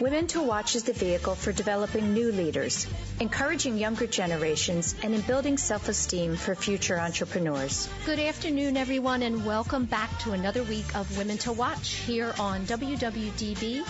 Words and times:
Women 0.00 0.26
to 0.28 0.42
Watch 0.42 0.74
is 0.74 0.82
the 0.82 0.92
vehicle 0.92 1.36
for 1.36 1.52
developing 1.52 2.14
new 2.14 2.32
leaders, 2.32 2.84
encouraging 3.20 3.78
younger 3.78 4.08
generations, 4.08 4.92
and 5.04 5.14
in 5.14 5.20
building 5.20 5.56
self 5.56 5.88
esteem 5.88 6.34
for 6.34 6.56
future 6.56 6.98
entrepreneurs. 6.98 7.88
Good 8.04 8.18
afternoon, 8.18 8.76
everyone, 8.76 9.22
and 9.22 9.46
welcome 9.46 9.84
back 9.84 10.18
to 10.20 10.32
another 10.32 10.64
week 10.64 10.96
of 10.96 11.16
Women 11.16 11.38
to 11.38 11.52
Watch 11.52 11.90
here 11.90 12.34
on 12.40 12.66
WWDB 12.66 13.86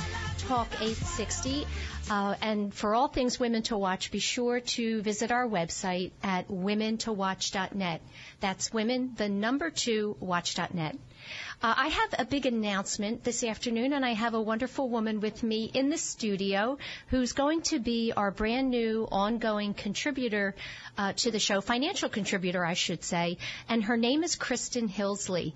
Talk 0.46 0.68
860. 0.74 1.66
Uh, 2.10 2.34
and 2.42 2.74
for 2.74 2.94
all 2.94 3.08
things 3.08 3.40
Women 3.40 3.62
to 3.62 3.78
Watch, 3.78 4.10
be 4.10 4.18
sure 4.18 4.60
to 4.60 5.00
visit 5.00 5.32
our 5.32 5.48
website 5.48 6.10
at 6.22 6.48
womentowatch.net. 6.48 8.02
That's 8.40 8.70
women, 8.70 9.14
the 9.16 9.30
number 9.30 9.70
two, 9.70 10.18
watch.net. 10.20 10.98
Uh, 11.62 11.74
I 11.76 11.88
have 11.88 12.14
a 12.18 12.24
big 12.24 12.46
announcement 12.46 13.24
this 13.24 13.42
afternoon, 13.42 13.92
and 13.92 14.04
I 14.04 14.12
have 14.12 14.34
a 14.34 14.40
wonderful 14.40 14.88
woman 14.88 15.20
with 15.20 15.42
me 15.42 15.70
in 15.72 15.88
the 15.88 15.98
studio 15.98 16.78
who's 17.08 17.32
going 17.32 17.62
to 17.62 17.78
be 17.78 18.12
our 18.16 18.30
brand 18.30 18.70
new 18.70 19.08
ongoing 19.10 19.74
contributor 19.74 20.54
uh, 20.98 21.12
to 21.14 21.30
the 21.30 21.38
show, 21.38 21.60
financial 21.60 22.08
contributor, 22.08 22.64
I 22.64 22.74
should 22.74 23.02
say, 23.02 23.38
and 23.68 23.84
her 23.84 23.96
name 23.96 24.22
is 24.24 24.36
Kristen 24.36 24.88
Hillsley. 24.88 25.52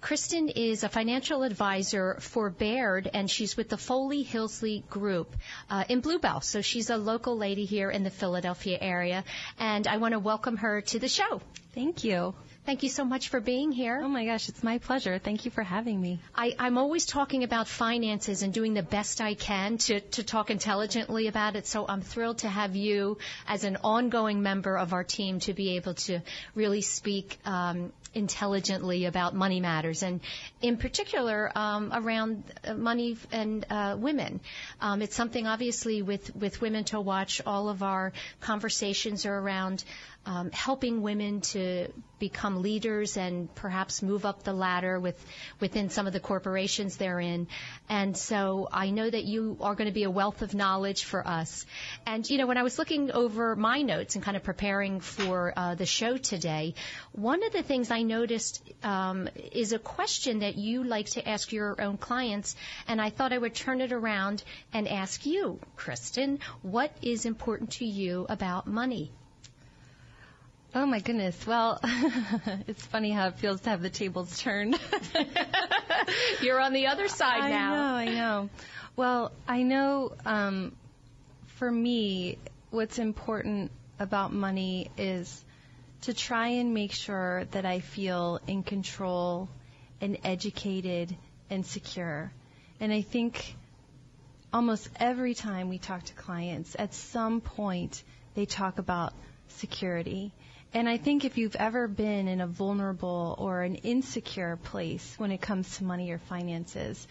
Kristen 0.00 0.48
is 0.48 0.84
a 0.84 0.88
financial 0.88 1.42
advisor 1.42 2.16
for 2.20 2.50
Baird, 2.50 3.08
and 3.12 3.30
she's 3.30 3.56
with 3.56 3.68
the 3.68 3.76
Foley 3.78 4.24
Hillsley 4.24 4.86
Group 4.88 5.34
uh, 5.70 5.84
in 5.88 6.00
Bluebell. 6.00 6.40
So 6.40 6.60
she's 6.60 6.90
a 6.90 6.96
local 6.96 7.36
lady 7.36 7.64
here 7.64 7.90
in 7.90 8.02
the 8.02 8.10
Philadelphia 8.10 8.78
area, 8.80 9.24
and 9.58 9.86
I 9.86 9.98
want 9.98 10.12
to 10.12 10.18
welcome 10.18 10.56
her 10.58 10.80
to 10.80 10.98
the 10.98 11.08
show. 11.08 11.40
Thank 11.74 12.04
you. 12.04 12.34
Thank 12.64 12.84
you 12.84 12.90
so 12.90 13.04
much 13.04 13.28
for 13.28 13.40
being 13.40 13.72
here. 13.72 14.00
Oh 14.04 14.08
my 14.08 14.24
gosh, 14.24 14.48
it's 14.48 14.62
my 14.62 14.78
pleasure. 14.78 15.18
Thank 15.18 15.44
you 15.44 15.50
for 15.50 15.64
having 15.64 16.00
me. 16.00 16.20
I, 16.32 16.54
I'm 16.60 16.78
always 16.78 17.06
talking 17.06 17.42
about 17.42 17.66
finances 17.66 18.42
and 18.42 18.54
doing 18.54 18.72
the 18.72 18.84
best 18.84 19.20
I 19.20 19.34
can 19.34 19.78
to, 19.78 19.98
to 20.00 20.22
talk 20.22 20.48
intelligently 20.48 21.26
about 21.26 21.56
it. 21.56 21.66
So 21.66 21.84
I'm 21.88 22.02
thrilled 22.02 22.38
to 22.38 22.48
have 22.48 22.76
you 22.76 23.18
as 23.48 23.64
an 23.64 23.78
ongoing 23.82 24.42
member 24.42 24.78
of 24.78 24.92
our 24.92 25.02
team 25.02 25.40
to 25.40 25.52
be 25.54 25.74
able 25.74 25.94
to 25.94 26.20
really 26.54 26.82
speak 26.82 27.36
um, 27.44 27.92
intelligently 28.14 29.06
about 29.06 29.34
money 29.34 29.60
matters, 29.60 30.02
and 30.02 30.20
in 30.60 30.76
particular 30.76 31.50
um, 31.56 31.90
around 31.92 32.44
money 32.76 33.16
and 33.32 33.66
uh, 33.70 33.96
women. 33.98 34.40
Um, 34.80 35.02
it's 35.02 35.16
something 35.16 35.46
obviously 35.46 36.02
with 36.02 36.34
with 36.36 36.60
women 36.60 36.84
to 36.84 37.00
watch. 37.00 37.40
All 37.46 37.68
of 37.68 37.82
our 37.82 38.12
conversations 38.40 39.26
are 39.26 39.36
around 39.36 39.84
um, 40.26 40.50
helping 40.50 41.02
women 41.02 41.40
to 41.40 41.88
become 42.18 42.62
leaders 42.62 43.16
and 43.16 43.52
perhaps 43.56 44.00
move 44.00 44.24
up 44.24 44.44
the 44.44 44.52
ladder 44.52 45.00
with 45.00 45.18
within 45.58 45.90
some 45.90 46.06
of 46.06 46.12
the 46.12 46.20
corporations 46.20 46.96
they're 46.96 47.18
in. 47.18 47.48
And 47.88 48.16
so 48.16 48.68
I 48.70 48.90
know 48.90 49.10
that 49.10 49.24
you 49.24 49.56
are 49.60 49.74
going 49.74 49.88
to 49.88 49.94
be 49.94 50.04
a 50.04 50.10
wealth 50.10 50.42
of 50.42 50.54
knowledge 50.54 51.02
for 51.02 51.26
us. 51.26 51.66
And 52.06 52.28
you 52.30 52.38
know, 52.38 52.46
when 52.46 52.58
I 52.58 52.62
was 52.62 52.78
looking 52.78 53.10
over 53.10 53.56
my 53.56 53.82
notes 53.82 54.14
and 54.14 54.22
kind 54.22 54.36
of 54.36 54.44
preparing 54.44 55.00
for 55.00 55.52
uh, 55.56 55.74
the 55.74 55.86
show 55.86 56.16
today, 56.16 56.74
one 57.10 57.42
of 57.42 57.52
the 57.52 57.64
things 57.64 57.90
I 57.90 58.02
noticed 58.02 58.62
um, 58.84 59.28
is 59.52 59.72
a 59.72 59.80
question 59.80 60.40
that 60.40 60.56
you 60.56 60.84
like 60.84 61.06
to 61.10 61.28
ask 61.28 61.52
your 61.52 61.80
own 61.80 61.96
clients, 61.96 62.54
and 62.86 63.00
I 63.00 63.10
thought 63.10 63.32
I 63.32 63.38
would 63.38 63.54
turn 63.54 63.80
it 63.80 63.90
around 63.92 64.44
and 64.72 64.86
ask 64.86 65.26
you, 65.26 65.58
Kristen, 65.74 66.38
what 66.62 66.96
is 67.02 67.26
important 67.26 67.72
to 67.72 67.84
you 67.84 68.26
about 68.28 68.68
money? 68.68 69.10
Oh 70.74 70.86
my 70.86 71.00
goodness. 71.00 71.46
Well, 71.46 71.80
it's 72.66 72.84
funny 72.86 73.10
how 73.10 73.28
it 73.28 73.38
feels 73.38 73.60
to 73.62 73.70
have 73.70 73.82
the 73.82 73.90
tables 73.90 74.38
turned. 74.38 74.78
You're 76.42 76.60
on 76.60 76.72
the 76.72 76.86
other 76.86 77.08
side 77.08 77.42
I 77.42 77.50
now. 77.50 77.72
I 77.72 77.76
know, 77.76 77.82
I 77.82 78.04
know. 78.06 78.50
Well, 78.96 79.32
I 79.46 79.62
know 79.64 80.14
um, 80.24 80.74
for 81.46 81.70
me, 81.70 82.38
what's 82.70 82.98
important 82.98 83.70
about 83.98 84.32
money 84.32 84.90
is 84.96 85.44
to 86.02 86.14
try 86.14 86.48
and 86.48 86.72
make 86.72 86.92
sure 86.92 87.44
that 87.50 87.66
I 87.66 87.80
feel 87.80 88.40
in 88.46 88.62
control 88.62 89.50
and 90.00 90.16
educated 90.24 91.14
and 91.50 91.66
secure. 91.66 92.32
And 92.80 92.90
I 92.90 93.02
think 93.02 93.56
almost 94.54 94.88
every 94.96 95.34
time 95.34 95.68
we 95.68 95.76
talk 95.76 96.04
to 96.04 96.14
clients, 96.14 96.74
at 96.78 96.94
some 96.94 97.42
point, 97.42 98.02
they 98.34 98.46
talk 98.46 98.78
about 98.78 99.12
security. 99.48 100.32
And 100.74 100.88
I 100.88 100.96
think 100.96 101.24
if 101.24 101.36
you've 101.36 101.56
ever 101.56 101.86
been 101.86 102.28
in 102.28 102.40
a 102.40 102.46
vulnerable 102.46 103.34
or 103.38 103.62
an 103.62 103.74
insecure 103.76 104.56
place 104.56 105.14
when 105.18 105.30
it 105.30 105.40
comes 105.42 105.76
to 105.78 105.84
money 105.84 106.10
or 106.10 106.18
finances, 106.18 107.06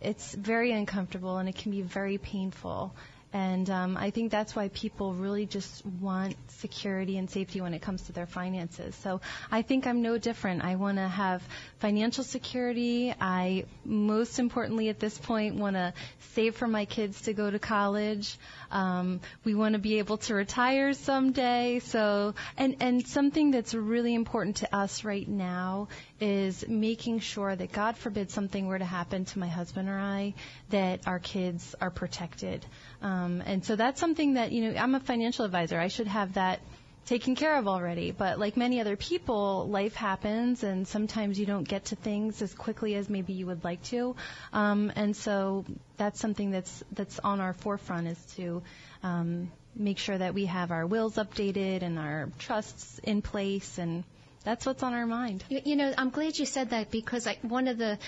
it's 0.00 0.34
very 0.34 0.72
uncomfortable 0.72 1.38
and 1.38 1.48
it 1.48 1.54
can 1.54 1.70
be 1.70 1.82
very 1.82 2.18
painful. 2.18 2.92
And 3.34 3.68
um, 3.68 3.96
I 3.96 4.10
think 4.10 4.30
that's 4.30 4.54
why 4.54 4.68
people 4.68 5.12
really 5.12 5.44
just 5.44 5.84
want 5.84 6.36
security 6.52 7.18
and 7.18 7.28
safety 7.28 7.60
when 7.60 7.74
it 7.74 7.82
comes 7.82 8.02
to 8.02 8.12
their 8.12 8.26
finances. 8.28 8.94
So 8.94 9.20
I 9.50 9.62
think 9.62 9.88
I'm 9.88 10.02
no 10.02 10.18
different. 10.18 10.62
I 10.62 10.76
want 10.76 10.98
to 10.98 11.08
have 11.08 11.42
financial 11.80 12.22
security. 12.22 13.12
I, 13.20 13.64
most 13.84 14.38
importantly 14.38 14.88
at 14.88 15.00
this 15.00 15.18
point, 15.18 15.56
want 15.56 15.74
to 15.74 15.92
save 16.34 16.54
for 16.54 16.68
my 16.68 16.84
kids 16.84 17.22
to 17.22 17.32
go 17.32 17.50
to 17.50 17.58
college. 17.58 18.38
Um, 18.74 19.20
we 19.44 19.54
want 19.54 19.74
to 19.74 19.78
be 19.78 19.98
able 19.98 20.18
to 20.18 20.34
retire 20.34 20.92
someday. 20.92 21.78
So, 21.78 22.34
and, 22.58 22.76
and 22.80 23.06
something 23.06 23.52
that's 23.52 23.72
really 23.72 24.14
important 24.14 24.56
to 24.56 24.76
us 24.76 25.04
right 25.04 25.26
now 25.26 25.88
is 26.20 26.66
making 26.68 27.20
sure 27.20 27.54
that 27.54 27.72
God 27.72 27.96
forbid 27.96 28.30
something 28.30 28.66
were 28.66 28.78
to 28.78 28.84
happen 28.84 29.24
to 29.26 29.38
my 29.38 29.48
husband 29.48 29.88
or 29.88 29.98
I, 29.98 30.34
that 30.70 31.06
our 31.06 31.20
kids 31.20 31.74
are 31.80 31.90
protected. 31.90 32.66
Um, 33.00 33.42
and 33.46 33.64
so 33.64 33.76
that's 33.76 34.00
something 34.00 34.34
that, 34.34 34.50
you 34.50 34.62
know, 34.62 34.78
I'm 34.78 34.94
a 34.94 35.00
financial 35.00 35.44
advisor. 35.44 35.78
I 35.78 35.88
should 35.88 36.08
have 36.08 36.34
that 36.34 36.60
taken 37.06 37.34
care 37.34 37.56
of 37.56 37.68
already. 37.68 38.10
But 38.10 38.38
like 38.38 38.56
many 38.56 38.80
other 38.80 38.96
people, 38.96 39.68
life 39.68 39.94
happens, 39.94 40.62
and 40.62 40.86
sometimes 40.86 41.38
you 41.38 41.46
don't 41.46 41.66
get 41.66 41.86
to 41.86 41.96
things 41.96 42.42
as 42.42 42.54
quickly 42.54 42.94
as 42.94 43.08
maybe 43.08 43.32
you 43.32 43.46
would 43.46 43.64
like 43.64 43.82
to. 43.84 44.16
Um, 44.52 44.92
and 44.96 45.16
so 45.16 45.64
that's 45.96 46.20
something 46.20 46.50
that's 46.50 46.84
that's 46.92 47.18
on 47.18 47.40
our 47.40 47.52
forefront 47.52 48.08
is 48.08 48.24
to 48.36 48.62
um, 49.02 49.50
make 49.76 49.98
sure 49.98 50.16
that 50.16 50.34
we 50.34 50.46
have 50.46 50.70
our 50.70 50.86
wills 50.86 51.16
updated 51.16 51.82
and 51.82 51.98
our 51.98 52.28
trusts 52.38 52.98
in 53.00 53.22
place, 53.22 53.78
and 53.78 54.04
that's 54.44 54.66
what's 54.66 54.82
on 54.82 54.94
our 54.94 55.06
mind. 55.06 55.44
You, 55.48 55.60
you 55.64 55.76
know, 55.76 55.92
I'm 55.96 56.10
glad 56.10 56.38
you 56.38 56.46
said 56.46 56.70
that 56.70 56.90
because 56.90 57.26
I, 57.26 57.38
one 57.42 57.68
of 57.68 57.78
the 57.78 57.98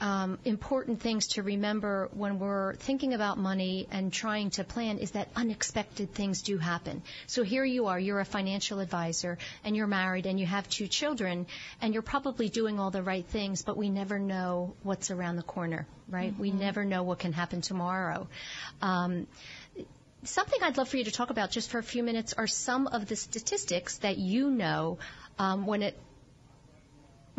um, 0.00 0.38
important 0.44 1.00
things 1.00 1.28
to 1.28 1.42
remember 1.42 2.08
when 2.12 2.38
we're 2.38 2.74
thinking 2.76 3.12
about 3.12 3.38
money 3.38 3.86
and 3.90 4.12
trying 4.12 4.50
to 4.50 4.64
plan 4.64 4.98
is 4.98 5.12
that 5.12 5.28
unexpected 5.36 6.14
things 6.14 6.42
do 6.42 6.56
happen. 6.58 7.02
So 7.26 7.42
here 7.42 7.64
you 7.64 7.86
are, 7.86 7.98
you're 7.98 8.20
a 8.20 8.24
financial 8.24 8.80
advisor 8.80 9.38
and 9.64 9.76
you're 9.76 9.86
married 9.86 10.26
and 10.26 10.40
you 10.40 10.46
have 10.46 10.68
two 10.68 10.88
children 10.88 11.46
and 11.82 11.92
you're 11.92 12.02
probably 12.02 12.48
doing 12.48 12.78
all 12.80 12.90
the 12.90 13.02
right 13.02 13.26
things, 13.26 13.62
but 13.62 13.76
we 13.76 13.90
never 13.90 14.18
know 14.18 14.74
what's 14.82 15.10
around 15.10 15.36
the 15.36 15.42
corner, 15.42 15.86
right? 16.08 16.32
Mm-hmm. 16.32 16.42
We 16.42 16.50
never 16.50 16.84
know 16.84 17.02
what 17.02 17.18
can 17.18 17.32
happen 17.32 17.60
tomorrow. 17.60 18.28
Um, 18.80 19.26
something 20.24 20.62
I'd 20.62 20.78
love 20.78 20.88
for 20.88 20.96
you 20.96 21.04
to 21.04 21.12
talk 21.12 21.30
about 21.30 21.50
just 21.50 21.70
for 21.70 21.78
a 21.78 21.82
few 21.82 22.02
minutes 22.02 22.32
are 22.32 22.46
some 22.46 22.86
of 22.86 23.06
the 23.06 23.16
statistics 23.16 23.98
that 23.98 24.16
you 24.18 24.50
know 24.50 24.98
um, 25.38 25.66
when 25.66 25.82
it 25.82 25.98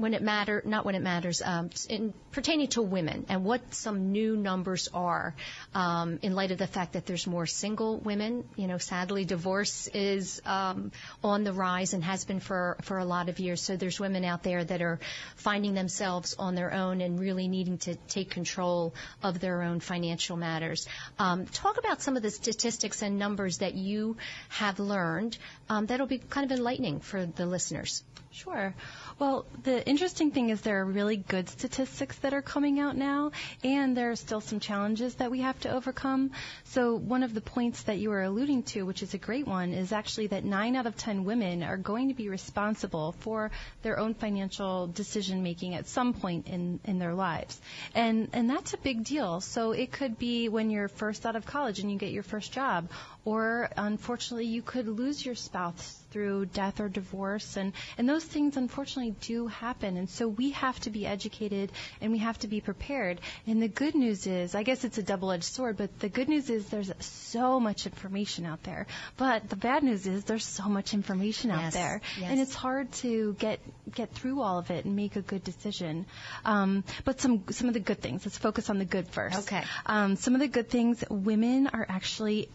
when 0.02 0.14
it 0.14 0.22
matter, 0.22 0.62
not 0.66 0.86
when 0.86 0.96
it 0.96 1.02
matters, 1.02 1.42
um, 1.44 1.70
in 1.90 2.14
pertaining 2.32 2.68
to 2.70 2.82
women 2.82 3.26
and 3.30 3.44
what 3.44 3.74
some 3.74 4.12
new 4.12 4.36
numbers 4.36 4.90
are 4.94 5.36
um, 5.74 6.20
in 6.22 6.34
light 6.34 6.52
of 6.52 6.58
the 6.58 6.68
fact 6.68 6.94
that 6.94 7.06
there's 7.06 7.28
more 7.28 7.46
single 7.46 7.98
women. 7.98 8.44
You 8.56 8.68
know, 8.68 8.78
sadly, 8.78 9.26
divorce 9.26 9.88
is 9.88 10.42
um, 10.46 10.92
on 11.24 11.44
the 11.44 11.54
rise 11.54 11.94
and 11.94 12.04
has 12.04 12.26
been 12.26 12.40
for 12.40 12.78
for 12.82 12.98
a 12.98 13.06
lot 13.06 13.30
of 13.30 13.40
years. 13.40 13.62
So 13.62 13.78
there's 13.78 14.00
women 14.00 14.26
out 14.26 14.44
there 14.44 14.64
that 14.64 14.82
are 14.82 15.00
finding 15.36 15.74
themselves 15.74 16.36
on 16.38 16.56
their 16.56 16.74
own 16.74 17.02
and 17.02 17.20
really 17.20 17.48
needing 17.48 17.78
to 17.80 17.96
take 18.08 18.32
control 18.32 18.94
of 19.24 19.40
their 19.40 19.62
own 19.62 19.80
financial 19.80 20.38
matters. 20.38 20.88
Um, 21.20 21.46
talk 21.46 21.78
about 21.78 22.02
some 22.02 22.18
of 22.18 22.24
the 22.24 22.32
statistics 22.32 23.02
and 23.02 23.20
numbers 23.20 23.60
that 23.60 23.76
you 23.76 24.18
have 24.50 24.80
learned 24.80 25.38
um, 25.70 25.86
that'll 25.86 26.08
be 26.08 26.18
kind 26.18 26.50
of 26.50 26.58
enlightening 26.58 27.00
for 27.00 27.26
the 27.26 27.46
listeners. 27.46 28.04
Sure. 28.34 28.74
Well, 29.20 29.46
the 29.64 29.86
interesting 29.86 30.32
thing 30.32 30.52
is 30.52 30.62
there 30.62 30.80
are 30.80 30.86
really 30.86 31.18
good 31.18 31.50
statistics 31.50 32.18
that 32.20 32.34
are 32.34 32.42
coming 32.42 32.80
out 32.80 32.96
now, 32.96 33.32
and 33.62 33.96
there 33.96 34.10
are 34.10 34.16
still 34.16 34.40
some 34.40 34.62
challenges 34.62 35.16
that 35.16 35.30
we 35.30 35.42
have 35.42 35.60
to 35.60 35.70
overcome. 35.70 36.32
So, 36.64 36.96
one 36.96 37.24
of 37.24 37.34
the 37.34 37.42
points 37.42 37.84
that 37.84 37.98
you 37.98 38.10
were 38.10 38.24
alluding 38.24 38.64
to, 38.72 38.84
which 38.84 39.04
is 39.04 39.14
a 39.14 39.18
great 39.18 39.46
one, 39.46 39.74
is 39.74 39.92
actually 39.92 40.28
that 40.28 40.46
9 40.46 40.78
out 40.78 40.86
of 40.86 40.96
10 40.96 41.26
women 41.26 41.62
are 41.62 41.76
going 41.76 42.08
to 42.08 42.14
be 42.14 42.30
responsible 42.30 43.12
for 43.20 43.52
their 43.82 44.00
own 44.00 44.14
financial 44.14 44.88
decision 44.88 45.44
making 45.44 45.76
at 45.76 45.88
some 45.88 46.14
point 46.14 46.48
in, 46.48 46.80
in 46.86 47.00
their 47.00 47.14
lives. 47.14 47.60
And, 47.94 48.30
and 48.32 48.50
that's 48.50 48.74
a 48.74 48.78
big 48.78 49.04
deal. 49.04 49.42
So, 49.42 49.74
it 49.74 49.92
could 49.92 50.18
be 50.18 50.48
when 50.48 50.70
you're 50.70 50.88
first 50.88 51.26
out 51.26 51.36
of 51.36 51.46
college 51.46 51.80
and 51.80 51.92
you 51.92 51.98
get 51.98 52.12
your 52.12 52.24
first 52.24 52.54
job, 52.54 52.90
or 53.24 53.70
unfortunately, 53.78 54.46
you 54.46 54.62
could 54.62 54.88
lose 54.88 55.24
your 55.24 55.36
spouse 55.36 55.98
through 56.12 56.46
death 56.48 56.80
or 56.80 56.90
divorce, 56.90 57.56
and, 57.56 57.72
and 57.98 58.08
those 58.08 58.24
things 58.24 58.58
unfortunately 58.58 59.16
do 59.22 59.48
happen. 59.48 59.96
And 59.96 60.10
so 60.10 60.28
we 60.28 60.52
have 60.52 60.80
to 60.82 60.90
be 60.90 61.06
educated 61.06 61.72
and 62.02 62.12
we 62.12 62.18
have 62.18 62.38
to 62.40 62.48
be 62.48 62.62
prepared. 62.62 63.22
And 63.48 63.62
the 63.62 63.68
good 63.68 63.96
news 63.96 64.28
is, 64.28 64.56
I 64.56 64.64
guess 64.64 64.84
it's 64.84 64.98
a 64.98 65.04
double 65.04 65.32
edged 65.32 65.46
sword, 65.46 65.78
but 65.78 66.00
the 66.00 66.10
good 66.10 66.28
news 66.28 66.50
is 66.50 66.68
there's 66.68 66.92
so 67.00 67.60
much 67.60 67.86
information 67.86 68.46
out 68.46 68.64
there. 68.64 68.88
But 69.18 69.50
the 69.50 69.56
bad 69.56 69.84
news 69.84 70.06
is 70.08 70.26
there's 70.26 70.46
so 70.46 70.64
much 70.66 70.94
information 70.94 71.50
yes, 71.50 71.60
out 71.60 71.74
there. 71.74 72.02
Yes. 72.20 72.32
And 72.32 72.40
it's 72.40 72.56
hard 72.56 72.92
to 72.94 73.34
get 73.34 73.60
get 73.92 74.12
through 74.14 74.42
all 74.42 74.58
of 74.58 74.72
it 74.72 74.86
and 74.86 74.96
make 74.96 75.16
a 75.16 75.22
good 75.22 75.44
decision. 75.44 76.06
Um, 76.44 76.84
but 77.06 77.22
some 77.22 77.44
some 77.52 77.68
of 77.68 77.74
the 77.74 77.80
good 77.80 78.02
things. 78.02 78.26
Let's 78.26 78.38
focus 78.38 78.70
on 78.70 78.80
the 78.80 78.86
good 78.86 79.08
first. 79.08 79.40
Okay. 79.40 79.64
Um, 79.86 80.16
some 80.16 80.34
of 80.34 80.42
the 80.42 80.48
good 80.48 80.70
things. 80.70 81.04
Women 81.10 81.68
are 81.68 81.86
actually 81.88 82.50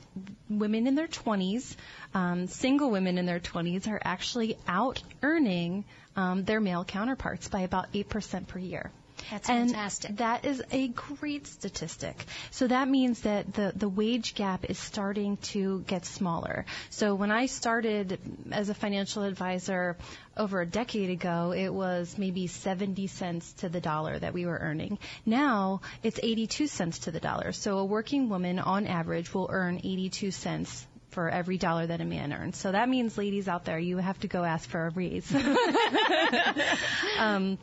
women 0.48 0.86
in 0.86 0.94
their 0.94 1.08
20s 1.08 1.76
um, 2.14 2.46
single 2.46 2.90
women 2.90 3.18
in 3.18 3.26
their 3.26 3.40
20s 3.40 3.88
are 3.88 4.00
actually 4.02 4.56
out 4.66 5.02
earning 5.22 5.84
um, 6.16 6.44
their 6.44 6.60
male 6.60 6.84
counterparts 6.84 7.48
by 7.48 7.60
about 7.60 7.92
8% 7.92 8.46
per 8.46 8.58
year. 8.58 8.90
That's 9.30 9.48
and 9.48 9.70
fantastic. 9.70 10.16
That 10.16 10.44
is 10.44 10.62
a 10.70 10.88
great 10.88 11.46
statistic. 11.46 12.24
So 12.50 12.66
that 12.66 12.88
means 12.88 13.20
that 13.22 13.52
the, 13.54 13.72
the 13.74 13.88
wage 13.88 14.34
gap 14.34 14.64
is 14.64 14.78
starting 14.78 15.36
to 15.52 15.80
get 15.86 16.04
smaller. 16.04 16.64
So 16.90 17.14
when 17.14 17.30
I 17.30 17.46
started 17.46 18.18
as 18.52 18.68
a 18.68 18.74
financial 18.74 19.24
advisor 19.24 19.96
over 20.36 20.60
a 20.60 20.66
decade 20.66 21.10
ago, 21.10 21.52
it 21.52 21.70
was 21.70 22.16
maybe 22.18 22.46
70 22.46 23.06
cents 23.06 23.52
to 23.54 23.68
the 23.68 23.80
dollar 23.80 24.18
that 24.18 24.34
we 24.34 24.46
were 24.46 24.58
earning. 24.58 24.98
Now 25.24 25.80
it's 26.02 26.20
82 26.22 26.66
cents 26.66 27.00
to 27.00 27.10
the 27.10 27.20
dollar. 27.20 27.52
So 27.52 27.78
a 27.78 27.84
working 27.84 28.28
woman 28.28 28.58
on 28.58 28.86
average 28.86 29.32
will 29.32 29.48
earn 29.50 29.80
82 29.82 30.30
cents 30.30 30.86
for 31.16 31.30
every 31.30 31.56
dollar 31.56 31.86
that 31.86 32.02
a 32.02 32.04
man 32.04 32.30
earns. 32.32 32.58
So 32.58 32.72
that 32.72 32.90
means, 32.90 33.16
ladies 33.16 33.48
out 33.48 33.64
there, 33.64 33.78
you 33.78 33.96
have 33.96 34.20
to 34.20 34.28
go 34.28 34.44
ask 34.44 34.68
for 34.68 34.86
a 34.86 34.90
raise. 34.90 35.34
um, 37.18 37.56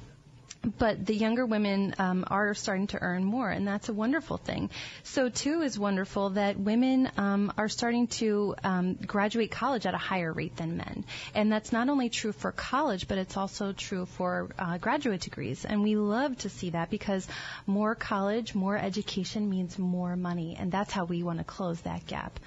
but 0.63 1.05
the 1.05 1.15
younger 1.15 1.45
women 1.45 1.93
um, 1.99 2.23
are 2.27 2.53
starting 2.53 2.87
to 2.87 3.01
earn 3.01 3.23
more, 3.23 3.49
and 3.49 3.67
that's 3.67 3.89
a 3.89 3.93
wonderful 3.93 4.37
thing. 4.37 4.69
So 5.03 5.29
too 5.29 5.61
is 5.61 5.77
wonderful 5.77 6.31
that 6.31 6.57
women 6.57 7.11
um, 7.17 7.51
are 7.57 7.67
starting 7.67 8.07
to 8.19 8.55
um, 8.63 8.93
graduate 8.93 9.51
college 9.51 9.85
at 9.85 9.93
a 9.93 9.97
higher 9.97 10.31
rate 10.31 10.55
than 10.55 10.77
men, 10.77 11.05
and 11.35 11.51
that's 11.51 11.73
not 11.73 11.89
only 11.89 12.09
true 12.09 12.31
for 12.31 12.51
college, 12.51 13.07
but 13.07 13.17
it's 13.17 13.35
also 13.35 13.73
true 13.73 14.05
for 14.05 14.51
uh, 14.57 14.77
graduate 14.77 15.21
degrees. 15.21 15.65
And 15.65 15.83
we 15.83 15.95
love 15.95 16.37
to 16.39 16.49
see 16.49 16.69
that 16.69 16.89
because 16.89 17.27
more 17.67 17.93
college, 17.93 18.55
more 18.55 18.77
education 18.77 19.49
means 19.49 19.77
more 19.77 20.15
money, 20.15 20.55
and 20.57 20.71
that's 20.71 20.93
how 20.93 21.03
we 21.03 21.23
want 21.23 21.39
to 21.39 21.45
close 21.45 21.81
that 21.81 22.07
gap. 22.07 22.39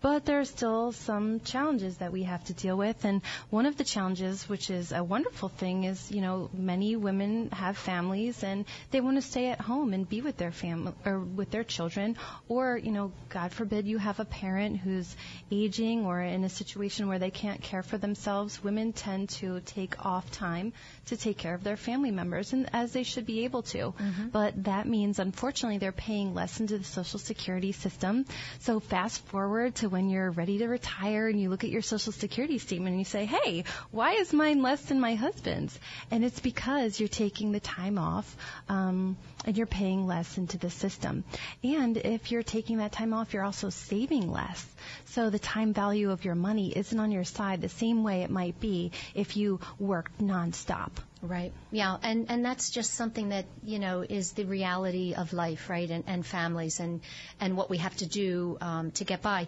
But 0.00 0.24
there 0.24 0.38
are 0.38 0.44
still 0.44 0.92
some 0.92 1.40
challenges 1.40 1.96
that 1.96 2.12
we 2.12 2.22
have 2.22 2.44
to 2.44 2.52
deal 2.52 2.76
with, 2.76 3.04
and 3.04 3.20
one 3.50 3.66
of 3.66 3.76
the 3.76 3.84
challenges, 3.84 4.48
which 4.48 4.70
is 4.70 4.92
a 4.92 5.02
wonderful 5.02 5.48
thing, 5.48 5.84
is 5.84 6.12
you 6.12 6.20
know 6.20 6.50
many 6.52 6.94
women 6.94 7.50
have 7.50 7.63
have 7.64 7.78
families 7.78 8.44
and 8.44 8.66
they 8.90 9.00
want 9.00 9.16
to 9.16 9.22
stay 9.22 9.48
at 9.48 9.60
home 9.60 9.94
and 9.94 10.08
be 10.08 10.20
with 10.20 10.36
their 10.36 10.52
family 10.52 10.92
or 11.06 11.18
with 11.18 11.50
their 11.50 11.64
children. 11.64 12.16
Or 12.48 12.76
you 12.76 12.92
know 12.92 13.12
god 13.28 13.52
forbid 13.52 13.86
you 13.86 13.98
have 13.98 14.20
a 14.20 14.24
parent 14.24 14.76
who's 14.78 15.16
aging 15.50 16.04
or 16.04 16.20
in 16.20 16.44
a 16.44 16.48
situation 16.48 17.08
where 17.08 17.18
they 17.18 17.30
can't 17.30 17.62
care 17.62 17.82
for 17.82 17.98
themselves. 17.98 18.62
Women 18.62 18.92
tend 18.92 19.30
to 19.40 19.60
take 19.60 20.04
off 20.04 20.30
time 20.30 20.72
to 21.06 21.16
take 21.16 21.38
care 21.38 21.54
of 21.54 21.64
their 21.64 21.76
family 21.76 22.10
members 22.10 22.52
and 22.52 22.68
as 22.72 22.92
they 22.92 23.02
should 23.02 23.26
be 23.26 23.44
able 23.44 23.62
to. 23.62 23.94
Mm-hmm. 23.94 24.28
but 24.28 24.64
that 24.64 24.86
means 24.88 25.18
unfortunately 25.18 25.78
they're 25.78 25.92
paying 25.92 26.34
less 26.34 26.60
into 26.60 26.78
the 26.78 26.84
social 26.84 27.18
security 27.18 27.72
system. 27.72 28.24
So 28.60 28.80
fast 28.80 29.24
forward 29.26 29.74
to 29.76 29.88
when 29.88 30.10
you're 30.10 30.30
ready 30.30 30.58
to 30.58 30.68
retire 30.68 31.28
and 31.28 31.40
you 31.40 31.48
look 31.50 31.64
at 31.64 31.70
your 31.70 31.82
social 31.82 32.12
security 32.12 32.58
statement 32.58 32.92
and 32.92 33.00
you 33.00 33.04
say 33.04 33.24
hey 33.24 33.64
why 33.90 34.12
is 34.12 34.32
mine 34.32 34.62
less 34.62 34.82
than 34.82 35.00
my 35.00 35.14
husband's? 35.14 35.78
And 36.10 36.24
it's 36.24 36.40
because 36.40 36.98
you're 36.98 37.08
taking 37.08 37.52
the 37.52 37.60
time 37.60 37.98
off 37.98 38.36
um, 38.68 39.16
and 39.44 39.56
you're 39.56 39.66
paying 39.66 40.06
less 40.06 40.38
into 40.38 40.58
the 40.58 40.70
system. 40.70 41.24
And 41.62 41.96
if 41.96 42.32
you're 42.32 42.42
taking 42.42 42.78
that 42.78 42.92
time 42.92 43.12
off, 43.12 43.34
you're 43.34 43.44
also 43.44 43.70
saving 43.70 44.30
less. 44.30 44.64
So 45.06 45.30
the 45.30 45.38
time 45.38 45.72
value 45.72 46.10
of 46.10 46.24
your 46.24 46.34
money 46.34 46.76
isn't 46.76 46.98
on 46.98 47.10
your 47.10 47.24
side 47.24 47.60
the 47.60 47.68
same 47.68 48.02
way 48.02 48.22
it 48.22 48.30
might 48.30 48.60
be 48.60 48.92
if 49.14 49.36
you 49.36 49.60
worked 49.78 50.18
nonstop. 50.20 50.90
Right. 51.22 51.52
Yeah. 51.70 51.96
And, 52.02 52.26
and 52.28 52.44
that's 52.44 52.68
just 52.68 52.94
something 52.94 53.30
that, 53.30 53.46
you 53.62 53.78
know, 53.78 54.02
is 54.02 54.32
the 54.32 54.44
reality 54.44 55.14
of 55.14 55.32
life, 55.32 55.70
right? 55.70 55.90
And, 55.90 56.04
and 56.06 56.26
families 56.26 56.80
and, 56.80 57.00
and 57.40 57.56
what 57.56 57.70
we 57.70 57.78
have 57.78 57.96
to 57.96 58.06
do 58.06 58.58
um, 58.60 58.90
to 58.92 59.04
get 59.04 59.22
by. 59.22 59.46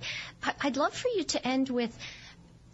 I'd 0.62 0.79
love 0.79 0.95
for 0.95 1.09
you 1.09 1.25
to 1.25 1.47
end 1.47 1.69
with 1.69 1.97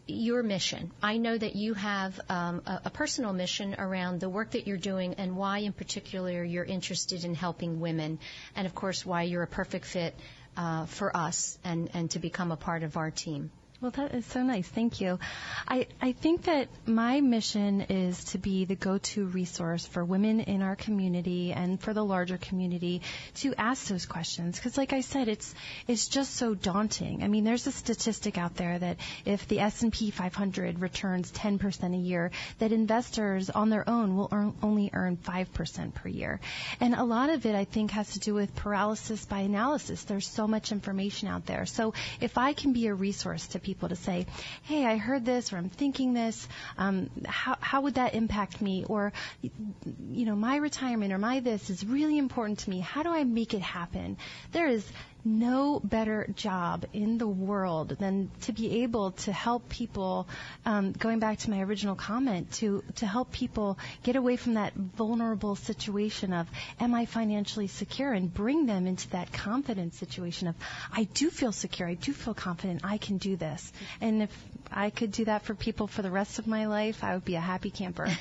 your 0.06 0.42
mission. 0.42 0.90
I 1.02 1.16
know 1.16 1.36
that 1.36 1.54
you 1.54 1.74
have 1.74 2.20
um, 2.28 2.62
a, 2.66 2.82
a, 2.86 2.90
personal 2.90 3.32
mission 3.32 3.76
around 3.78 4.20
the 4.20 4.28
work 4.28 4.52
that 4.52 4.66
you're 4.66 4.76
doing 4.76 5.14
and 5.14 5.36
why, 5.36 5.58
in 5.58 5.72
particular, 5.72 6.42
you're 6.42 6.64
interested 6.64 7.24
in 7.24 7.34
helping 7.34 7.80
women, 7.80 8.18
and 8.56 8.66
of 8.66 8.74
course, 8.74 9.06
why 9.06 9.22
you're 9.22 9.42
a 9.42 9.48
perfect 9.48 9.86
fit 9.86 10.14
uh, 10.56 10.86
for 10.86 11.16
us 11.16 11.58
and, 11.64 11.90
and 11.94 12.10
to 12.10 12.18
become 12.18 12.52
a 12.52 12.56
part 12.56 12.82
of 12.82 12.96
our 12.96 13.10
team. 13.10 13.50
Well, 13.82 13.90
that 13.90 14.14
is 14.14 14.24
so 14.26 14.44
nice. 14.44 14.68
Thank 14.68 15.00
you. 15.00 15.18
I, 15.66 15.88
I 16.00 16.12
think 16.12 16.42
that 16.42 16.68
my 16.86 17.20
mission 17.20 17.80
is 17.88 18.22
to 18.26 18.38
be 18.38 18.64
the 18.64 18.76
go-to 18.76 19.26
resource 19.26 19.84
for 19.84 20.04
women 20.04 20.38
in 20.38 20.62
our 20.62 20.76
community 20.76 21.52
and 21.52 21.80
for 21.80 21.92
the 21.92 22.04
larger 22.04 22.38
community 22.38 23.02
to 23.38 23.52
ask 23.58 23.88
those 23.88 24.06
questions. 24.06 24.56
Because, 24.56 24.78
like 24.78 24.92
I 24.92 25.00
said, 25.00 25.26
it's 25.26 25.52
it's 25.88 26.06
just 26.06 26.36
so 26.36 26.54
daunting. 26.54 27.24
I 27.24 27.26
mean, 27.26 27.42
there's 27.42 27.66
a 27.66 27.72
statistic 27.72 28.38
out 28.38 28.54
there 28.54 28.78
that 28.78 28.98
if 29.24 29.48
the 29.48 29.58
S&P 29.58 30.12
500 30.12 30.78
returns 30.78 31.32
10% 31.32 31.92
a 31.92 31.98
year, 31.98 32.30
that 32.60 32.70
investors 32.70 33.50
on 33.50 33.68
their 33.68 33.88
own 33.90 34.16
will 34.16 34.28
earn, 34.30 34.54
only 34.62 34.90
earn 34.92 35.16
5% 35.16 35.94
per 35.94 36.08
year. 36.08 36.38
And 36.78 36.94
a 36.94 37.02
lot 37.02 37.30
of 37.30 37.46
it, 37.46 37.56
I 37.56 37.64
think, 37.64 37.90
has 37.90 38.12
to 38.12 38.20
do 38.20 38.32
with 38.32 38.54
paralysis 38.54 39.24
by 39.24 39.40
analysis. 39.40 40.04
There's 40.04 40.28
so 40.28 40.46
much 40.46 40.70
information 40.70 41.26
out 41.26 41.46
there. 41.46 41.66
So 41.66 41.94
if 42.20 42.38
I 42.38 42.52
can 42.52 42.72
be 42.72 42.86
a 42.86 42.94
resource 42.94 43.48
to 43.48 43.58
people 43.58 43.71
people 43.72 43.88
to 43.88 43.96
say, 43.96 44.26
"Hey, 44.62 44.84
I 44.84 44.96
heard 44.98 45.24
this, 45.24 45.52
or 45.52 45.56
I'm 45.56 45.70
thinking 45.70 46.12
this. 46.12 46.46
Um, 46.76 47.08
how 47.26 47.56
how 47.60 47.80
would 47.82 47.94
that 47.94 48.14
impact 48.14 48.60
me? 48.60 48.84
Or, 48.84 49.12
you 49.40 50.26
know, 50.26 50.36
my 50.36 50.56
retirement 50.56 51.12
or 51.12 51.18
my 51.18 51.40
this 51.40 51.70
is 51.70 51.84
really 51.84 52.18
important 52.18 52.58
to 52.60 52.70
me. 52.70 52.80
How 52.80 53.02
do 53.02 53.08
I 53.10 53.24
make 53.24 53.54
it 53.54 53.62
happen?" 53.62 54.18
There 54.52 54.68
is 54.68 54.86
no 55.24 55.80
better 55.82 56.26
job 56.34 56.84
in 56.92 57.18
the 57.18 57.26
world 57.26 57.90
than 57.98 58.30
to 58.42 58.52
be 58.52 58.82
able 58.82 59.12
to 59.12 59.32
help 59.32 59.68
people. 59.68 60.28
Um, 60.66 60.92
going 60.92 61.18
back 61.18 61.38
to 61.38 61.50
my 61.50 61.60
original 61.60 61.94
comment, 61.94 62.50
to 62.54 62.82
to 62.96 63.06
help 63.06 63.32
people 63.32 63.78
get 64.02 64.16
away 64.16 64.36
from 64.36 64.54
that 64.54 64.74
vulnerable 64.74 65.56
situation 65.56 66.32
of 66.32 66.48
am 66.80 66.94
I 66.94 67.06
financially 67.06 67.68
secure 67.68 68.12
and 68.12 68.32
bring 68.32 68.66
them 68.66 68.86
into 68.86 69.08
that 69.10 69.32
confidence 69.32 69.96
situation 69.96 70.48
of 70.48 70.56
I 70.92 71.04
do 71.04 71.30
feel 71.30 71.52
secure, 71.52 71.88
I 71.88 71.94
do 71.94 72.12
feel 72.12 72.34
confident, 72.34 72.80
I 72.84 72.98
can 72.98 73.18
do 73.18 73.36
this. 73.36 73.72
And 74.00 74.22
if 74.22 74.48
I 74.70 74.90
could 74.90 75.12
do 75.12 75.24
that 75.26 75.42
for 75.42 75.54
people 75.54 75.86
for 75.86 76.02
the 76.02 76.10
rest 76.10 76.38
of 76.38 76.46
my 76.46 76.66
life, 76.66 77.04
I 77.04 77.14
would 77.14 77.24
be 77.24 77.36
a 77.36 77.40
happy 77.40 77.70
camper. 77.70 78.08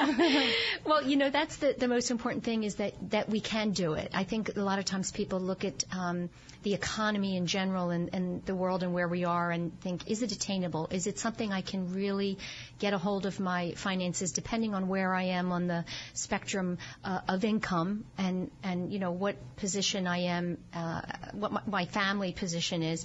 well, 0.84 1.02
you 1.02 1.16
know, 1.16 1.30
that's 1.30 1.56
the, 1.56 1.74
the 1.76 1.88
most 1.88 2.10
important 2.10 2.44
thing 2.44 2.64
is 2.64 2.76
that, 2.76 2.94
that 3.10 3.28
we 3.28 3.40
can 3.40 3.70
do 3.70 3.94
it. 3.94 4.10
I 4.14 4.24
think 4.24 4.56
a 4.56 4.60
lot 4.60 4.78
of 4.78 4.84
times 4.84 5.10
people 5.10 5.40
look 5.40 5.64
at 5.64 5.84
um, 5.92 6.29
the 6.62 6.74
economy 6.74 7.36
in 7.36 7.46
general 7.46 7.90
and, 7.90 8.10
and 8.12 8.44
the 8.44 8.54
world 8.54 8.82
and 8.82 8.92
where 8.92 9.08
we 9.08 9.24
are 9.24 9.50
and 9.50 9.78
think, 9.80 10.10
is 10.10 10.22
it 10.22 10.32
attainable? 10.32 10.88
Is 10.90 11.06
it 11.06 11.18
something 11.18 11.52
I 11.52 11.62
can 11.62 11.94
really 11.94 12.38
get 12.78 12.92
a 12.92 12.98
hold 12.98 13.26
of 13.26 13.40
my 13.40 13.72
finances 13.72 14.32
depending 14.32 14.74
on 14.74 14.88
where 14.88 15.14
I 15.14 15.24
am 15.24 15.52
on 15.52 15.66
the 15.66 15.84
spectrum 16.12 16.78
uh, 17.04 17.20
of 17.28 17.44
income 17.44 18.04
and, 18.18 18.50
and, 18.62 18.92
you 18.92 18.98
know, 18.98 19.12
what 19.12 19.36
position 19.56 20.06
I 20.06 20.18
am, 20.18 20.58
uh, 20.74 21.00
what 21.32 21.52
my, 21.52 21.62
my 21.66 21.84
family 21.86 22.32
position 22.32 22.82
is 22.82 23.04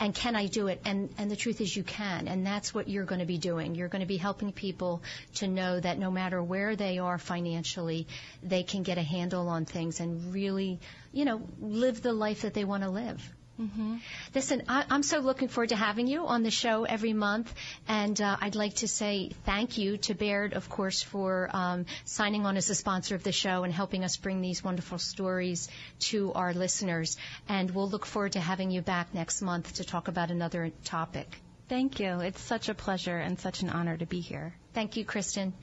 and 0.00 0.14
can 0.14 0.36
I 0.36 0.46
do 0.46 0.66
it? 0.68 0.80
And 0.84 1.10
and 1.18 1.30
the 1.30 1.36
truth 1.36 1.60
is 1.60 1.76
you 1.76 1.84
can, 1.84 2.28
and 2.28 2.46
that's 2.46 2.74
what 2.74 2.88
you're 2.88 3.04
going 3.04 3.20
to 3.20 3.26
be 3.26 3.38
doing. 3.38 3.74
You're 3.74 3.88
going 3.88 4.00
to 4.00 4.06
be 4.06 4.16
helping 4.16 4.52
people 4.52 5.02
to 5.36 5.48
know 5.48 5.80
that 5.80 5.98
no 5.98 6.10
matter 6.10 6.42
where 6.42 6.76
they 6.76 6.98
are 6.98 7.18
financially, 7.18 8.06
they 8.42 8.62
can 8.62 8.82
get 8.82 8.98
a 8.98 9.02
handle 9.02 9.48
on 9.48 9.64
things 9.64 10.00
and 10.00 10.32
really, 10.32 10.80
you 11.12 11.24
know, 11.24 11.42
live 11.60 12.02
the 12.02 12.12
life 12.12 12.42
that 12.42 12.54
they 12.54 12.64
want 12.64 12.82
to 12.82 12.90
live. 12.90 13.33
Mm-hmm. 13.60 13.96
Listen, 14.34 14.62
I, 14.68 14.84
am 14.90 15.04
so 15.04 15.20
looking 15.20 15.46
forward 15.48 15.68
to 15.68 15.76
having 15.76 16.08
you 16.08 16.26
on 16.26 16.42
the 16.42 16.50
show 16.50 16.84
every 16.84 17.12
month, 17.12 17.54
and 17.86 18.20
uh, 18.20 18.36
I'd 18.40 18.56
like 18.56 18.74
to 18.76 18.88
say 18.88 19.30
thank 19.44 19.78
you 19.78 19.96
to 19.98 20.14
Baird, 20.14 20.54
of 20.54 20.68
course, 20.68 21.02
for 21.02 21.50
um, 21.52 21.86
signing 22.04 22.46
on 22.46 22.56
as 22.56 22.68
a 22.70 22.74
sponsor 22.74 23.14
of 23.14 23.22
the 23.22 23.30
show 23.30 23.62
and 23.62 23.72
helping 23.72 24.02
us 24.02 24.16
bring 24.16 24.40
these 24.40 24.64
wonderful 24.64 24.98
stories 24.98 25.68
to 26.00 26.32
our 26.32 26.52
listeners. 26.52 27.16
And 27.48 27.70
we'll 27.70 27.88
look 27.88 28.06
forward 28.06 28.32
to 28.32 28.40
having 28.40 28.72
you 28.72 28.82
back 28.82 29.14
next 29.14 29.40
month 29.40 29.74
to 29.74 29.84
talk 29.84 30.08
about 30.08 30.32
another 30.32 30.72
topic. 30.84 31.28
Thank 31.68 32.00
you. 32.00 32.20
It's 32.20 32.40
such 32.40 32.68
a 32.68 32.74
pleasure 32.74 33.18
and 33.18 33.38
such 33.38 33.62
an 33.62 33.70
honor 33.70 33.96
to 33.96 34.06
be 34.06 34.20
here. 34.20 34.54
Thank 34.74 34.96
you, 34.96 35.04
Kristen. 35.04 35.54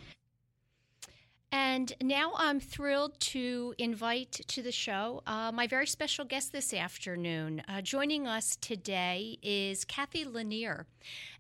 And 1.53 1.91
now 2.01 2.31
I'm 2.37 2.61
thrilled 2.61 3.19
to 3.19 3.75
invite 3.77 4.31
to 4.47 4.61
the 4.61 4.71
show 4.71 5.21
uh, 5.27 5.51
my 5.51 5.67
very 5.67 5.85
special 5.85 6.23
guest 6.23 6.53
this 6.53 6.73
afternoon. 6.73 7.61
Uh, 7.67 7.81
joining 7.81 8.25
us 8.25 8.55
today 8.55 9.37
is 9.43 9.83
Cathy 9.83 10.23
Lanier. 10.23 10.85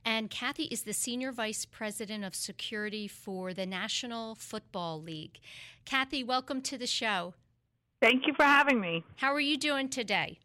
And 0.03 0.29
Cathy 0.29 0.63
is 0.63 0.83
the 0.83 0.91
Senior 0.91 1.31
Vice 1.31 1.63
President 1.63 2.25
of 2.25 2.35
Security 2.35 3.07
for 3.07 3.53
the 3.53 3.65
National 3.65 4.35
Football 4.35 5.01
League. 5.01 5.39
Cathy, 5.85 6.25
welcome 6.25 6.61
to 6.63 6.77
the 6.77 6.87
show. 6.87 7.33
Thank 8.01 8.27
you 8.27 8.33
for 8.35 8.43
having 8.43 8.81
me. 8.81 9.05
How 9.15 9.33
are 9.33 9.39
you 9.39 9.57
doing 9.57 9.87
today? 9.87 10.39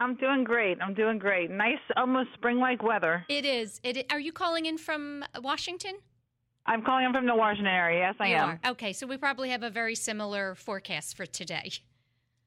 I'm 0.00 0.14
doing 0.14 0.44
great. 0.44 0.78
I'm 0.80 0.94
doing 0.94 1.18
great. 1.18 1.50
Nice, 1.50 1.78
almost 1.94 2.30
spring-like 2.32 2.82
weather. 2.82 3.26
It 3.28 3.44
is. 3.44 3.82
It, 3.84 4.06
are 4.10 4.20
you 4.20 4.32
calling 4.32 4.64
in 4.64 4.78
from 4.78 5.24
Washington? 5.42 5.96
I'm 6.70 6.82
calling 6.82 7.04
in 7.04 7.12
from 7.12 7.26
the 7.26 7.34
Washington 7.34 7.74
area. 7.74 7.98
Yes, 7.98 8.14
I 8.20 8.28
you 8.28 8.36
am. 8.36 8.48
Are. 8.48 8.70
Okay, 8.70 8.92
so 8.92 9.04
we 9.04 9.16
probably 9.16 9.50
have 9.50 9.64
a 9.64 9.70
very 9.70 9.96
similar 9.96 10.54
forecast 10.54 11.16
for 11.16 11.26
today. 11.26 11.72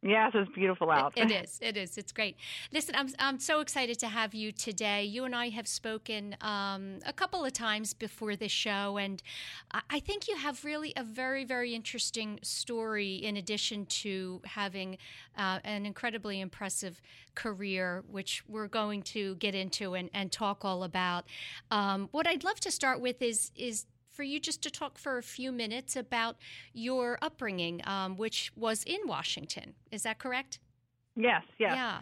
Yes, 0.02 0.32
it's 0.34 0.52
beautiful 0.54 0.90
out. 0.92 1.14
It, 1.18 1.30
it 1.30 1.44
is. 1.44 1.60
It 1.62 1.76
is. 1.76 1.98
It's 1.98 2.14
great. 2.14 2.38
Listen, 2.72 2.96
I'm 2.96 3.10
I'm 3.20 3.40
so 3.40 3.60
excited 3.60 4.00
to 4.00 4.08
have 4.08 4.34
you 4.34 4.54
today. 4.54 5.04
You 5.04 5.26
and 5.26 5.36
I 5.36 5.50
have 5.50 5.68
spoken 5.68 6.38
um, 6.40 7.00
a 7.06 7.12
couple 7.12 7.44
of 7.44 7.52
times 7.52 7.94
before 7.94 8.38
this 8.38 8.52
show, 8.52 8.98
and 8.98 9.22
I 9.90 10.00
think 10.00 10.30
you 10.30 10.38
have 10.38 10.64
really 10.64 10.94
a 10.96 11.04
very 11.04 11.44
very 11.44 11.76
interesting 11.76 12.40
story. 12.44 13.16
In 13.16 13.36
addition 13.36 13.86
to 13.88 14.42
having 14.46 14.98
uh, 15.38 15.60
an 15.66 15.86
incredibly 15.86 16.40
impressive 16.40 17.02
career, 17.36 18.04
which 18.10 18.44
we're 18.48 18.68
going 18.68 19.02
to 19.02 19.36
get 19.36 19.56
into 19.56 19.96
and, 19.96 20.10
and 20.14 20.32
talk 20.32 20.64
all 20.64 20.84
about. 20.84 21.26
Um, 21.72 22.10
what 22.12 22.28
I'd 22.28 22.44
love 22.44 22.60
to 22.62 22.72
start 22.72 23.02
with 23.02 23.22
is 23.22 23.52
is 23.56 23.86
for 24.14 24.24
you 24.24 24.40
just 24.40 24.62
to 24.64 24.70
talk 24.70 24.98
for 24.98 25.18
a 25.18 25.24
few 25.24 25.52
minutes 25.52 25.96
about 25.96 26.38
your 26.74 27.18
upbringing, 27.22 27.82
um, 27.86 28.16
which 28.16 28.52
was 28.56 28.84
in 28.84 29.00
Washington. 29.06 29.74
Is 29.92 30.04
that 30.04 30.20
correct? 30.20 30.60
Yes. 31.16 31.44
Yes. 31.60 31.74
Yeah. 31.76 32.00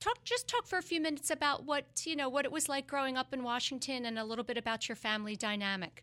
Talk 0.00 0.24
just 0.24 0.48
talk 0.48 0.66
for 0.66 0.78
a 0.78 0.82
few 0.82 1.00
minutes 1.00 1.30
about 1.30 1.64
what 1.64 2.02
you 2.04 2.16
know 2.16 2.28
what 2.28 2.44
it 2.44 2.50
was 2.50 2.68
like 2.68 2.88
growing 2.88 3.16
up 3.16 3.32
in 3.32 3.44
Washington, 3.44 4.06
and 4.06 4.18
a 4.18 4.24
little 4.24 4.44
bit 4.44 4.56
about 4.56 4.88
your 4.88 4.96
family 4.96 5.36
dynamic. 5.36 6.02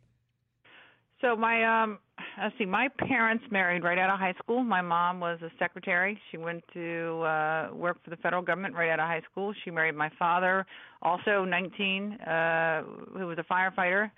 So 1.19 1.35
my 1.35 1.83
um, 1.83 1.99
let's 2.41 2.57
see, 2.57 2.65
my 2.65 2.87
parents 2.97 3.43
married 3.51 3.83
right 3.83 3.97
out 3.97 4.09
of 4.09 4.17
high 4.17 4.35
school. 4.41 4.63
My 4.63 4.81
mom 4.81 5.19
was 5.19 5.37
a 5.41 5.51
secretary. 5.59 6.17
She 6.31 6.37
went 6.37 6.63
to 6.73 7.21
uh, 7.23 7.69
work 7.73 8.01
for 8.01 8.09
the 8.09 8.15
federal 8.17 8.41
government 8.41 8.73
right 8.73 8.89
out 8.89 9.01
of 9.01 9.05
high 9.05 9.23
school. 9.29 9.53
She 9.65 9.69
married 9.69 9.95
my 9.95 10.09
father, 10.17 10.65
also 11.01 11.43
19, 11.43 12.13
uh, 12.13 12.83
who 13.17 13.27
was 13.27 13.37
a 13.37 13.43
firefighter 13.53 14.11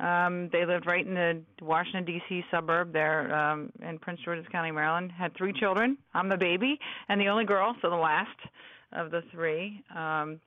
um, 0.00 0.48
they 0.52 0.64
lived 0.64 0.86
right 0.86 1.04
in 1.04 1.14
the 1.14 1.42
Washington 1.60 2.04
D.C. 2.04 2.44
suburb 2.50 2.92
there 2.92 3.34
um, 3.34 3.72
in 3.82 3.98
Prince 3.98 4.20
George's 4.24 4.46
County, 4.52 4.70
Maryland. 4.70 5.10
Had 5.10 5.36
three 5.36 5.52
children. 5.52 5.98
I'm 6.14 6.28
the 6.28 6.36
baby 6.36 6.78
and 7.08 7.20
the 7.20 7.26
only 7.26 7.44
girl, 7.44 7.74
so 7.82 7.90
the 7.90 7.96
last 7.96 8.38
of 8.92 9.10
the 9.10 9.22
three. 9.32 9.82
Um, 9.94 10.40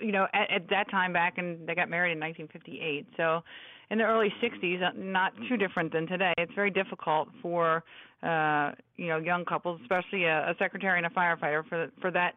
you 0.00 0.12
know, 0.12 0.26
at, 0.32 0.50
at 0.50 0.70
that 0.70 0.90
time 0.90 1.12
back, 1.12 1.38
and 1.38 1.66
they 1.66 1.74
got 1.74 1.88
married 1.88 2.12
in 2.12 2.20
1958. 2.20 3.06
So, 3.16 3.42
in 3.90 3.98
the 3.98 4.04
early 4.04 4.32
60s, 4.42 4.82
uh, 4.82 4.90
not 4.96 5.32
too 5.48 5.56
different 5.56 5.92
than 5.92 6.06
today. 6.06 6.34
It's 6.36 6.52
very 6.54 6.70
difficult 6.70 7.28
for 7.40 7.84
uh, 8.22 8.72
you 8.96 9.06
know 9.06 9.18
young 9.18 9.44
couples, 9.44 9.80
especially 9.82 10.24
a, 10.24 10.50
a 10.50 10.54
secretary 10.58 10.98
and 10.98 11.06
a 11.06 11.10
firefighter, 11.10 11.66
for 11.68 11.88
for 12.00 12.10
that 12.10 12.34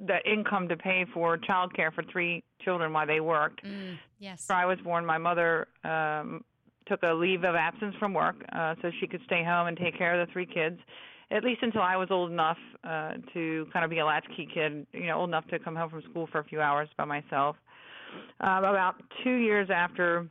that 0.00 0.26
income 0.26 0.68
to 0.68 0.76
pay 0.76 1.06
for 1.14 1.38
child 1.38 1.74
care 1.74 1.90
for 1.90 2.02
three 2.12 2.42
children 2.64 2.92
while 2.92 3.06
they 3.06 3.20
worked. 3.20 3.64
Mm, 3.64 3.98
yes. 4.18 4.46
I 4.50 4.66
was 4.66 4.78
born, 4.80 5.04
my 5.04 5.18
mother 5.18 5.68
um, 5.84 6.44
took 6.86 7.02
a 7.02 7.12
leave 7.12 7.44
of 7.44 7.54
absence 7.54 7.94
from 7.98 8.14
work 8.14 8.36
uh, 8.52 8.74
so 8.82 8.90
she 9.00 9.06
could 9.06 9.20
stay 9.26 9.44
home 9.44 9.66
and 9.66 9.76
take 9.76 9.96
care 9.96 10.18
of 10.18 10.26
the 10.26 10.32
three 10.32 10.46
kids, 10.46 10.78
at 11.30 11.44
least 11.44 11.62
until 11.62 11.82
I 11.82 11.96
was 11.96 12.08
old 12.10 12.30
enough 12.30 12.58
uh, 12.84 13.12
to 13.34 13.66
kind 13.72 13.84
of 13.84 13.90
be 13.90 13.98
a 13.98 14.06
latchkey 14.06 14.48
kid, 14.52 14.86
you 14.92 15.06
know, 15.06 15.18
old 15.18 15.30
enough 15.30 15.46
to 15.48 15.58
come 15.58 15.76
home 15.76 15.90
from 15.90 16.02
school 16.10 16.28
for 16.30 16.38
a 16.38 16.44
few 16.44 16.60
hours 16.60 16.88
by 16.96 17.04
myself. 17.04 17.56
Uh, 18.40 18.58
about 18.58 18.96
two 19.24 19.36
years 19.36 19.68
after 19.74 20.28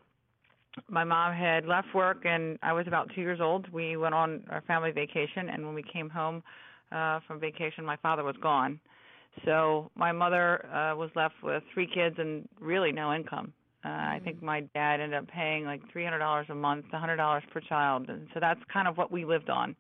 my 0.88 1.04
mom 1.04 1.34
had 1.34 1.66
left 1.66 1.88
work 1.94 2.26
and 2.26 2.58
I 2.62 2.74
was 2.74 2.88
about 2.88 3.10
two 3.16 3.22
years 3.22 3.40
old, 3.42 3.72
we 3.72 3.98
went 3.98 4.14
on 4.14 4.44
our 4.50 4.62
family 4.62 4.92
vacation, 4.92 5.50
and 5.50 5.66
when 5.66 5.76
we 5.76 5.84
came 5.84 6.10
home 6.10 6.44
uh, 6.92 7.20
from 7.28 7.40
vacation, 7.40 7.86
my 7.86 7.98
father 7.98 8.24
was 8.24 8.36
gone. 8.42 8.80
So 9.46 9.90
my 9.96 10.12
mother 10.12 10.66
uh, 10.68 10.96
was 10.96 11.10
left 11.16 11.36
with 11.44 11.64
three 11.74 11.88
kids 11.88 12.16
and 12.20 12.48
really 12.60 12.92
no 12.92 13.14
income. 13.14 13.54
Uh, 13.84 13.88
mm-hmm. 13.88 14.12
I 14.12 14.20
think 14.20 14.40
mm. 14.40 14.44
my 14.44 14.62
dad 14.74 15.00
ended 15.00 15.18
up 15.18 15.28
paying 15.28 15.66
like 15.66 15.82
three 15.92 16.04
hundred 16.04 16.20
dollars 16.20 16.48
a 16.50 16.56
month, 16.56 16.86
a 16.94 17.00
hundred 17.00 17.18
dollars 17.18 17.44
per 17.52 17.60
child, 17.62 18.10
and 18.10 18.28
so 18.34 18.40
that's 18.40 18.60
kind 18.72 18.88
of 18.88 18.98
what 18.98 19.12
we 19.12 19.26
lived 19.26 19.50
on 19.50 19.76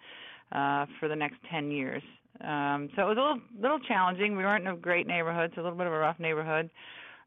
uh, 0.51 0.85
for 0.99 1.07
the 1.07 1.15
next 1.15 1.37
ten 1.49 1.71
years. 1.71 2.03
Um, 2.41 2.89
so 2.95 3.03
it 3.03 3.15
was 3.15 3.17
a 3.17 3.21
little 3.21 3.41
little 3.59 3.79
challenging. 3.79 4.35
We 4.35 4.43
weren't 4.43 4.65
in 4.67 4.73
a 4.73 4.77
great 4.77 5.05
neighborhood, 5.05 5.51
so 5.53 5.61
a 5.61 5.63
little 5.63 5.77
bit 5.77 5.87
of 5.87 5.93
a 5.93 5.97
rough 5.97 6.19
neighborhood. 6.19 6.69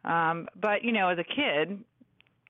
Um, 0.04 0.48
but 0.60 0.82
you 0.82 0.92
know, 0.92 1.08
as 1.08 1.18
a 1.18 1.24
kid, 1.24 1.78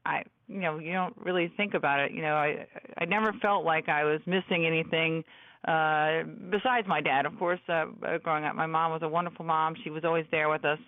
I 0.07 0.23
you 0.49 0.61
know 0.61 0.79
you 0.79 0.93
don't 0.93 1.17
really 1.19 1.53
think 1.57 1.75
about 1.75 2.01
it. 2.01 2.13
You 2.13 2.23
know, 2.23 2.35
I 2.35 2.67
I 2.99 3.05
never 3.05 3.33
felt 3.43 3.65
like 3.65 3.89
I 3.89 4.05
was 4.05 4.21
missing 4.27 4.67
anything 4.67 5.25
uh, 5.67 6.25
besides 6.51 6.87
my 6.87 7.01
dad, 7.01 7.25
of 7.25 7.39
course, 7.39 7.61
uh, 7.69 7.87
growing 8.23 8.45
up, 8.45 8.55
my 8.55 8.67
mom 8.67 8.93
was 8.93 9.03
a 9.03 9.09
wonderful 9.09 9.45
mom. 9.45 9.75
She 9.83 9.91
was 9.91 10.05
always 10.05 10.27
there 10.31 10.49
with 10.49 10.65
us. 10.65 10.79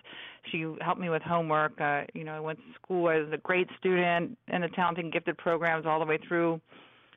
She 0.51 0.65
helped 0.81 1.01
me 1.01 1.09
with 1.09 1.23
homework. 1.23 1.79
Uh, 1.81 2.03
you 2.13 2.23
know, 2.23 2.33
I 2.33 2.39
went 2.39 2.59
to 2.59 2.73
school. 2.75 3.07
I 3.07 3.17
was 3.17 3.29
a 3.33 3.37
great 3.37 3.67
student 3.79 4.37
in 4.47 4.61
the 4.61 4.69
talented 4.69 5.05
and 5.05 5.13
gifted 5.13 5.37
programs 5.37 5.85
all 5.85 5.99
the 5.99 6.05
way 6.05 6.19
through 6.27 6.61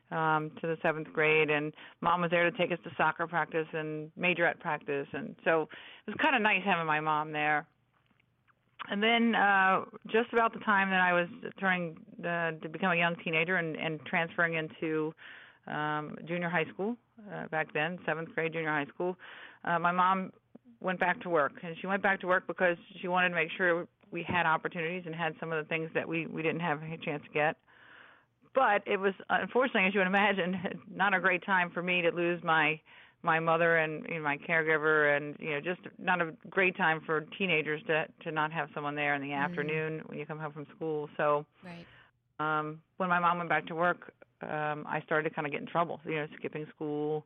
um, 0.09 0.51
to 0.59 0.67
the 0.67 0.77
seventh 0.81 1.13
grade. 1.13 1.49
And 1.51 1.71
mom 2.01 2.21
was 2.21 2.31
there 2.31 2.49
to 2.49 2.57
take 2.57 2.71
us 2.71 2.79
to 2.83 2.91
soccer 2.97 3.27
practice 3.27 3.67
and 3.73 4.11
majorette 4.19 4.59
practice. 4.59 5.07
And 5.13 5.35
so 5.43 5.69
it 6.07 6.11
was 6.11 6.17
kind 6.19 6.35
of 6.35 6.41
nice 6.41 6.63
having 6.65 6.87
my 6.87 6.99
mom 6.99 7.31
there. 7.31 7.67
And 8.89 9.03
then, 9.03 9.35
uh, 9.35 9.81
just 10.07 10.33
about 10.33 10.53
the 10.53 10.59
time 10.61 10.89
that 10.89 11.01
I 11.01 11.13
was 11.13 11.27
turning 11.59 11.97
uh, 12.21 12.53
to 12.63 12.69
become 12.69 12.91
a 12.91 12.95
young 12.95 13.15
teenager 13.23 13.57
and, 13.57 13.75
and 13.75 14.03
transferring 14.07 14.55
into 14.55 15.13
um, 15.67 16.17
junior 16.27 16.49
high 16.49 16.65
school 16.73 16.95
uh, 17.33 17.47
back 17.47 17.73
then, 17.73 17.99
seventh 18.05 18.33
grade 18.33 18.53
junior 18.53 18.69
high 18.69 18.87
school. 18.93 19.15
Uh, 19.63 19.79
my 19.79 19.91
mom 19.91 20.31
went 20.79 20.99
back 20.99 21.21
to 21.21 21.29
work, 21.29 21.53
and 21.63 21.75
she 21.79 21.87
went 21.87 22.01
back 22.01 22.19
to 22.21 22.27
work 22.27 22.47
because 22.47 22.77
she 23.01 23.07
wanted 23.07 23.29
to 23.29 23.35
make 23.35 23.49
sure 23.57 23.87
we 24.11 24.23
had 24.23 24.45
opportunities 24.45 25.03
and 25.05 25.15
had 25.15 25.33
some 25.39 25.51
of 25.51 25.63
the 25.63 25.69
things 25.69 25.89
that 25.93 26.07
we 26.07 26.25
we 26.27 26.41
didn't 26.41 26.61
have 26.61 26.81
a 26.81 26.97
chance 26.97 27.23
to 27.23 27.29
get. 27.33 27.55
But 28.53 28.83
it 28.85 28.99
was 28.99 29.13
unfortunately, 29.29 29.87
as 29.87 29.93
you 29.93 29.99
would 29.99 30.07
imagine, 30.07 30.57
not 30.93 31.13
a 31.13 31.19
great 31.19 31.45
time 31.45 31.69
for 31.71 31.81
me 31.81 32.01
to 32.01 32.09
lose 32.09 32.43
my 32.43 32.79
my 33.23 33.39
mother 33.39 33.77
and 33.77 34.05
you 34.09 34.15
know, 34.15 34.23
my 34.23 34.37
caregiver, 34.37 35.15
and 35.15 35.35
you 35.39 35.51
know, 35.51 35.61
just 35.61 35.81
not 35.99 36.21
a 36.21 36.31
great 36.49 36.75
time 36.75 37.01
for 37.05 37.21
teenagers 37.37 37.81
to 37.87 38.05
to 38.23 38.31
not 38.31 38.51
have 38.51 38.69
someone 38.73 38.95
there 38.95 39.15
in 39.15 39.21
the 39.21 39.29
mm-hmm. 39.29 39.43
afternoon 39.43 40.01
when 40.07 40.17
you 40.17 40.25
come 40.25 40.39
home 40.39 40.51
from 40.51 40.65
school. 40.75 41.09
So, 41.17 41.45
right. 41.63 41.85
um, 42.39 42.81
when 42.97 43.09
my 43.09 43.19
mom 43.19 43.37
went 43.37 43.49
back 43.49 43.67
to 43.67 43.75
work, 43.75 44.13
um, 44.43 44.85
I 44.87 45.01
started 45.05 45.29
to 45.29 45.35
kind 45.35 45.45
of 45.45 45.51
get 45.51 45.61
in 45.61 45.67
trouble. 45.67 45.99
You 46.05 46.15
know, 46.15 46.27
skipping 46.37 46.65
school, 46.75 47.25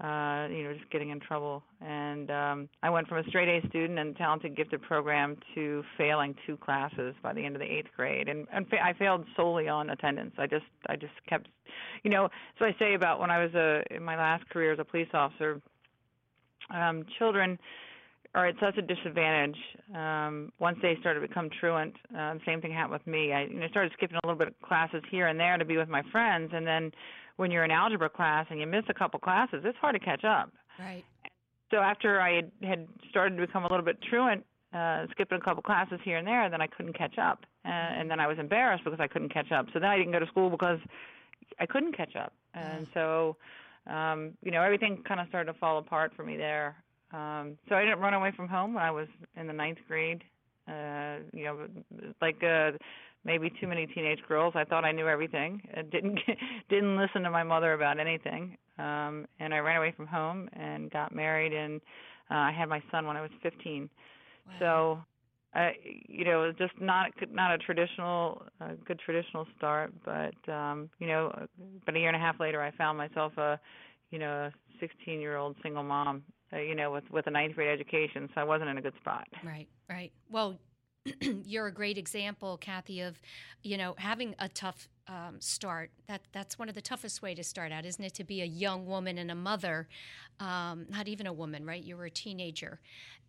uh, 0.00 0.48
you 0.50 0.64
know, 0.64 0.74
just 0.74 0.90
getting 0.90 1.10
in 1.10 1.20
trouble. 1.20 1.62
And 1.80 2.30
um, 2.30 2.68
I 2.82 2.90
went 2.90 3.06
from 3.08 3.18
a 3.18 3.24
straight 3.28 3.48
A 3.48 3.66
student 3.68 3.98
and 3.98 4.16
talented 4.16 4.56
gifted 4.56 4.82
program 4.82 5.36
to 5.54 5.84
failing 5.96 6.34
two 6.46 6.56
classes 6.56 7.14
by 7.22 7.32
the 7.32 7.44
end 7.44 7.54
of 7.54 7.60
the 7.60 7.66
eighth 7.66 7.90
grade, 7.96 8.28
and, 8.28 8.46
and 8.52 8.68
fa- 8.68 8.84
I 8.84 8.92
failed 8.92 9.24
solely 9.36 9.68
on 9.68 9.90
attendance. 9.90 10.34
I 10.38 10.46
just, 10.46 10.66
I 10.88 10.96
just 10.96 11.12
kept, 11.28 11.48
you 12.02 12.10
know. 12.10 12.28
So 12.58 12.64
I 12.64 12.74
say 12.78 12.94
about 12.94 13.20
when 13.20 13.30
I 13.30 13.42
was 13.44 13.54
a 13.54 13.82
in 13.94 14.02
my 14.02 14.16
last 14.16 14.48
career 14.50 14.72
as 14.72 14.78
a 14.78 14.84
police 14.84 15.08
officer, 15.14 15.60
um, 16.70 17.04
children 17.18 17.58
are 18.34 18.46
at 18.46 18.56
such 18.60 18.76
a 18.76 18.82
disadvantage 18.82 19.56
um, 19.94 20.52
once 20.58 20.76
they 20.82 20.96
start 21.00 21.16
to 21.16 21.26
become 21.26 21.48
truant. 21.60 21.94
Uh, 22.10 22.34
the 22.34 22.40
same 22.44 22.60
thing 22.60 22.72
happened 22.72 22.94
with 22.94 23.06
me. 23.06 23.32
I 23.32 23.44
you 23.44 23.60
know, 23.60 23.68
started 23.68 23.92
skipping 23.96 24.16
a 24.22 24.26
little 24.26 24.38
bit 24.38 24.48
of 24.48 24.60
classes 24.60 25.02
here 25.10 25.28
and 25.28 25.38
there 25.38 25.56
to 25.56 25.64
be 25.64 25.76
with 25.76 25.88
my 25.88 26.02
friends, 26.10 26.50
and 26.52 26.66
then 26.66 26.90
when 27.36 27.50
you're 27.50 27.64
in 27.64 27.70
algebra 27.70 28.10
class 28.10 28.46
and 28.50 28.60
you 28.60 28.66
miss 28.66 28.84
a 28.88 28.94
couple 28.94 29.20
classes, 29.20 29.62
it's 29.64 29.78
hard 29.78 29.94
to 29.94 30.00
catch 30.00 30.24
up. 30.24 30.52
Right. 30.78 31.04
So 31.70 31.78
after 31.78 32.20
I 32.20 32.34
had, 32.36 32.52
had 32.62 32.88
started 33.10 33.36
to 33.36 33.46
become 33.46 33.64
a 33.64 33.68
little 33.68 33.84
bit 33.84 33.98
truant, 34.02 34.44
uh, 34.72 35.06
skipping 35.12 35.38
a 35.38 35.40
couple 35.40 35.62
classes 35.62 36.00
here 36.04 36.18
and 36.18 36.26
there, 36.26 36.50
then 36.50 36.60
I 36.60 36.66
couldn't 36.66 36.98
catch 36.98 37.18
up, 37.18 37.44
uh, 37.64 37.68
and 37.68 38.10
then 38.10 38.18
I 38.18 38.26
was 38.26 38.38
embarrassed 38.38 38.84
because 38.84 39.00
I 39.00 39.06
couldn't 39.06 39.32
catch 39.32 39.52
up. 39.52 39.66
So 39.72 39.78
then 39.78 39.88
I 39.88 39.96
didn't 39.96 40.12
go 40.12 40.18
to 40.18 40.26
school 40.26 40.50
because 40.50 40.78
I 41.60 41.66
couldn't 41.66 41.96
catch 41.96 42.16
up, 42.16 42.32
and 42.54 42.86
so 42.92 43.36
um, 43.86 44.32
you 44.42 44.50
know 44.50 44.62
everything 44.62 45.02
kind 45.06 45.20
of 45.20 45.28
started 45.28 45.52
to 45.52 45.58
fall 45.58 45.78
apart 45.78 46.12
for 46.16 46.24
me 46.24 46.36
there. 46.36 46.76
Um, 47.14 47.56
so 47.68 47.76
I 47.76 47.84
didn't 47.84 48.00
run 48.00 48.14
away 48.14 48.32
from 48.34 48.48
home 48.48 48.74
when 48.74 48.82
I 48.82 48.90
was 48.90 49.06
in 49.36 49.46
the 49.46 49.52
ninth 49.52 49.78
grade. 49.86 50.22
Uh, 50.68 51.18
you 51.32 51.44
know, 51.44 51.66
like 52.20 52.42
uh, 52.42 52.72
maybe 53.24 53.50
too 53.60 53.66
many 53.66 53.86
teenage 53.86 54.20
girls. 54.28 54.54
I 54.56 54.64
thought 54.64 54.84
I 54.84 54.92
knew 54.92 55.08
everything. 55.08 55.62
I 55.76 55.82
didn't 55.82 56.18
didn't 56.68 56.96
listen 56.96 57.22
to 57.22 57.30
my 57.30 57.42
mother 57.42 57.72
about 57.72 57.98
anything. 57.98 58.56
Um 58.78 59.26
and 59.40 59.54
I 59.54 59.58
ran 59.58 59.76
away 59.76 59.92
from 59.96 60.06
home 60.06 60.48
and 60.52 60.90
got 60.90 61.14
married 61.14 61.52
and 61.52 61.80
uh, 62.30 62.36
I 62.36 62.52
had 62.52 62.68
my 62.68 62.82
son 62.90 63.06
when 63.06 63.16
I 63.16 63.20
was 63.20 63.30
15. 63.42 63.88
Wow. 64.46 64.52
So 64.58 65.58
I 65.58 65.72
you 66.08 66.24
know, 66.24 66.50
just 66.52 66.72
not 66.80 67.10
not 67.32 67.52
a 67.52 67.58
traditional 67.58 68.42
uh, 68.60 68.72
good 68.86 68.98
traditional 68.98 69.46
start, 69.56 69.92
but 70.04 70.52
um 70.52 70.90
you 70.98 71.06
know, 71.06 71.46
but 71.86 71.94
a 71.94 71.98
year 71.98 72.08
and 72.08 72.16
a 72.16 72.20
half 72.20 72.40
later 72.40 72.60
I 72.62 72.70
found 72.72 72.98
myself 72.98 73.36
a 73.38 73.60
you 74.10 74.18
know, 74.18 74.48
a 74.48 74.84
16-year-old 74.84 75.56
single 75.62 75.82
mom, 75.82 76.22
uh, 76.52 76.58
you 76.58 76.74
know, 76.74 76.92
with 76.92 77.04
with 77.10 77.26
a 77.26 77.30
ninth 77.30 77.54
grade 77.54 77.68
education, 77.68 78.28
so 78.34 78.40
I 78.40 78.44
wasn't 78.44 78.70
in 78.70 78.78
a 78.78 78.82
good 78.82 78.94
spot. 79.00 79.26
Right, 79.44 79.68
right. 79.88 80.12
Well, 80.30 80.58
you're 81.44 81.66
a 81.66 81.72
great 81.72 81.98
example, 81.98 82.56
Cathy, 82.56 83.00
of 83.00 83.20
you 83.62 83.76
know 83.76 83.94
having 83.98 84.34
a 84.38 84.48
tough 84.48 84.88
um, 85.08 85.40
start. 85.40 85.90
That 86.08 86.22
that's 86.32 86.58
one 86.58 86.68
of 86.68 86.74
the 86.74 86.82
toughest 86.82 87.22
way 87.22 87.34
to 87.34 87.44
start 87.44 87.72
out, 87.72 87.84
isn't 87.84 88.02
it? 88.02 88.14
To 88.14 88.24
be 88.24 88.42
a 88.42 88.46
young 88.46 88.86
woman 88.86 89.18
and 89.18 89.30
a 89.30 89.34
mother, 89.34 89.88
um, 90.40 90.86
not 90.88 91.08
even 91.08 91.26
a 91.26 91.32
woman, 91.32 91.66
right? 91.66 91.82
You 91.82 91.96
were 91.96 92.06
a 92.06 92.10
teenager, 92.10 92.80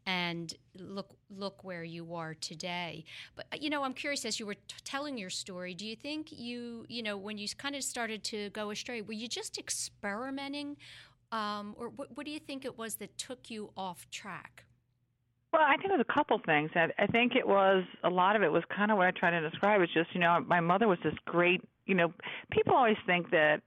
and 0.05 0.53
look 0.79 1.15
look 1.29 1.63
where 1.63 1.84
you 1.84 2.15
are 2.15 2.34
today. 2.34 3.03
But 3.36 3.62
you 3.62 3.69
know, 3.69 3.84
I'm 3.84 3.93
curious 3.93 4.25
as 4.25 4.39
you 4.39 4.45
were 4.45 4.55
t- 4.55 4.62
telling 4.84 5.17
your 5.17 5.29
story. 5.29 5.74
Do 5.74 5.86
you 5.86 5.95
think 5.95 6.31
you 6.31 6.86
you 6.88 7.03
know 7.03 7.17
when 7.17 7.38
you 7.38 7.48
kind 7.57 7.75
of 7.75 7.84
started 7.84 8.24
to 8.25 8.50
go 8.51 8.69
astray, 8.72 9.01
were 9.01 9.13
you 9.13 9.27
just 9.27 9.57
experimenting, 9.57 10.77
um, 11.32 11.75
or 11.77 11.89
what, 11.89 12.15
what 12.15 12.25
do 12.25 12.32
you 12.32 12.39
think 12.39 12.65
it 12.65 12.77
was 12.77 12.96
that 12.96 13.18
took 13.18 13.50
you 13.50 13.72
off 13.75 14.09
track? 14.09 14.66
Well, 15.55 15.64
I 15.66 15.77
think 15.77 15.85
it 15.85 15.98
was 15.98 16.05
a 16.09 16.14
couple 16.14 16.38
things. 16.46 16.70
I, 16.75 16.90
I 17.00 17.07
think 17.07 17.33
it 17.35 17.48
was 17.48 17.85
a 18.03 18.09
lot 18.09 18.35
of 18.35 18.44
it 18.44 18.51
was 18.51 18.64
kind 18.75 18.92
of 18.92 18.98
what 18.98 19.07
I 19.07 19.11
try 19.11 19.31
to 19.31 19.50
describe. 19.50 19.81
It's 19.81 19.94
just 19.94 20.14
you 20.14 20.20
know 20.20 20.44
my 20.46 20.59
mother 20.59 20.88
was 20.88 21.00
this 21.01 21.14
great. 21.25 21.61
You 21.85 21.96
know, 21.96 22.14
people 22.51 22.75
always 22.75 22.98
think 23.05 23.31
that. 23.31 23.61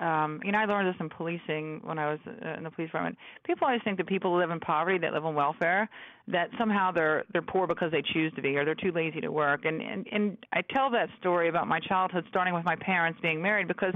Um, 0.00 0.40
you 0.44 0.50
know, 0.50 0.58
I 0.58 0.64
learned 0.64 0.88
this 0.88 0.96
in 0.98 1.08
policing 1.08 1.80
when 1.84 1.96
I 1.96 2.10
was 2.10 2.18
uh, 2.26 2.54
in 2.54 2.64
the 2.64 2.72
police 2.72 2.88
department. 2.88 3.16
People 3.44 3.68
always 3.68 3.82
think 3.84 3.98
that 3.98 4.08
people 4.08 4.32
who 4.32 4.40
live 4.40 4.50
in 4.50 4.58
poverty, 4.58 4.98
that 4.98 5.12
live 5.12 5.24
on 5.24 5.36
welfare, 5.36 5.88
that 6.26 6.48
somehow 6.58 6.90
they're 6.90 7.24
they're 7.32 7.40
poor 7.40 7.68
because 7.68 7.92
they 7.92 8.02
choose 8.02 8.32
to 8.34 8.42
be, 8.42 8.56
or 8.56 8.64
they're 8.64 8.74
too 8.74 8.90
lazy 8.90 9.20
to 9.20 9.30
work. 9.30 9.64
And 9.64 9.80
and 9.80 10.06
and 10.10 10.36
I 10.52 10.62
tell 10.70 10.90
that 10.90 11.08
story 11.20 11.48
about 11.48 11.68
my 11.68 11.78
childhood, 11.78 12.24
starting 12.28 12.52
with 12.52 12.64
my 12.64 12.74
parents 12.74 13.20
being 13.22 13.40
married, 13.40 13.68
because 13.68 13.94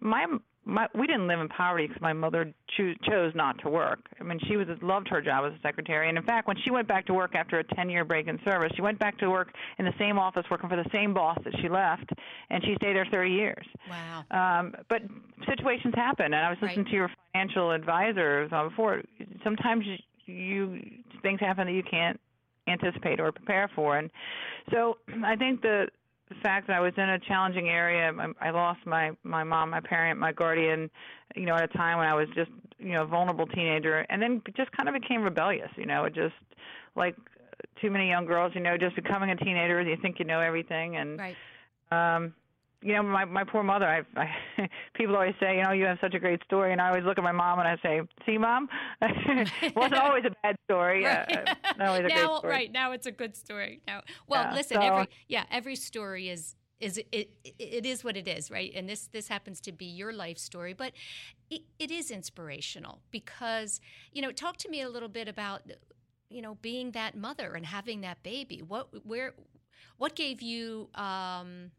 my 0.00 0.26
my 0.64 0.86
we 0.94 1.06
didn't 1.06 1.26
live 1.26 1.40
in 1.40 1.48
poverty 1.48 1.86
because 1.86 2.00
my 2.00 2.12
mother 2.12 2.52
cho- 2.76 2.94
chose 3.08 3.32
not 3.34 3.58
to 3.62 3.68
work. 3.68 4.00
I 4.20 4.22
mean, 4.22 4.38
she 4.46 4.56
was 4.56 4.68
loved 4.80 5.08
her 5.08 5.20
job 5.20 5.44
as 5.44 5.58
a 5.58 5.62
secretary, 5.62 6.08
and 6.08 6.16
in 6.16 6.24
fact, 6.24 6.46
when 6.46 6.56
she 6.64 6.70
went 6.70 6.86
back 6.86 7.06
to 7.06 7.14
work 7.14 7.34
after 7.34 7.58
a 7.58 7.64
10-year 7.64 8.04
break 8.04 8.28
in 8.28 8.38
service, 8.44 8.72
she 8.76 8.82
went 8.82 8.98
back 8.98 9.18
to 9.18 9.30
work 9.30 9.52
in 9.78 9.84
the 9.84 9.94
same 9.98 10.18
office, 10.18 10.44
working 10.50 10.68
for 10.68 10.76
the 10.76 10.88
same 10.92 11.12
boss 11.12 11.38
that 11.44 11.54
she 11.60 11.68
left, 11.68 12.10
and 12.50 12.62
she 12.64 12.74
stayed 12.76 12.94
there 12.94 13.06
30 13.10 13.30
years. 13.30 13.66
Wow. 13.90 14.24
Um, 14.30 14.74
but 14.88 15.02
situations 15.48 15.94
happen, 15.96 16.26
and 16.26 16.36
I 16.36 16.50
was 16.50 16.58
listening 16.62 16.84
right. 16.84 16.90
to 16.90 16.96
your 16.96 17.10
financial 17.32 17.70
advisor 17.72 18.48
before. 18.48 19.02
Sometimes 19.42 19.84
you, 19.86 19.96
you 20.32 20.80
things 21.22 21.40
happen 21.40 21.66
that 21.66 21.72
you 21.72 21.82
can't 21.82 22.20
anticipate 22.68 23.18
or 23.18 23.32
prepare 23.32 23.68
for, 23.74 23.98
and 23.98 24.10
so 24.70 24.98
I 25.24 25.34
think 25.34 25.62
the 25.62 25.86
the 26.32 26.40
fact 26.40 26.66
that 26.66 26.76
I 26.76 26.80
was 26.80 26.92
in 26.96 27.08
a 27.08 27.18
challenging 27.18 27.68
area. 27.68 28.12
I, 28.12 28.48
I 28.48 28.50
lost 28.50 28.80
my 28.86 29.12
my 29.22 29.44
mom, 29.44 29.70
my 29.70 29.80
parent, 29.80 30.18
my 30.18 30.32
guardian, 30.32 30.90
you 31.34 31.46
know, 31.46 31.54
at 31.54 31.64
a 31.64 31.68
time 31.68 31.98
when 31.98 32.06
I 32.06 32.14
was 32.14 32.28
just 32.34 32.50
you 32.78 32.92
know 32.92 33.02
a 33.02 33.06
vulnerable 33.06 33.46
teenager, 33.46 34.06
and 34.08 34.20
then 34.20 34.42
just 34.56 34.70
kind 34.72 34.88
of 34.88 34.94
became 34.94 35.22
rebellious. 35.22 35.70
You 35.76 35.86
know, 35.86 36.04
it 36.04 36.14
just 36.14 36.34
like 36.96 37.16
too 37.80 37.90
many 37.90 38.08
young 38.08 38.26
girls, 38.26 38.52
you 38.54 38.60
know, 38.60 38.76
just 38.76 38.96
becoming 38.96 39.30
a 39.30 39.36
teenager, 39.36 39.80
you 39.82 39.96
think 40.00 40.18
you 40.18 40.24
know 40.24 40.40
everything, 40.40 40.96
and 40.96 41.18
right. 41.18 41.36
um, 41.90 42.34
you 42.82 42.94
know, 42.94 43.02
my 43.02 43.24
my 43.24 43.44
poor 43.44 43.62
mother. 43.62 43.86
I, 43.86 44.02
I 44.20 44.68
people 44.94 45.14
always 45.14 45.34
say, 45.40 45.56
you 45.56 45.62
know, 45.62 45.72
you 45.72 45.84
have 45.86 45.98
such 46.00 46.14
a 46.14 46.18
great 46.18 46.42
story, 46.44 46.72
and 46.72 46.80
I 46.80 46.88
always 46.88 47.04
look 47.04 47.18
at 47.18 47.24
my 47.24 47.32
mom 47.32 47.58
and 47.58 47.68
I 47.68 47.76
say, 47.82 48.00
"See, 48.26 48.38
mom, 48.38 48.68
wasn't 49.76 49.94
always 49.94 50.24
a 50.24 50.34
bad 50.42 50.56
story. 50.64 51.04
Right. 51.12 51.48
Uh, 51.48 51.84
always 51.84 52.02
now, 52.08 52.38
story. 52.38 52.50
right 52.50 52.72
now, 52.72 52.92
it's 52.92 53.06
a 53.06 53.12
good 53.12 53.36
story. 53.36 53.80
Now, 53.86 54.02
well, 54.26 54.44
Yeah, 54.44 54.54
listen, 54.54 54.76
so- 54.76 54.82
every 54.82 55.08
yeah, 55.28 55.44
every 55.50 55.76
story 55.76 56.28
is 56.28 56.56
is 56.80 56.98
it, 56.98 57.06
it 57.12 57.30
it 57.58 57.86
is 57.86 58.02
what 58.02 58.16
it 58.16 58.26
is, 58.26 58.50
right? 58.50 58.72
And 58.74 58.88
this 58.88 59.06
this 59.06 59.28
happens 59.28 59.60
to 59.62 59.72
be 59.72 59.86
your 59.86 60.12
life 60.12 60.38
story, 60.38 60.72
but 60.72 60.92
it, 61.50 61.62
it 61.78 61.90
is 61.90 62.10
inspirational 62.10 63.00
because 63.10 63.80
you 64.12 64.22
know, 64.22 64.32
talk 64.32 64.56
to 64.58 64.68
me 64.68 64.80
a 64.82 64.88
little 64.88 65.08
bit 65.08 65.28
about 65.28 65.62
you 66.28 66.42
know 66.42 66.56
being 66.62 66.90
that 66.92 67.16
mother 67.16 67.54
and 67.54 67.66
having 67.66 68.00
that 68.00 68.22
baby. 68.22 68.62
What 68.62 69.06
where 69.06 69.34
what 69.98 70.16
gave 70.16 70.42
you 70.42 70.88
um, 70.94 71.70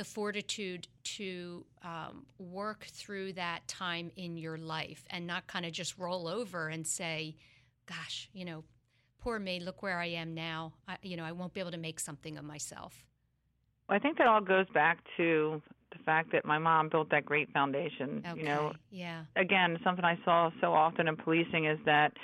the 0.00 0.04
fortitude 0.04 0.88
to 1.04 1.62
um, 1.84 2.24
work 2.38 2.86
through 2.90 3.34
that 3.34 3.60
time 3.68 4.10
in 4.16 4.38
your 4.38 4.56
life 4.56 5.04
and 5.10 5.26
not 5.26 5.46
kind 5.46 5.66
of 5.66 5.72
just 5.72 5.98
roll 5.98 6.26
over 6.26 6.68
and 6.68 6.86
say, 6.86 7.36
"Gosh, 7.84 8.30
you 8.32 8.46
know, 8.46 8.64
poor 9.18 9.38
me. 9.38 9.60
Look 9.60 9.82
where 9.82 9.98
I 9.98 10.06
am 10.06 10.32
now. 10.34 10.72
I, 10.88 10.96
you 11.02 11.18
know, 11.18 11.24
I 11.24 11.32
won't 11.32 11.52
be 11.52 11.60
able 11.60 11.72
to 11.72 11.76
make 11.76 12.00
something 12.00 12.38
of 12.38 12.44
myself." 12.46 13.04
Well, 13.90 13.96
I 13.96 13.98
think 13.98 14.16
that 14.16 14.26
all 14.26 14.40
goes 14.40 14.64
back 14.72 15.00
to 15.18 15.60
the 15.92 16.02
fact 16.02 16.32
that 16.32 16.46
my 16.46 16.56
mom 16.56 16.88
built 16.88 17.10
that 17.10 17.26
great 17.26 17.52
foundation. 17.52 18.24
Okay. 18.26 18.40
You 18.40 18.46
know, 18.46 18.72
yeah. 18.90 19.24
again, 19.36 19.78
something 19.84 20.04
I 20.04 20.18
saw 20.24 20.50
so 20.62 20.72
often 20.72 21.08
in 21.08 21.16
policing 21.16 21.66
is 21.66 21.78
that, 21.84 22.14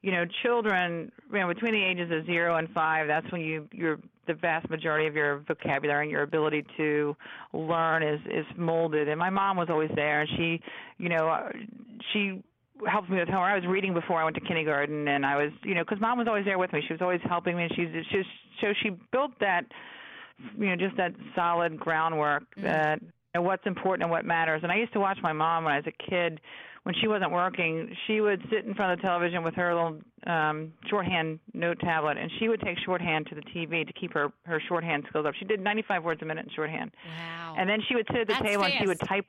you 0.00 0.12
know, 0.12 0.24
children, 0.42 1.12
you 1.30 1.40
know, 1.40 1.48
between 1.48 1.72
the 1.72 1.84
ages 1.84 2.10
of 2.10 2.24
zero 2.24 2.56
and 2.56 2.70
five, 2.70 3.06
that's 3.06 3.30
when 3.30 3.42
you 3.42 3.68
you're 3.70 3.98
the 4.28 4.34
vast 4.34 4.70
majority 4.70 5.08
of 5.08 5.14
your 5.16 5.40
vocabulary 5.48 6.04
and 6.04 6.10
your 6.12 6.22
ability 6.22 6.64
to 6.76 7.16
learn 7.52 8.02
is 8.02 8.20
is 8.26 8.46
molded. 8.56 9.08
And 9.08 9.18
my 9.18 9.30
mom 9.30 9.56
was 9.56 9.68
always 9.70 9.90
there, 9.96 10.20
and 10.20 10.30
she, 10.36 10.60
you 10.98 11.08
know, 11.08 11.50
she 12.12 12.42
helped 12.86 13.10
me 13.10 13.18
with 13.18 13.28
homework. 13.28 13.50
I 13.50 13.56
was 13.56 13.66
reading 13.66 13.92
before 13.92 14.20
I 14.20 14.24
went 14.24 14.36
to 14.36 14.42
kindergarten, 14.42 15.08
and 15.08 15.26
I 15.26 15.36
was, 15.36 15.50
you 15.64 15.74
know, 15.74 15.82
because 15.82 16.00
mom 16.00 16.18
was 16.18 16.28
always 16.28 16.44
there 16.44 16.58
with 16.58 16.72
me. 16.72 16.80
She 16.86 16.92
was 16.94 17.02
always 17.02 17.20
helping 17.28 17.56
me. 17.56 17.64
And 17.64 17.72
she's 17.74 17.88
she 18.10 18.22
so 18.60 18.72
she 18.82 18.90
built 19.10 19.32
that, 19.40 19.64
you 20.56 20.66
know, 20.68 20.76
just 20.76 20.96
that 20.96 21.12
solid 21.34 21.78
groundwork 21.80 22.44
Mm. 22.56 22.62
that 22.62 23.00
and 23.34 23.44
what's 23.44 23.66
important 23.66 24.02
and 24.04 24.10
what 24.10 24.24
matters. 24.24 24.60
And 24.62 24.72
I 24.72 24.76
used 24.76 24.92
to 24.94 25.00
watch 25.00 25.18
my 25.22 25.32
mom 25.32 25.64
when 25.64 25.74
I 25.74 25.78
was 25.78 25.86
a 25.86 26.10
kid. 26.10 26.40
When 26.88 26.94
she 27.02 27.06
wasn't 27.06 27.32
working, 27.32 27.94
she 28.06 28.22
would 28.22 28.40
sit 28.50 28.64
in 28.64 28.72
front 28.72 28.92
of 28.92 28.98
the 28.98 29.02
television 29.02 29.44
with 29.44 29.52
her 29.56 29.74
little 29.74 30.00
um, 30.26 30.72
shorthand 30.88 31.38
note 31.52 31.78
tablet, 31.80 32.16
and 32.16 32.30
she 32.38 32.48
would 32.48 32.62
take 32.62 32.78
shorthand 32.78 33.26
to 33.26 33.34
the 33.34 33.42
TV 33.42 33.86
to 33.86 33.92
keep 33.92 34.14
her 34.14 34.32
her 34.46 34.58
shorthand 34.68 35.04
skills 35.10 35.26
up. 35.26 35.34
She 35.38 35.44
did 35.44 35.60
95 35.60 36.02
words 36.02 36.22
a 36.22 36.24
minute 36.24 36.46
in 36.46 36.50
shorthand, 36.54 36.90
Wow. 37.06 37.56
and 37.58 37.68
then 37.68 37.80
she 37.86 37.94
would 37.94 38.06
sit 38.10 38.20
at 38.22 38.26
the 38.26 38.32
That's 38.32 38.42
table 38.46 38.64
and 38.64 38.72
she 38.80 38.86
would 38.86 39.00
type 39.06 39.26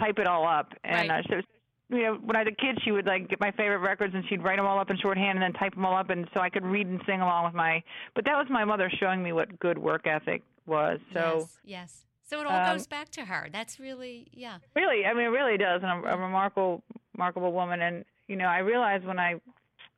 type 0.00 0.18
it 0.20 0.26
all 0.26 0.48
up. 0.48 0.72
And 0.84 1.10
Right. 1.10 1.22
uh, 1.26 1.28
so 1.28 1.94
you 1.94 2.02
know, 2.02 2.14
when 2.24 2.34
I 2.34 2.44
was 2.44 2.54
a 2.58 2.62
kid, 2.62 2.78
she 2.82 2.92
would 2.92 3.04
like 3.04 3.28
get 3.28 3.40
my 3.40 3.50
favorite 3.50 3.80
records 3.80 4.14
and 4.14 4.24
she'd 4.30 4.42
write 4.42 4.56
them 4.56 4.64
all 4.64 4.78
up 4.78 4.88
in 4.88 4.96
shorthand 4.96 5.36
and 5.36 5.42
then 5.42 5.52
type 5.52 5.74
them 5.74 5.84
all 5.84 5.94
up, 5.94 6.08
and 6.08 6.26
so 6.32 6.40
I 6.40 6.48
could 6.48 6.64
read 6.64 6.86
and 6.86 6.98
sing 7.04 7.20
along 7.20 7.44
with 7.44 7.52
my. 7.52 7.82
But 8.14 8.24
that 8.24 8.38
was 8.38 8.46
my 8.48 8.64
mother 8.64 8.90
showing 8.98 9.22
me 9.22 9.34
what 9.34 9.60
good 9.60 9.76
work 9.76 10.06
ethic 10.06 10.40
was. 10.64 10.98
So 11.12 11.40
yes, 11.40 11.58
yes. 11.62 12.04
So 12.24 12.40
it 12.40 12.46
all 12.46 12.58
um, 12.58 12.76
goes 12.76 12.86
back 12.86 13.10
to 13.10 13.24
her. 13.24 13.48
That's 13.52 13.78
really, 13.78 14.28
yeah. 14.32 14.58
Really, 14.74 15.04
I 15.04 15.12
mean, 15.12 15.24
it 15.24 15.28
really 15.28 15.56
does, 15.56 15.82
and 15.82 16.04
a, 16.04 16.14
a 16.14 16.16
remarkable, 16.16 16.82
remarkable 17.14 17.52
woman. 17.52 17.82
And 17.82 18.04
you 18.28 18.36
know, 18.36 18.46
I 18.46 18.58
realized 18.58 19.04
when 19.04 19.18
I, 19.18 19.40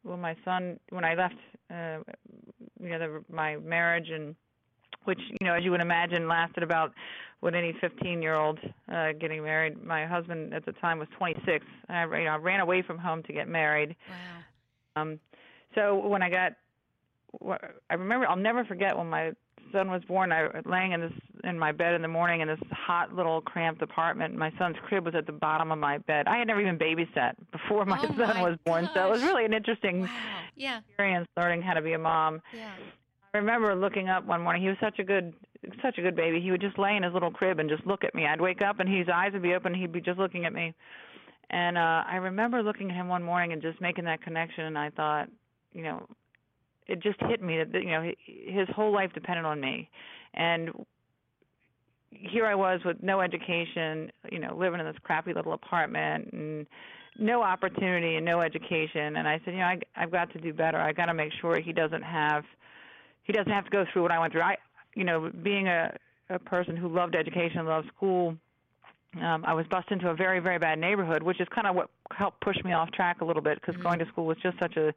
when 0.03 0.21
my 0.21 0.37
son, 0.45 0.81
when 0.91 1.05
I 1.05 1.15
left, 1.15 1.37
uh, 1.71 1.99
you 2.81 2.89
know, 2.91 2.99
the, 2.99 3.25
my 3.33 3.57
marriage 3.57 4.11
and 4.11 4.35
which 5.05 5.21
you 5.41 5.47
know 5.47 5.55
as 5.55 5.63
you 5.63 5.71
would 5.71 5.81
imagine 5.81 6.29
lasted 6.29 6.63
about 6.63 6.93
what 7.41 7.55
any 7.55 7.75
15 7.81 8.23
year 8.23 8.35
old 8.35 8.59
uh 8.93 9.13
getting 9.13 9.43
married 9.43 9.83
my 9.83 10.07
husband 10.07 10.55
at 10.55 10.65
the 10.65 10.73
time 10.73 10.99
was 10.99 11.09
26 11.19 11.65
and 11.89 11.97
i 11.97 12.19
you 12.19 12.25
know 12.25 12.31
I 12.31 12.37
ran 12.37 12.61
away 12.61 12.83
from 12.83 12.99
home 12.99 13.23
to 13.25 13.33
get 13.33 13.49
married 13.49 13.97
wow 14.09 15.03
um 15.03 15.21
so 15.75 16.07
when 16.07 16.23
i 16.23 16.31
got 16.31 16.53
i 17.91 17.95
remember 17.95 18.27
i'll 18.27 18.37
never 18.37 18.65
forget 18.65 18.97
when 18.97 19.09
my 19.09 19.33
son 19.73 19.91
was 19.91 20.03
born 20.05 20.33
i 20.33 20.43
was 20.45 20.63
laying 20.67 20.93
in 20.93 21.01
this 21.01 21.13
in 21.45 21.59
my 21.59 21.73
bed 21.73 21.95
in 21.95 22.03
the 22.03 22.09
morning 22.09 22.41
in 22.41 22.49
this 22.49 22.59
hot 22.71 23.13
little 23.15 23.41
cramped 23.41 23.83
apartment 23.83 24.35
my 24.35 24.53
son's 24.59 24.77
crib 24.87 25.05
was 25.05 25.15
at 25.15 25.27
the 25.27 25.33
bottom 25.33 25.73
of 25.73 25.79
my 25.79 25.99
bed 25.99 26.27
i 26.29 26.37
had 26.37 26.47
never 26.47 26.61
even 26.61 26.79
babysat 26.79 27.35
before 27.53 27.85
my 27.85 27.99
oh 27.99 28.07
son 28.17 28.37
my 28.37 28.43
was 28.43 28.59
born 28.65 28.85
gosh. 28.85 28.95
so 28.95 29.07
it 29.07 29.11
was 29.11 29.23
really 29.23 29.45
an 29.45 29.53
interesting 29.53 30.03
wow 30.03 30.41
yeah 30.57 30.81
experience 30.89 31.27
learning 31.37 31.61
how 31.61 31.75
to 31.75 31.83
be 31.83 31.93
a 31.93 31.99
mom 31.99 32.41
yeah 32.55 32.71
I 33.35 33.39
remember 33.39 33.75
looking 33.75 34.09
up 34.09 34.25
one 34.27 34.43
morning. 34.43 34.63
He 34.63 34.69
was 34.69 34.77
such 34.81 35.01
a 35.01 35.03
good, 35.03 35.35
such 35.83 35.99
a 35.99 36.03
good 36.03 36.15
baby. 36.15 36.41
He 36.41 36.53
would 36.53 36.61
just 36.61 36.79
lay 36.79 36.97
in 36.97 37.03
his 37.03 37.13
little 37.13 37.33
crib 37.33 37.59
and 37.59 37.69
just 37.69 37.85
look 37.85 38.05
at 38.05 38.15
me. 38.15 38.27
I'd 38.27 38.41
wake 38.41 38.63
up 38.63 38.79
and 38.79 38.89
his 38.89 39.09
eyes 39.13 39.33
would 39.33 39.43
be 39.43 39.55
open. 39.55 39.75
He'd 39.75 39.91
be 39.91 40.01
just 40.01 40.21
looking 40.21 40.45
at 40.45 40.53
me. 40.53 40.73
And 41.51 41.77
uh 41.77 42.05
I 42.07 42.15
remember 42.17 42.63
looking 42.63 42.91
at 42.91 42.97
him 42.97 43.09
one 43.09 43.25
morning 43.25 43.53
and 43.53 43.61
just 43.61 43.81
making 43.81 44.05
that 44.05 44.23
connection. 44.23 44.67
And 44.67 44.79
I 44.79 44.91
thought, 44.91 45.29
you 45.73 45.83
know, 45.83 46.07
it 46.87 47.03
just 47.03 47.21
hit 47.21 47.43
me 47.43 47.59
that 47.59 47.83
you 47.83 47.91
know 47.91 48.11
his 48.27 48.69
whole 48.75 48.93
life 48.93 49.13
depended 49.15 49.45
on 49.45 49.61
me, 49.61 49.89
and 50.35 50.71
here 52.11 52.47
I 52.47 52.55
was 52.55 52.81
with 52.85 53.03
no 53.03 53.21
education, 53.21 54.11
you 54.31 54.39
know, 54.39 54.57
living 54.57 54.81
in 54.81 54.87
this 54.87 54.97
crappy 55.03 55.33
little 55.35 55.53
apartment 55.53 56.31
and 56.33 56.67
no 57.19 57.43
opportunity 57.43 58.17
and 58.17 58.25
no 58.25 58.41
education. 58.41 59.17
And 59.17 59.27
I 59.27 59.41
said, 59.45 59.55
you 59.55 59.61
know, 59.61 59.67
I, 59.67 59.79
I've 59.97 60.13
got 60.13 60.33
to 60.33 60.41
do 60.41 60.53
better. 60.53 60.79
I 60.79 60.93
got 60.93 61.07
to 61.07 61.15
make 61.15 61.33
sure 61.41 61.59
he 61.61 61.73
doesn't 61.73 62.03
have 62.03 62.45
he 63.25 63.33
doesn't 63.33 63.53
have 63.53 63.65
to 63.65 63.71
go 63.71 63.85
through 63.93 64.03
what 64.03 64.13
I 64.13 64.19
went 64.19 64.33
through. 64.33 64.43
I, 64.43 64.57
you 64.95 65.05
know, 65.05 65.31
being 65.43 65.69
a 65.69 65.97
a 66.31 66.39
person 66.39 66.77
who 66.77 66.89
loved 66.89 67.15
education, 67.15 67.67
loved 67.67 67.89
school, 67.95 68.37
um, 69.21 69.45
I 69.47 69.55
was 69.55 69.67
bused 69.71 69.91
into 69.91 70.09
a 70.09 70.15
very, 70.15 70.41
very 70.41 70.59
bad 70.59 70.79
neighborhood, 70.79 71.23
which 71.23 71.41
is 71.41 71.47
kind 71.55 71.67
of 71.67 71.77
what 71.77 71.91
helped 72.11 72.41
push 72.41 72.57
me 72.65 72.73
off 72.73 72.91
track 72.93 73.21
a 73.21 73.25
little 73.25 73.43
bit 73.43 73.61
because 73.61 73.75
Mm-hmm. 73.75 73.83
going 73.83 73.99
to 73.99 74.07
school 74.07 74.27
was 74.27 74.37
just 74.43 74.59
such 74.59 74.77
a 74.77 74.93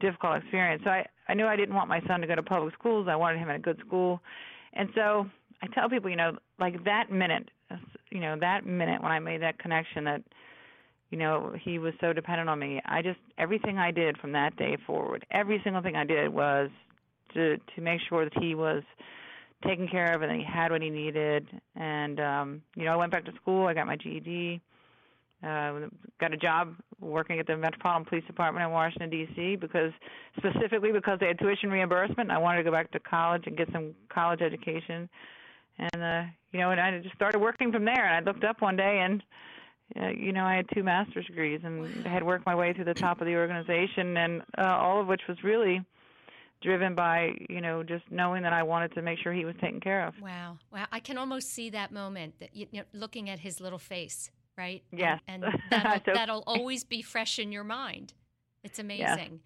difficult 0.00 0.38
experience. 0.38 0.82
So 0.84 0.90
I, 0.90 1.06
I 1.30 1.34
knew 1.34 1.46
I 1.46 1.54
didn't 1.54 1.76
want 1.76 1.88
my 1.88 2.00
son 2.08 2.20
to 2.20 2.26
go 2.26 2.34
to 2.34 2.42
public 2.42 2.74
schools. 2.74 3.06
I 3.08 3.14
wanted 3.14 3.38
him 3.38 3.48
in 3.50 3.56
a 3.56 3.60
good 3.60 3.78
school, 3.86 4.20
and 4.72 4.88
so 4.96 5.26
I 5.62 5.68
tell 5.68 5.88
people, 5.88 6.10
you 6.10 6.16
know, 6.16 6.36
like 6.58 6.82
that 6.84 7.12
minute, 7.12 7.48
you 8.10 8.20
know, 8.20 8.36
that 8.40 8.66
minute 8.66 9.00
when 9.00 9.12
I 9.12 9.20
made 9.20 9.40
that 9.42 9.60
connection 9.60 10.04
that, 10.04 10.22
you 11.10 11.18
know, 11.18 11.54
he 11.62 11.78
was 11.78 11.94
so 12.00 12.12
dependent 12.12 12.48
on 12.48 12.58
me. 12.58 12.80
I 12.84 13.00
just 13.02 13.20
everything 13.38 13.78
I 13.78 13.92
did 13.92 14.18
from 14.18 14.32
that 14.32 14.56
day 14.56 14.76
forward, 14.84 15.24
every 15.30 15.60
single 15.62 15.82
thing 15.82 15.94
I 15.94 16.04
did 16.04 16.32
was 16.32 16.68
to 17.34 17.58
to 17.58 17.80
make 17.80 18.00
sure 18.08 18.24
that 18.24 18.42
he 18.42 18.56
was 18.56 18.82
taken 19.64 19.86
care 19.86 20.14
of 20.14 20.22
and 20.22 20.32
that 20.32 20.36
he 20.36 20.44
had 20.44 20.72
what 20.72 20.82
he 20.82 20.90
needed. 20.90 21.46
And 21.76 22.18
um, 22.18 22.62
you 22.74 22.86
know, 22.86 22.92
I 22.92 22.96
went 22.96 23.12
back 23.12 23.24
to 23.26 23.32
school. 23.40 23.68
I 23.68 23.74
got 23.74 23.86
my 23.86 23.96
GED. 23.96 24.60
Uh, 25.42 25.88
got 26.20 26.34
a 26.34 26.36
job 26.36 26.74
working 27.00 27.38
at 27.38 27.46
the 27.46 27.56
Metropolitan 27.56 28.04
Police 28.04 28.24
Department 28.26 28.64
in 28.64 28.70
Washington 28.72 29.08
D.C. 29.08 29.56
because 29.56 29.92
specifically 30.36 30.92
because 30.92 31.18
they 31.18 31.28
had 31.28 31.38
tuition 31.38 31.70
reimbursement. 31.70 32.30
I 32.30 32.38
wanted 32.38 32.58
to 32.58 32.64
go 32.64 32.72
back 32.72 32.90
to 32.92 33.00
college 33.00 33.44
and 33.46 33.56
get 33.56 33.68
some 33.72 33.94
college 34.10 34.42
education. 34.42 35.08
And 35.78 36.02
uh, 36.02 36.22
you 36.52 36.60
know, 36.60 36.70
and 36.72 36.80
I 36.80 36.98
just 37.00 37.14
started 37.14 37.38
working 37.38 37.72
from 37.72 37.86
there. 37.86 38.06
And 38.06 38.14
I 38.16 38.30
looked 38.30 38.44
up 38.44 38.60
one 38.60 38.76
day 38.76 39.00
and. 39.02 39.22
Uh, 40.00 40.06
you 40.10 40.32
know, 40.32 40.44
I 40.44 40.54
had 40.54 40.66
two 40.72 40.84
master's 40.84 41.26
degrees 41.26 41.62
and 41.64 41.82
Wow. 41.82 42.10
had 42.12 42.22
worked 42.22 42.46
my 42.46 42.54
way 42.54 42.72
through 42.72 42.84
the 42.84 42.94
top 42.94 43.20
of 43.20 43.26
the 43.26 43.34
organization, 43.34 44.16
and 44.16 44.40
uh, 44.56 44.62
all 44.62 45.00
of 45.00 45.08
which 45.08 45.22
was 45.28 45.42
really 45.42 45.84
driven 46.62 46.94
by 46.94 47.32
you 47.48 47.60
know 47.60 47.82
just 47.82 48.04
knowing 48.08 48.42
that 48.44 48.52
I 48.52 48.62
wanted 48.62 48.94
to 48.94 49.02
make 49.02 49.18
sure 49.18 49.32
he 49.32 49.44
was 49.44 49.56
taken 49.60 49.80
care 49.80 50.06
of. 50.06 50.14
Wow, 50.20 50.58
wow! 50.72 50.86
I 50.92 51.00
can 51.00 51.18
almost 51.18 51.48
see 51.48 51.70
that 51.70 51.90
moment 51.90 52.34
that 52.38 52.54
you 52.54 52.68
know, 52.72 52.82
looking 52.92 53.28
at 53.28 53.40
his 53.40 53.60
little 53.60 53.80
face, 53.80 54.30
right? 54.56 54.82
And- 54.92 55.00
Yes. 55.00 55.20
and, 55.28 55.44
that'll, 55.70 56.14
that'll 56.14 56.44
always 56.46 56.84
be 56.84 57.02
fresh 57.02 57.38
in 57.38 57.52
your 57.52 57.64
mind. 57.64 58.14
It's 58.62 58.78
amazing. 58.78 59.40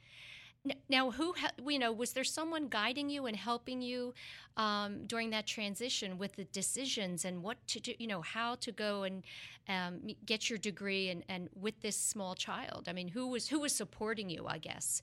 Now, 0.88 1.10
who 1.10 1.34
you 1.68 1.78
know 1.78 1.92
was 1.92 2.12
there 2.14 2.24
someone 2.24 2.68
guiding 2.68 3.10
you 3.10 3.26
and 3.26 3.36
helping 3.36 3.82
you 3.82 4.14
um, 4.56 5.04
during 5.06 5.28
that 5.28 5.46
transition 5.46 6.16
with 6.16 6.36
the 6.36 6.44
decisions 6.44 7.26
and 7.26 7.42
what 7.42 7.58
to 7.68 7.80
do? 7.80 7.92
You 7.98 8.06
know, 8.06 8.22
how 8.22 8.54
to 8.56 8.72
go 8.72 9.02
and 9.02 9.22
um, 9.68 10.00
get 10.24 10.48
your 10.48 10.58
degree 10.58 11.10
and, 11.10 11.22
and 11.28 11.50
with 11.54 11.82
this 11.82 11.96
small 11.96 12.34
child. 12.34 12.86
I 12.88 12.94
mean, 12.94 13.08
who 13.08 13.28
was 13.28 13.48
who 13.48 13.60
was 13.60 13.74
supporting 13.74 14.30
you? 14.30 14.46
I 14.48 14.56
guess. 14.56 15.02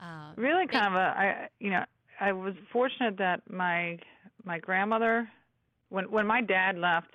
Uh, 0.00 0.32
Really, 0.36 0.66
kind 0.66 0.86
of 0.86 0.94
a 0.94 0.96
I 0.96 1.48
you 1.60 1.68
know 1.70 1.84
I 2.18 2.32
was 2.32 2.54
fortunate 2.72 3.18
that 3.18 3.42
my 3.50 3.98
my 4.42 4.58
grandmother 4.58 5.28
when 5.90 6.10
when 6.10 6.26
my 6.26 6.40
dad 6.40 6.78
left, 6.78 7.12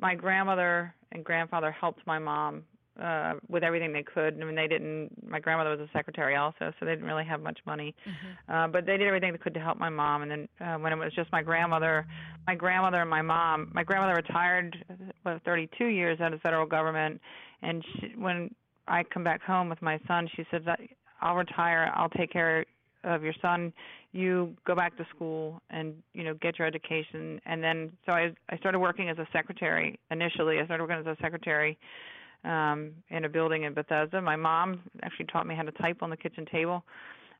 my 0.00 0.16
grandmother 0.16 0.92
and 1.12 1.24
grandfather 1.24 1.70
helped 1.70 2.06
my 2.06 2.18
mom 2.18 2.64
uh 3.00 3.32
with 3.48 3.62
everything 3.62 3.90
they 3.92 4.02
could. 4.02 4.38
I 4.40 4.44
mean, 4.44 4.54
they 4.54 4.68
didn't. 4.68 5.10
My 5.26 5.40
grandmother 5.40 5.70
was 5.70 5.80
a 5.80 5.88
secretary 5.94 6.36
also, 6.36 6.72
so 6.78 6.84
they 6.84 6.92
didn't 6.92 7.06
really 7.06 7.24
have 7.24 7.40
much 7.40 7.58
money. 7.64 7.94
mhm. 8.06 8.54
uh, 8.54 8.68
but 8.68 8.84
they 8.84 8.98
did 8.98 9.06
everything 9.06 9.32
they 9.32 9.38
could 9.38 9.54
to 9.54 9.60
help 9.60 9.78
my 9.78 9.88
mom. 9.88 10.22
And 10.22 10.30
then 10.30 10.48
uh, 10.60 10.76
when 10.76 10.92
it 10.92 10.96
was 10.96 11.12
just 11.14 11.32
my 11.32 11.42
grandmother, 11.42 12.06
my 12.46 12.54
grandmother 12.54 13.00
and 13.00 13.08
my 13.08 13.22
mom, 13.22 13.70
my 13.72 13.82
grandmother 13.82 14.14
retired 14.14 14.76
uh, 15.24 15.38
32 15.44 15.86
years 15.86 16.20
out 16.20 16.34
of 16.34 16.38
the 16.38 16.42
federal 16.42 16.66
government, 16.66 17.18
and 17.62 17.82
she, 17.94 18.12
when 18.16 18.54
I 18.88 19.04
come 19.04 19.24
back 19.24 19.42
home 19.42 19.68
with 19.70 19.80
my 19.80 19.98
son, 20.06 20.28
she 20.36 20.44
said 20.50 20.64
that 20.66 20.80
I'll 21.22 21.36
retire, 21.36 21.90
I'll 21.94 22.10
take 22.10 22.30
care 22.32 22.66
of 23.04 23.22
your 23.22 23.34
son. 23.40 23.72
You 24.12 24.54
go 24.66 24.74
back 24.74 24.96
to 24.98 25.06
school 25.14 25.62
and 25.70 25.94
you 26.12 26.22
know 26.24 26.34
get 26.34 26.58
your 26.58 26.68
education. 26.68 27.40
And 27.46 27.62
then 27.62 27.92
so 28.06 28.12
I 28.12 28.32
I 28.50 28.56
started 28.58 28.78
working 28.78 29.08
as 29.08 29.18
a 29.18 29.26
secretary 29.32 29.98
initially. 30.10 30.60
I 30.60 30.64
started 30.66 30.84
working 30.84 30.98
as 30.98 31.06
a 31.06 31.20
secretary 31.22 31.78
um 32.44 32.92
in 33.08 33.24
a 33.24 33.28
building 33.28 33.62
in 33.62 33.72
Bethesda. 33.72 34.20
My 34.20 34.36
mom 34.36 34.80
actually 35.02 35.26
taught 35.26 35.46
me 35.46 35.54
how 35.54 35.62
to 35.62 35.72
type 35.72 36.02
on 36.02 36.10
the 36.10 36.16
kitchen 36.16 36.44
table. 36.46 36.84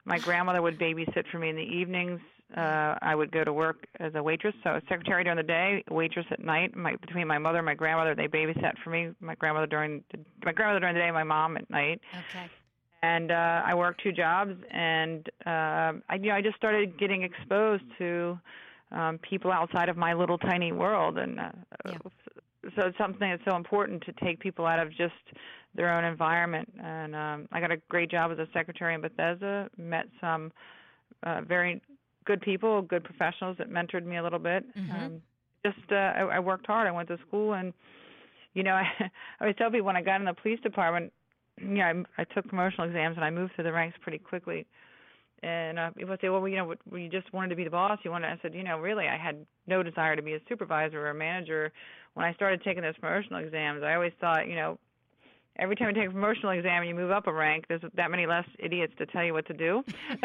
My 0.04 0.18
grandmother 0.18 0.62
would 0.62 0.78
babysit 0.78 1.24
for 1.30 1.38
me 1.38 1.50
in 1.50 1.56
the 1.56 1.62
evenings. 1.62 2.20
Uh 2.56 2.96
I 3.02 3.14
would 3.14 3.30
go 3.32 3.44
to 3.44 3.52
work 3.52 3.86
as 4.00 4.14
a 4.14 4.22
waitress, 4.22 4.54
so 4.64 4.72
was 4.72 4.82
secretary 4.88 5.24
during 5.24 5.36
the 5.36 5.42
day, 5.42 5.84
waitress 5.90 6.26
at 6.30 6.42
night. 6.42 6.74
My 6.74 6.96
between 6.96 7.26
my 7.26 7.38
mother 7.38 7.58
and 7.58 7.66
my 7.66 7.74
grandmother, 7.74 8.14
they 8.14 8.28
babysat 8.28 8.78
for 8.82 8.90
me. 8.90 9.10
My 9.20 9.34
grandmother 9.34 9.66
during 9.66 10.02
the, 10.10 10.18
my 10.44 10.52
grandmother 10.52 10.80
during 10.80 10.94
the 10.94 11.00
day, 11.00 11.10
my 11.10 11.24
mom 11.24 11.56
at 11.58 11.68
night 11.68 12.00
Okay. 12.14 12.48
And 13.02 13.30
uh 13.30 13.62
I 13.64 13.74
worked 13.74 14.02
two 14.02 14.12
jobs 14.12 14.54
and 14.70 15.28
uh, 15.46 15.92
I 16.08 16.14
you 16.20 16.28
know 16.28 16.34
I 16.34 16.42
just 16.42 16.56
started 16.56 16.98
getting 16.98 17.22
exposed 17.22 17.84
to 17.98 18.38
um 18.92 19.18
people 19.18 19.50
outside 19.52 19.88
of 19.88 19.96
my 19.96 20.12
little 20.14 20.38
tiny 20.38 20.72
world 20.72 21.18
and 21.18 21.38
uh, 21.40 21.50
Yeah. 21.84 21.98
so 22.76 22.86
it's 22.86 22.98
something 22.98 23.28
that's 23.30 23.44
so 23.48 23.56
important 23.56 24.02
to 24.04 24.12
take 24.24 24.38
people 24.40 24.66
out 24.66 24.78
of 24.78 24.90
just 24.90 25.14
their 25.74 25.92
own 25.92 26.04
environment 26.04 26.72
and 26.82 27.14
um 27.14 27.48
I 27.52 27.60
got 27.60 27.70
a 27.72 27.76
great 27.88 28.10
job 28.10 28.30
as 28.32 28.38
a 28.38 28.48
secretary 28.52 28.94
in 28.94 29.00
Bethesda 29.00 29.68
met 29.76 30.06
some 30.20 30.52
uh 31.24 31.40
very 31.42 31.80
good 32.24 32.40
people 32.40 32.82
good 32.82 33.04
professionals 33.04 33.56
that 33.58 33.68
mentored 33.70 34.04
me 34.04 34.16
a 34.18 34.22
little 34.22 34.38
bit 34.38 34.64
Mhm. 34.78 34.90
um 34.94 35.22
just 35.64 35.90
uh 35.90 35.94
I, 35.94 36.20
I 36.20 36.38
worked 36.38 36.66
hard 36.66 36.86
I 36.86 36.92
went 36.92 37.08
to 37.08 37.18
school 37.26 37.54
and 37.54 37.72
you 38.54 38.62
know 38.62 38.74
I 38.74 38.84
I 39.00 39.10
always 39.40 39.56
tell 39.56 39.70
people 39.70 39.86
when 39.86 39.96
I 39.96 40.02
got 40.02 40.20
in 40.20 40.26
the 40.26 40.34
police 40.34 40.60
department 40.60 41.12
yeah, 41.60 41.92
I, 41.92 42.22
I 42.22 42.24
took 42.24 42.46
promotional 42.48 42.86
exams 42.86 43.16
and 43.16 43.24
I 43.24 43.30
moved 43.30 43.54
through 43.54 43.64
the 43.64 43.72
ranks 43.72 43.96
pretty 44.00 44.18
quickly. 44.18 44.66
And 45.42 45.78
uh, 45.78 45.90
people 45.90 46.16
say, 46.20 46.28
well, 46.28 46.46
you 46.46 46.56
know, 46.56 46.66
what- 46.66 46.78
you 46.92 47.08
just 47.08 47.32
wanted 47.32 47.48
to 47.50 47.56
be 47.56 47.64
the 47.64 47.70
boss. 47.70 47.98
You 48.04 48.12
wanted. 48.12 48.28
I 48.28 48.38
said, 48.42 48.54
you 48.54 48.62
know, 48.62 48.78
really, 48.78 49.08
I 49.08 49.16
had 49.18 49.44
no 49.66 49.82
desire 49.82 50.14
to 50.14 50.22
be 50.22 50.34
a 50.34 50.40
supervisor 50.48 51.00
or 51.04 51.10
a 51.10 51.14
manager. 51.14 51.72
When 52.14 52.24
I 52.24 52.32
started 52.34 52.62
taking 52.62 52.82
those 52.82 52.96
promotional 52.98 53.40
exams, 53.44 53.82
I 53.82 53.94
always 53.94 54.12
thought, 54.20 54.46
you 54.46 54.54
know, 54.54 54.78
every 55.58 55.74
time 55.74 55.88
you 55.88 55.94
take 55.94 56.08
a 56.10 56.12
promotional 56.12 56.52
exam 56.52 56.82
and 56.82 56.88
you 56.88 56.94
move 56.94 57.10
up 57.10 57.26
a 57.26 57.32
rank, 57.32 57.64
there's 57.68 57.82
that 57.94 58.10
many 58.10 58.24
less 58.26 58.46
idiots 58.60 58.92
to 58.98 59.06
tell 59.06 59.24
you 59.24 59.32
what 59.32 59.46
to 59.46 59.54
do. 59.54 59.82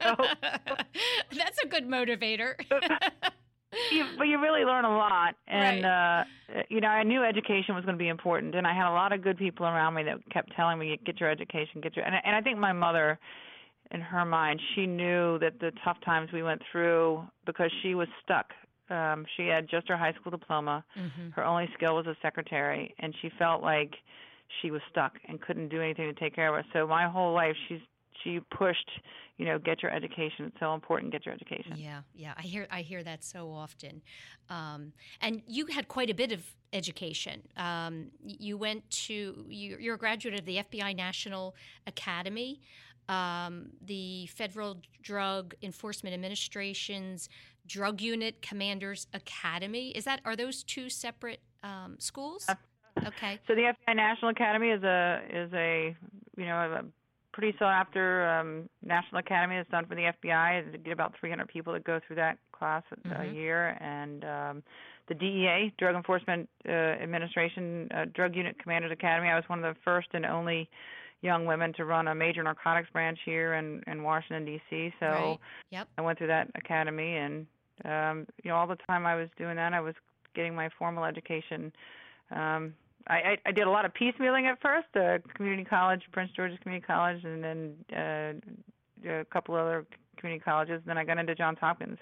That's 0.00 1.58
a 1.62 1.68
good 1.68 1.86
motivator. 1.86 2.54
you, 3.90 4.06
but 4.16 4.24
you 4.24 4.40
really 4.40 4.64
learn 4.64 4.84
a 4.84 4.96
lot, 4.96 5.34
and 5.46 5.84
Right. 5.84 6.20
uh, 6.20 6.24
you 6.68 6.80
know, 6.80 6.88
I 6.88 7.02
knew 7.02 7.24
education 7.24 7.74
was 7.74 7.84
going 7.84 7.96
to 7.96 8.02
be 8.02 8.08
important, 8.08 8.54
and 8.54 8.66
I 8.66 8.72
had 8.74 8.88
a 8.88 8.94
lot 8.94 9.12
of 9.12 9.22
good 9.22 9.36
people 9.36 9.66
around 9.66 9.94
me 9.94 10.04
that 10.04 10.18
kept 10.30 10.54
telling 10.54 10.78
me, 10.78 10.96
"Get 11.04 11.20
your 11.20 11.30
education, 11.30 11.80
get 11.80 11.96
your." 11.96 12.04
And, 12.04 12.14
and 12.24 12.36
I 12.36 12.40
think 12.40 12.58
my 12.58 12.72
mother, 12.72 13.18
in 13.90 14.00
her 14.00 14.24
mind, 14.24 14.60
she 14.74 14.86
knew 14.86 15.38
that 15.40 15.58
the 15.58 15.72
tough 15.84 16.00
times 16.04 16.30
we 16.32 16.42
went 16.42 16.62
through 16.70 17.26
because 17.44 17.70
she 17.82 17.94
was 17.94 18.08
stuck. 18.22 18.52
Um, 18.90 19.26
she 19.36 19.48
had 19.48 19.68
just 19.68 19.88
her 19.88 19.96
high 19.96 20.12
school 20.12 20.30
diploma. 20.30 20.84
Mhm. 20.96 21.34
Her 21.34 21.44
only 21.44 21.68
skill 21.74 21.96
was 21.96 22.06
a 22.06 22.16
secretary, 22.22 22.94
and 23.00 23.14
she 23.20 23.28
felt 23.30 23.62
like 23.62 23.96
she 24.62 24.70
was 24.70 24.80
stuck 24.90 25.18
and 25.26 25.40
couldn't 25.40 25.68
do 25.68 25.82
anything 25.82 26.06
to 26.06 26.18
take 26.18 26.34
care 26.34 26.48
of 26.48 26.64
us. 26.64 26.70
So 26.72 26.86
my 26.86 27.08
whole 27.08 27.32
life, 27.32 27.56
she's 27.66 27.80
she 28.22 28.40
pushed, 28.56 28.90
you 29.38 29.46
know, 29.46 29.58
get 29.58 29.82
your 29.82 29.92
education. 29.92 30.46
It's 30.46 30.60
so 30.60 30.74
important. 30.74 31.12
Get 31.12 31.26
your 31.26 31.34
education. 31.34 31.74
Yeah, 31.76 32.00
yeah. 32.14 32.34
I 32.36 32.42
hear 32.42 32.66
I 32.70 32.82
hear 32.82 33.02
that 33.04 33.24
so 33.24 33.50
often. 33.50 34.02
Um, 34.48 34.92
and 35.20 35.42
you 35.46 35.66
had 35.66 35.88
quite 35.88 36.10
a 36.10 36.14
bit 36.14 36.32
of 36.32 36.42
education. 36.72 37.42
Um, 37.56 38.06
you 38.22 38.56
went 38.56 38.88
to 38.90 39.44
you, 39.48 39.76
you're 39.78 39.94
a 39.94 39.98
graduate 39.98 40.38
of 40.38 40.44
the 40.44 40.58
FBI 40.58 40.96
National 40.96 41.54
Academy. 41.86 42.60
Um, 43.08 43.70
the 43.84 44.26
Federal 44.26 44.78
Drug 45.02 45.54
Enforcement 45.62 46.12
Administration's 46.12 47.28
Drug 47.66 48.00
Unit 48.00 48.42
Commanders 48.42 49.06
Academy. 49.14 49.90
Is 49.90 50.04
that 50.04 50.20
are 50.24 50.34
those 50.34 50.64
two 50.64 50.88
separate 50.88 51.40
um, 51.62 51.96
schools? 51.98 52.46
Okay. 53.04 53.38
So 53.46 53.54
the 53.54 53.72
FBI 53.88 53.96
National 53.96 54.30
Academy 54.30 54.70
is 54.70 54.82
a 54.82 55.20
is 55.30 55.52
a 55.52 55.96
you 56.36 56.46
know 56.46 56.56
a 56.56 56.82
pretty 57.36 57.56
sought 57.58 57.78
after 57.78 58.26
um, 58.26 58.66
national 58.82 59.18
academy 59.18 59.56
that's 59.56 59.70
done 59.70 59.84
for 59.84 59.94
the 59.94 60.10
FBI. 60.24 60.72
They 60.72 60.78
get 60.78 60.92
about 60.94 61.12
300 61.20 61.46
people 61.46 61.74
that 61.74 61.84
go 61.84 62.00
through 62.06 62.16
that 62.16 62.38
class 62.50 62.82
mm-hmm. 63.06 63.20
a 63.20 63.32
year, 63.32 63.76
and 63.78 64.24
um, 64.24 64.62
the 65.08 65.14
DEA, 65.14 65.72
Drug 65.78 65.94
Enforcement 65.94 66.48
uh, 66.66 66.72
Administration 66.72 67.88
uh, 67.94 68.06
Drug 68.14 68.34
Unit 68.34 68.58
Commanders 68.58 68.90
Academy. 68.90 69.28
I 69.28 69.36
was 69.36 69.44
one 69.48 69.62
of 69.62 69.74
the 69.74 69.78
first 69.84 70.08
and 70.14 70.24
only 70.24 70.68
young 71.20 71.44
women 71.44 71.74
to 71.74 71.84
run 71.84 72.08
a 72.08 72.14
major 72.14 72.42
narcotics 72.42 72.88
branch 72.90 73.18
here 73.26 73.54
in, 73.54 73.82
in 73.86 74.02
Washington 74.02 74.46
D.C. 74.46 74.94
So 74.98 75.06
right. 75.06 75.38
yep. 75.70 75.88
I 75.98 76.00
went 76.00 76.16
through 76.16 76.28
that 76.28 76.50
academy, 76.54 77.16
and 77.16 77.46
um, 77.84 78.26
you 78.42 78.50
know 78.50 78.56
all 78.56 78.66
the 78.66 78.78
time 78.86 79.04
I 79.04 79.14
was 79.14 79.28
doing 79.36 79.56
that, 79.56 79.74
I 79.74 79.80
was 79.80 79.94
getting 80.34 80.54
my 80.54 80.70
formal 80.78 81.04
education. 81.04 81.70
Um, 82.30 82.72
I, 83.08 83.38
I 83.46 83.52
did 83.52 83.66
a 83.66 83.70
lot 83.70 83.84
of 83.84 83.92
piecemealing 83.94 84.50
at 84.50 84.60
first, 84.60 84.88
uh, 84.96 85.18
community 85.34 85.64
college, 85.64 86.02
Prince 86.12 86.30
George's 86.34 86.58
Community 86.62 86.84
College, 86.84 87.22
and 87.24 87.44
then 87.44 87.74
uh, 87.92 89.10
a 89.20 89.24
couple 89.26 89.54
other 89.54 89.86
community 90.16 90.42
colleges. 90.44 90.82
Then 90.86 90.98
I 90.98 91.04
got 91.04 91.18
into 91.18 91.34
Johns 91.34 91.58
Hopkins 91.60 91.98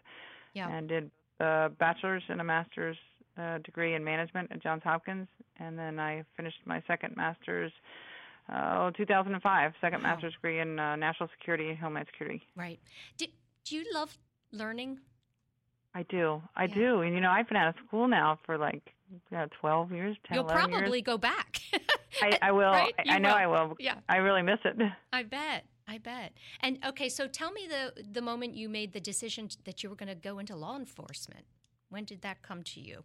yeah. 0.55 0.69
and 0.69 0.89
did 0.89 1.11
a 1.41 1.71
bachelor's 1.79 2.23
and 2.29 2.41
a 2.41 2.45
master's 2.45 2.97
uh, 3.39 3.59
degree 3.59 3.95
in 3.95 4.05
management 4.05 4.51
at 4.51 4.63
Johns 4.63 4.83
Hopkins, 4.83 5.29
and 5.59 5.79
then 5.79 5.99
I 5.99 6.25
finished 6.37 6.59
my 6.65 6.83
second 6.87 7.17
master's. 7.17 7.73
Uh, 8.53 8.91
2005, 8.91 9.73
second 9.81 10.03
wow. 10.03 10.11
master's 10.11 10.35
degree 10.35 10.61
in 10.61 10.79
uh, 10.79 10.97
national 10.97 11.31
security 11.39 11.71
and 11.71 11.79
homeland 11.79 12.07
security. 12.13 12.43
Right. 12.55 12.79
Do, 13.17 13.25
do 13.65 13.75
you 13.75 13.85
love 13.95 14.15
learning? 14.53 14.99
I 15.95 16.03
do. 16.03 16.43
I 16.55 16.65
yeah. 16.65 16.75
do. 16.75 17.01
And 17.01 17.15
you 17.15 17.23
know, 17.23 17.31
I've 17.31 17.49
been 17.49 17.57
out 17.57 17.69
of 17.69 17.75
school 17.87 18.07
now 18.07 18.39
for 18.45 18.59
like 18.59 18.94
yeah, 19.31 19.47
12 19.61 19.93
years, 19.93 20.17
10, 20.29 20.35
You'll 20.37 20.45
probably 20.45 20.99
years. 20.99 21.05
go 21.05 21.19
back. 21.19 21.61
I, 22.23 22.39
I 22.43 22.53
will. 22.53 22.71
Right? 22.71 22.95
I, 22.99 23.15
I 23.15 23.19
know 23.19 23.31
will. 23.31 23.35
I 23.35 23.47
will. 23.47 23.77
Yeah. 23.79 23.97
I 24.09 24.17
really 24.17 24.43
miss 24.43 24.59
it. 24.65 24.77
I 25.13 25.23
bet. 25.23 25.65
I 25.87 25.99
bet. 25.99 26.33
And 26.61 26.79
okay, 26.87 27.09
so 27.09 27.27
tell 27.27 27.53
me 27.53 27.69
the 27.69 28.03
the 28.13 28.23
moment 28.23 28.55
you 28.55 28.69
made 28.69 28.93
the 28.93 29.01
decision 29.01 29.49
that 29.65 29.83
you 29.83 29.91
were 29.91 29.97
going 29.97 30.09
to 30.09 30.15
go 30.15 30.39
into 30.39 30.57
law 30.57 30.77
enforcement. 30.77 31.45
When 31.91 32.05
did 32.05 32.23
that 32.23 32.43
come 32.43 32.63
to 32.63 32.81
you? 32.81 33.05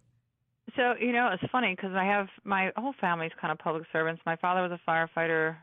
So 0.76 0.94
you 0.98 1.12
know, 1.12 1.28
it's 1.32 1.42
funny 1.52 1.74
because 1.76 1.94
I 1.94 2.04
have 2.04 2.28
my 2.44 2.72
whole 2.76 2.94
family's 3.00 3.32
kind 3.40 3.52
of 3.52 3.58
public 3.58 3.84
servants. 3.92 4.22
My 4.24 4.36
father 4.36 4.62
was 4.62 4.72
a 4.72 4.90
firefighter. 4.90 5.56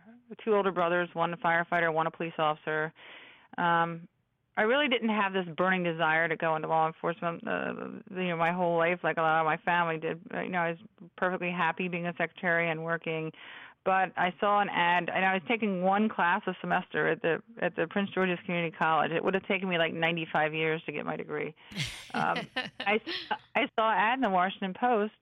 Two 0.43 0.55
older 0.55 0.71
brothers, 0.71 1.09
one 1.13 1.33
a 1.33 1.37
firefighter, 1.37 1.91
one 1.91 2.05
a 2.05 2.11
police 2.11 2.33
officer. 2.37 2.93
Um, 3.57 4.07
I 4.57 4.63
really 4.63 4.87
didn't 4.87 5.09
have 5.09 5.33
this 5.33 5.45
burning 5.55 5.83
desire 5.83 6.27
to 6.27 6.35
go 6.35 6.55
into 6.55 6.67
law 6.67 6.87
enforcement. 6.87 7.47
Uh, 7.47 7.73
you 8.15 8.29
know, 8.29 8.37
my 8.37 8.51
whole 8.51 8.75
life, 8.77 8.99
like 9.03 9.17
a 9.17 9.21
lot 9.21 9.39
of 9.39 9.45
my 9.45 9.57
family 9.57 9.97
did. 9.97 10.19
You 10.33 10.49
know, 10.49 10.59
I 10.59 10.69
was 10.69 10.79
perfectly 11.15 11.51
happy 11.51 11.87
being 11.87 12.07
a 12.07 12.13
secretary 12.17 12.69
and 12.69 12.83
working. 12.83 13.31
But 13.85 14.11
I 14.17 14.33
saw 14.41 14.59
an 14.59 14.67
ad, 14.67 15.09
and 15.13 15.23
I 15.23 15.33
was 15.33 15.41
taking 15.47 15.81
one 15.81 16.09
class 16.09 16.41
a 16.47 16.53
semester 16.59 17.07
at 17.07 17.21
the 17.21 17.41
at 17.61 17.75
the 17.75 17.87
Prince 17.87 18.09
George's 18.09 18.39
Community 18.45 18.75
College. 18.77 19.11
It 19.11 19.23
would 19.23 19.33
have 19.33 19.47
taken 19.47 19.69
me 19.69 19.77
like 19.77 19.93
95 19.93 20.53
years 20.53 20.81
to 20.87 20.91
get 20.91 21.05
my 21.05 21.15
degree. 21.15 21.53
Um, 22.13 22.39
I 22.81 22.99
I 23.55 23.69
saw 23.75 23.91
an 23.91 23.97
ad 23.97 24.17
in 24.17 24.21
the 24.21 24.29
Washington 24.29 24.73
Post 24.73 25.13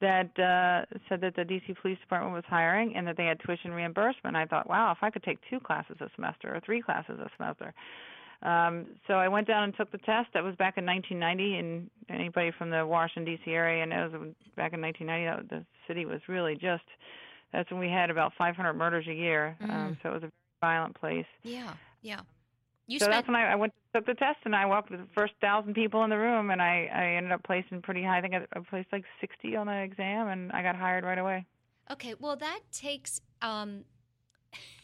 that 0.00 0.36
uh, 0.36 0.84
said 1.08 1.20
that 1.20 1.36
the 1.36 1.42
DC 1.42 1.80
Police 1.80 1.98
Department 2.00 2.34
was 2.34 2.42
hiring 2.48 2.96
and 2.96 3.06
that 3.06 3.16
they 3.16 3.26
had 3.26 3.38
tuition 3.38 3.70
reimbursement. 3.70 4.34
I 4.34 4.46
thought, 4.46 4.68
wow, 4.68 4.90
if 4.90 4.98
I 5.00 5.10
could 5.10 5.22
take 5.22 5.38
two 5.48 5.60
classes 5.60 5.96
a 6.00 6.08
semester 6.16 6.52
or 6.54 6.60
three 6.60 6.82
classes 6.82 7.20
a 7.20 7.30
semester. 7.36 7.72
Um, 8.42 8.86
so 9.06 9.14
I 9.14 9.28
went 9.28 9.46
down 9.46 9.64
and 9.64 9.76
took 9.76 9.92
the 9.92 9.98
test. 9.98 10.28
That 10.34 10.42
was 10.42 10.56
back 10.56 10.76
in 10.76 10.84
1990, 10.84 11.58
and 11.58 11.90
anybody 12.08 12.50
from 12.56 12.70
the 12.70 12.84
Washington 12.84 13.36
D.C. 13.36 13.50
area 13.50 13.86
knows 13.86 14.12
back 14.56 14.72
in 14.72 14.80
1990 14.80 15.48
the 15.48 15.64
city 15.86 16.06
was 16.06 16.20
really 16.28 16.54
just. 16.54 16.84
That's 17.52 17.70
when 17.70 17.80
we 17.80 17.88
had 17.88 18.08
about 18.08 18.32
500 18.38 18.72
murders 18.72 19.06
a 19.08 19.12
year. 19.12 19.56
Um, 19.60 19.68
mm. 19.68 19.74
Um, 19.74 19.98
so 20.02 20.08
it 20.08 20.12
was 20.12 20.22
a 20.22 20.32
very 20.32 20.32
violent 20.62 20.98
place. 20.98 21.26
Yeah, 21.42 21.74
yeah. 22.00 22.20
You 22.86 22.98
so 22.98 23.04
spent... 23.04 23.12
that's 23.12 23.28
when 23.28 23.36
I, 23.36 23.52
I 23.52 23.54
went 23.54 23.72
took 23.94 24.06
the 24.06 24.14
test, 24.14 24.38
and 24.44 24.56
I 24.56 24.66
walked 24.66 24.90
with 24.90 25.00
the 25.00 25.06
first 25.14 25.34
thousand 25.40 25.74
people 25.74 26.02
in 26.04 26.10
the 26.10 26.18
room, 26.18 26.50
and 26.50 26.60
I 26.60 26.88
I 26.92 27.04
ended 27.16 27.32
up 27.32 27.42
placing 27.44 27.82
pretty 27.82 28.02
high. 28.02 28.18
I 28.18 28.20
think 28.20 28.34
I, 28.34 28.46
I 28.54 28.60
placed 28.60 28.88
like 28.92 29.04
60 29.20 29.56
on 29.56 29.66
the 29.66 29.82
exam, 29.82 30.28
and 30.28 30.50
I 30.52 30.62
got 30.62 30.76
hired 30.76 31.04
right 31.04 31.18
away. 31.18 31.46
Okay, 31.90 32.14
well 32.18 32.36
that 32.36 32.60
takes 32.72 33.20
um, 33.42 33.84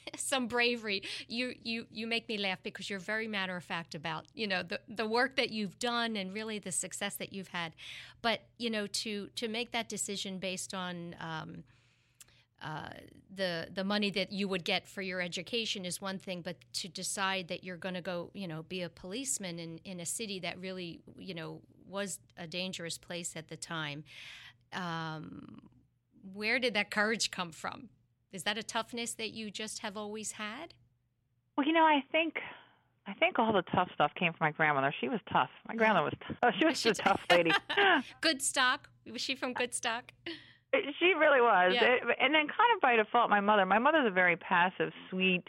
some 0.16 0.46
bravery. 0.46 1.02
You 1.28 1.54
you 1.62 1.86
you 1.90 2.06
make 2.06 2.28
me 2.28 2.38
laugh 2.38 2.58
because 2.62 2.88
you're 2.90 2.98
very 2.98 3.28
matter 3.28 3.56
of 3.56 3.64
fact 3.64 3.94
about 3.94 4.26
you 4.34 4.46
know 4.46 4.62
the 4.62 4.80
the 4.88 5.06
work 5.06 5.36
that 5.36 5.50
you've 5.50 5.78
done 5.78 6.16
and 6.16 6.32
really 6.32 6.58
the 6.58 6.72
success 6.72 7.16
that 7.16 7.32
you've 7.32 7.48
had. 7.48 7.74
But 8.22 8.42
you 8.58 8.70
know 8.70 8.86
to 8.86 9.28
to 9.36 9.48
make 9.48 9.72
that 9.72 9.88
decision 9.88 10.38
based 10.38 10.74
on 10.74 11.16
um, 11.20 11.64
uh, 12.62 12.88
the 13.34 13.68
the 13.72 13.84
money 13.84 14.10
that 14.10 14.32
you 14.32 14.48
would 14.48 14.64
get 14.64 14.88
for 14.88 15.02
your 15.02 15.20
education 15.20 15.84
is 15.84 16.00
one 16.00 16.18
thing, 16.18 16.40
but 16.42 16.56
to 16.72 16.88
decide 16.88 17.48
that 17.48 17.62
you're 17.62 17.76
going 17.76 17.94
to 17.94 18.00
go, 18.00 18.30
you 18.34 18.48
know, 18.48 18.62
be 18.64 18.82
a 18.82 18.88
policeman 18.88 19.58
in, 19.58 19.78
in 19.84 20.00
a 20.00 20.06
city 20.06 20.40
that 20.40 20.58
really, 20.58 21.00
you 21.18 21.34
know, 21.34 21.60
was 21.88 22.18
a 22.36 22.46
dangerous 22.46 22.98
place 22.98 23.36
at 23.36 23.48
the 23.48 23.56
time. 23.56 24.02
Um, 24.72 25.60
where 26.34 26.58
did 26.58 26.74
that 26.74 26.90
courage 26.90 27.30
come 27.30 27.52
from? 27.52 27.90
Is 28.32 28.42
that 28.42 28.58
a 28.58 28.62
toughness 28.62 29.14
that 29.14 29.30
you 29.30 29.50
just 29.50 29.80
have 29.80 29.96
always 29.96 30.32
had? 30.32 30.74
Well, 31.56 31.66
you 31.66 31.72
know, 31.72 31.84
I 31.84 32.02
think 32.12 32.34
I 33.06 33.14
think 33.14 33.38
all 33.38 33.52
the 33.52 33.62
tough 33.74 33.88
stuff 33.94 34.12
came 34.18 34.32
from 34.32 34.46
my 34.46 34.50
grandmother. 34.50 34.94
She 35.00 35.08
was 35.08 35.20
tough. 35.32 35.48
My 35.66 35.74
mm. 35.74 35.78
grandmother 35.78 36.04
was 36.04 36.36
tough. 36.42 36.54
She 36.58 36.66
was 36.66 36.82
just 36.82 37.00
a 37.00 37.02
tough 37.02 37.20
lady. 37.30 37.50
good 38.20 38.42
stock. 38.42 38.88
Was 39.10 39.22
she 39.22 39.34
from 39.34 39.54
good 39.54 39.74
stock? 39.74 40.12
Uh, 40.74 40.78
she 40.98 41.14
really 41.14 41.40
was. 41.40 41.72
Yeah. 41.74 41.84
It, 41.84 42.02
and 42.20 42.34
then 42.34 42.46
kind 42.46 42.70
of 42.74 42.80
by 42.82 42.96
default 42.96 43.30
my 43.30 43.40
mother. 43.40 43.64
My 43.64 43.78
mother's 43.78 44.06
a 44.06 44.10
very 44.10 44.36
passive, 44.36 44.92
sweet, 45.08 45.44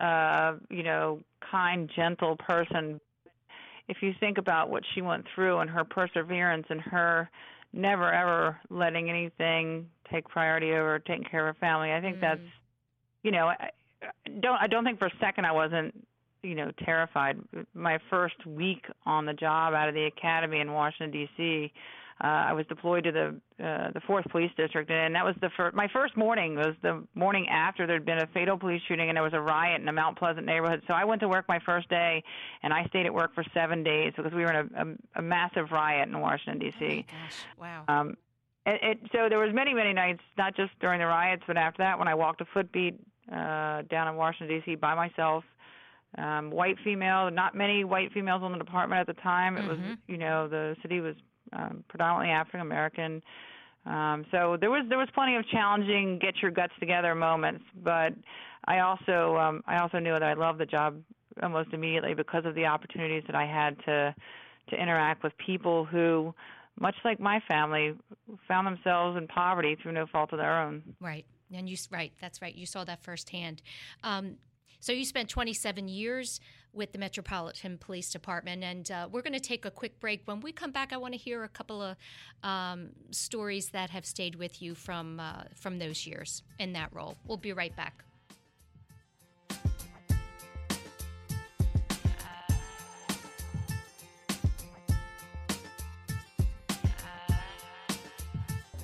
uh, 0.00 0.56
you 0.68 0.82
know, 0.82 1.20
kind, 1.50 1.90
gentle 1.96 2.36
person. 2.36 3.00
If 3.88 3.98
you 4.02 4.12
think 4.20 4.36
about 4.36 4.68
what 4.68 4.82
she 4.94 5.00
went 5.00 5.24
through 5.34 5.58
and 5.58 5.70
her 5.70 5.84
perseverance 5.84 6.66
and 6.68 6.80
her 6.82 7.30
never 7.72 8.12
ever 8.12 8.60
letting 8.68 9.08
anything 9.08 9.86
take 10.12 10.28
priority 10.28 10.72
over 10.72 10.98
taking 10.98 11.24
care 11.24 11.48
of 11.48 11.56
her 11.56 11.60
family. 11.60 11.92
I 11.92 12.00
think 12.00 12.18
mm. 12.18 12.20
that's, 12.20 12.40
you 13.22 13.30
know, 13.30 13.46
I 13.46 13.70
don't 14.40 14.56
I 14.60 14.66
don't 14.66 14.84
think 14.84 14.98
for 14.98 15.06
a 15.06 15.16
second 15.20 15.46
I 15.46 15.52
wasn't, 15.52 16.06
you 16.42 16.54
know, 16.54 16.70
terrified. 16.84 17.38
My 17.74 17.98
first 18.10 18.44
week 18.46 18.84
on 19.06 19.26
the 19.26 19.34
job 19.34 19.74
out 19.74 19.88
of 19.88 19.94
the 19.94 20.04
academy 20.04 20.60
in 20.60 20.72
Washington 20.72 21.10
D.C. 21.10 21.72
Uh, 22.22 22.26
I 22.26 22.52
was 22.52 22.64
deployed 22.66 23.04
to 23.04 23.12
the 23.12 23.64
uh, 23.64 23.90
the 23.92 24.00
fourth 24.06 24.24
police 24.30 24.50
district, 24.56 24.90
and 24.90 25.14
that 25.14 25.24
was 25.24 25.34
the 25.40 25.50
first. 25.56 25.74
My 25.74 25.88
first 25.92 26.16
morning 26.16 26.54
was 26.54 26.74
the 26.82 27.02
morning 27.16 27.48
after 27.48 27.86
there'd 27.86 28.04
been 28.04 28.18
a 28.18 28.28
fatal 28.28 28.56
police 28.56 28.80
shooting, 28.86 29.08
and 29.08 29.16
there 29.16 29.24
was 29.24 29.32
a 29.32 29.40
riot 29.40 29.80
in 29.80 29.88
a 29.88 29.92
Mount 29.92 30.18
Pleasant 30.18 30.46
neighborhood. 30.46 30.82
So 30.86 30.94
I 30.94 31.04
went 31.04 31.20
to 31.22 31.28
work 31.28 31.46
my 31.48 31.58
first 31.66 31.88
day, 31.88 32.22
and 32.62 32.72
I 32.72 32.84
stayed 32.86 33.06
at 33.06 33.14
work 33.14 33.34
for 33.34 33.44
seven 33.52 33.82
days 33.82 34.12
because 34.16 34.32
we 34.32 34.42
were 34.42 34.52
in 34.52 34.70
a, 34.74 34.82
a, 34.82 35.20
a 35.20 35.22
massive 35.22 35.72
riot 35.72 36.08
in 36.08 36.20
Washington 36.20 36.60
D.C. 36.60 37.06
Oh! 37.08 37.60
Wow. 37.60 37.84
Um, 37.88 38.16
it, 38.66 38.80
it, 38.82 38.98
so 39.12 39.28
there 39.28 39.38
was 39.38 39.50
many 39.52 39.74
many 39.74 39.92
nights, 39.92 40.22
not 40.38 40.56
just 40.56 40.70
during 40.80 41.00
the 41.00 41.06
riots, 41.06 41.42
but 41.46 41.56
after 41.56 41.82
that 41.82 41.98
when 41.98 42.08
I 42.08 42.14
walked 42.14 42.40
a 42.40 42.46
footbeat 42.52 42.98
uh, 43.30 43.82
down 43.82 44.08
in 44.08 44.16
Washington 44.16 44.58
D.C. 44.58 44.76
by 44.76 44.94
myself. 44.94 45.44
Um, 46.18 46.50
white 46.50 46.76
female, 46.84 47.30
not 47.30 47.54
many 47.54 47.84
white 47.84 48.12
females 48.12 48.42
in 48.44 48.52
the 48.52 48.58
department 48.58 49.00
at 49.00 49.06
the 49.06 49.18
time. 49.22 49.56
It 49.56 49.62
mm-hmm. 49.62 49.88
was, 49.88 49.98
you 50.08 50.18
know, 50.18 50.46
the 50.46 50.76
city 50.82 51.00
was 51.00 51.14
um, 51.54 51.84
predominantly 51.88 52.34
African 52.34 52.60
American. 52.60 53.22
Um, 53.86 54.26
so 54.30 54.56
there 54.60 54.70
was 54.70 54.84
there 54.88 54.98
was 54.98 55.08
plenty 55.14 55.36
of 55.36 55.48
challenging 55.48 56.18
get 56.20 56.34
your 56.40 56.50
guts 56.50 56.72
together 56.78 57.14
moments, 57.14 57.64
but 57.82 58.12
I 58.66 58.80
also 58.80 59.36
um, 59.36 59.62
I 59.66 59.78
also 59.78 59.98
knew 59.98 60.12
that 60.12 60.22
I 60.22 60.34
loved 60.34 60.60
the 60.60 60.66
job 60.66 61.00
almost 61.42 61.72
immediately 61.72 62.14
because 62.14 62.44
of 62.44 62.54
the 62.54 62.66
opportunities 62.66 63.24
that 63.26 63.34
I 63.34 63.46
had 63.46 63.76
to 63.86 64.14
to 64.70 64.76
interact 64.76 65.24
with 65.24 65.32
people 65.44 65.84
who 65.84 66.32
much 66.80 66.96
like 67.04 67.20
my 67.20 67.40
family, 67.48 67.94
found 68.48 68.66
themselves 68.66 69.16
in 69.16 69.26
poverty 69.28 69.76
through 69.82 69.92
no 69.92 70.06
fault 70.06 70.32
of 70.32 70.38
their 70.38 70.62
own. 70.62 70.82
Right, 71.00 71.26
and 71.52 71.68
you 71.68 71.76
right, 71.90 72.12
that's 72.20 72.42
right. 72.42 72.54
You 72.54 72.66
saw 72.66 72.84
that 72.84 73.02
firsthand. 73.02 73.62
Um, 74.02 74.36
So 74.80 74.90
you 74.92 75.04
spent 75.04 75.28
27 75.28 75.86
years 75.86 76.40
with 76.72 76.90
the 76.90 76.98
Metropolitan 76.98 77.78
Police 77.78 78.10
Department, 78.10 78.64
and 78.64 78.90
uh, 78.90 79.08
we're 79.12 79.22
going 79.22 79.32
to 79.32 79.38
take 79.40 79.64
a 79.64 79.70
quick 79.70 80.00
break. 80.00 80.22
When 80.24 80.40
we 80.40 80.50
come 80.50 80.72
back, 80.72 80.92
I 80.92 80.96
want 80.96 81.14
to 81.14 81.18
hear 81.18 81.44
a 81.44 81.48
couple 81.48 81.80
of 81.80 81.96
um, 82.42 82.88
stories 83.10 83.68
that 83.68 83.90
have 83.90 84.04
stayed 84.04 84.34
with 84.34 84.60
you 84.60 84.74
from 84.74 85.20
uh, 85.20 85.44
from 85.54 85.78
those 85.78 86.04
years 86.04 86.42
in 86.58 86.72
that 86.72 86.92
role. 86.92 87.16
We'll 87.26 87.36
be 87.36 87.52
right 87.52 87.74
back. 87.76 88.04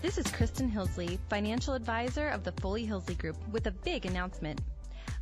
This 0.08 0.26
is 0.26 0.32
Kristen 0.32 0.70
Hillsley, 0.70 1.18
financial 1.28 1.74
advisor 1.74 2.28
of 2.28 2.42
the 2.42 2.52
Foley 2.52 2.86
Hillsley 2.86 3.18
Group, 3.18 3.36
with 3.52 3.66
a 3.66 3.70
big 3.70 4.06
announcement. 4.06 4.58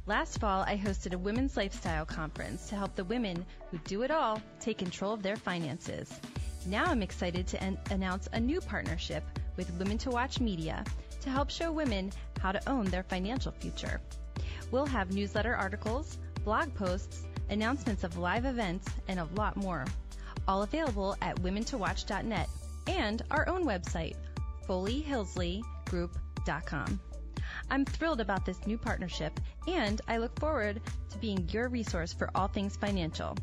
Last 0.06 0.38
fall, 0.38 0.62
I 0.62 0.78
hosted 0.78 1.12
a 1.12 1.18
women's 1.18 1.56
lifestyle 1.56 2.06
conference 2.06 2.68
to 2.68 2.76
help 2.76 2.94
the 2.94 3.02
women 3.02 3.44
who 3.68 3.78
do 3.78 4.02
it 4.02 4.12
all 4.12 4.40
take 4.60 4.78
control 4.78 5.12
of 5.12 5.24
their 5.24 5.34
finances. 5.34 6.20
Now 6.66 6.84
I'm 6.84 7.02
excited 7.02 7.48
to 7.48 7.76
announce 7.90 8.28
a 8.32 8.38
new 8.38 8.60
partnership 8.60 9.24
with 9.56 9.76
Women 9.76 9.98
to 9.98 10.10
Watch 10.10 10.38
Media 10.38 10.84
to 11.20 11.30
help 11.30 11.50
show 11.50 11.72
women 11.72 12.12
how 12.38 12.52
to 12.52 12.70
own 12.70 12.84
their 12.84 13.02
financial 13.02 13.50
future. 13.50 14.00
We'll 14.70 14.86
have 14.86 15.12
newsletter 15.12 15.56
articles, 15.56 16.16
blog 16.44 16.72
posts, 16.76 17.24
announcements 17.50 18.04
of 18.04 18.18
live 18.18 18.44
events, 18.44 18.86
and 19.08 19.18
a 19.18 19.28
lot 19.34 19.56
more. 19.56 19.84
All 20.46 20.62
available 20.62 21.16
at 21.22 21.34
womentowatch.net 21.42 22.48
and 22.86 23.22
our 23.32 23.48
own 23.48 23.64
website, 23.64 24.14
FoleyHillsleyGroup.com. 24.68 27.00
I'm 27.70 27.84
thrilled 27.84 28.20
about 28.20 28.44
this 28.44 28.66
new 28.66 28.76
partnership 28.78 29.38
and 29.66 30.00
I 30.08 30.18
look 30.18 30.38
forward 30.38 30.80
to 31.10 31.18
being 31.18 31.48
your 31.50 31.68
resource 31.68 32.12
for 32.12 32.30
all 32.34 32.46
things 32.48 32.76
financial. 32.76 33.36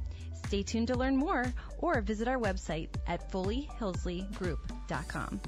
Stay 0.46 0.64
tuned 0.64 0.88
to 0.88 0.96
learn 0.96 1.18
more 1.18 1.54
or 1.80 2.02
visit 2.02 2.28
our 2.28 2.38
website 2.38 2.90
at 3.08 3.32
FoleyHillsleyGroup.com. 3.32 5.42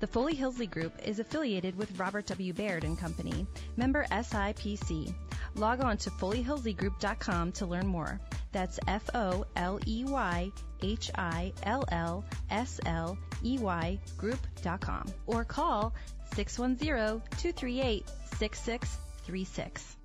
The 0.00 0.06
Foley 0.06 0.34
Hillsley 0.34 0.70
Group 0.70 0.94
is 1.04 1.18
affiliated 1.18 1.76
with 1.76 1.98
Robert 1.98 2.24
W. 2.26 2.54
Baird 2.54 2.84
and 2.84 2.98
Company, 2.98 3.46
member 3.76 4.06
SIPC. 4.10 5.14
Log 5.56 5.82
on 5.82 5.98
to 5.98 6.10
FoleyHillsleyGroup.com 6.10 7.52
to 7.52 7.66
learn 7.66 7.86
more. 7.86 8.18
That's 8.50 8.80
F 8.88 9.10
O 9.14 9.44
L 9.56 9.78
E 9.86 10.06
Y 10.06 10.50
H 10.80 11.10
I 11.16 11.52
L 11.64 11.84
L 11.92 12.24
S 12.50 12.80
L 12.86 13.18
E 13.44 13.58
Y 13.58 13.98
Group.com 14.16 15.04
or 15.26 15.44
call 15.44 15.94
610 16.34 17.22
238 17.38 18.08
6636. 18.38 19.96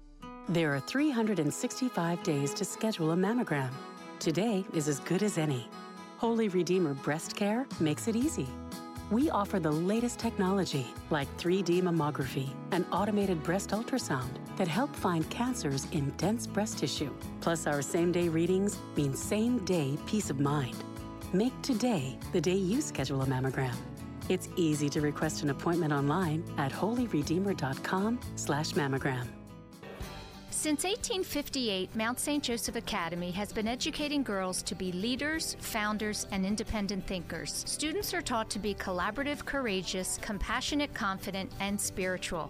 There 0.47 0.75
are 0.75 0.79
365 0.79 2.23
days 2.23 2.53
to 2.53 2.65
schedule 2.65 3.11
a 3.11 3.15
mammogram. 3.15 3.71
Today 4.19 4.63
is 4.73 4.87
as 4.87 4.99
good 4.99 5.23
as 5.23 5.37
any. 5.37 5.67
Holy 6.17 6.49
Redeemer 6.49 6.93
Breast 6.93 7.35
Care 7.35 7.65
makes 7.79 8.07
it 8.07 8.15
easy. 8.15 8.47
We 9.11 9.29
offer 9.29 9.59
the 9.59 9.71
latest 9.71 10.17
technology 10.17 10.87
like 11.11 11.27
3D 11.37 11.81
mammography 11.83 12.49
and 12.71 12.85
automated 12.91 13.43
breast 13.43 13.69
ultrasound 13.69 14.29
that 14.57 14.67
help 14.67 14.95
find 14.95 15.29
cancers 15.29 15.85
in 15.91 16.09
dense 16.17 16.47
breast 16.47 16.79
tissue. 16.79 17.13
Plus, 17.41 17.67
our 17.67 17.81
same 17.81 18.11
day 18.11 18.29
readings 18.29 18.79
mean 18.95 19.13
same 19.13 19.63
day 19.65 19.97
peace 20.07 20.29
of 20.29 20.39
mind. 20.39 20.75
Make 21.35 21.61
today 21.61 22.17
the 22.31 22.39
day 22.39 22.55
you 22.55 22.79
schedule 22.79 23.21
a 23.21 23.25
mammogram. 23.25 23.75
It's 24.29 24.47
easy 24.55 24.87
to 24.87 25.01
request 25.01 25.43
an 25.43 25.49
appointment 25.49 25.91
online 25.91 26.45
at 26.57 26.71
holyredeemer.com/mammogram. 26.71 29.27
Since 30.49 30.85
1858, 30.85 31.93
Mount 31.93 32.21
St. 32.21 32.41
Joseph 32.41 32.77
Academy 32.77 33.31
has 33.31 33.51
been 33.51 33.67
educating 33.67 34.23
girls 34.23 34.63
to 34.63 34.75
be 34.75 34.93
leaders, 34.93 35.57
founders, 35.59 36.25
and 36.31 36.45
independent 36.45 37.05
thinkers. 37.05 37.65
Students 37.67 38.13
are 38.13 38.21
taught 38.21 38.49
to 38.51 38.59
be 38.59 38.73
collaborative, 38.73 39.43
courageous, 39.43 40.17
compassionate, 40.21 40.93
confident, 40.93 41.51
and 41.59 41.77
spiritual. 41.79 42.49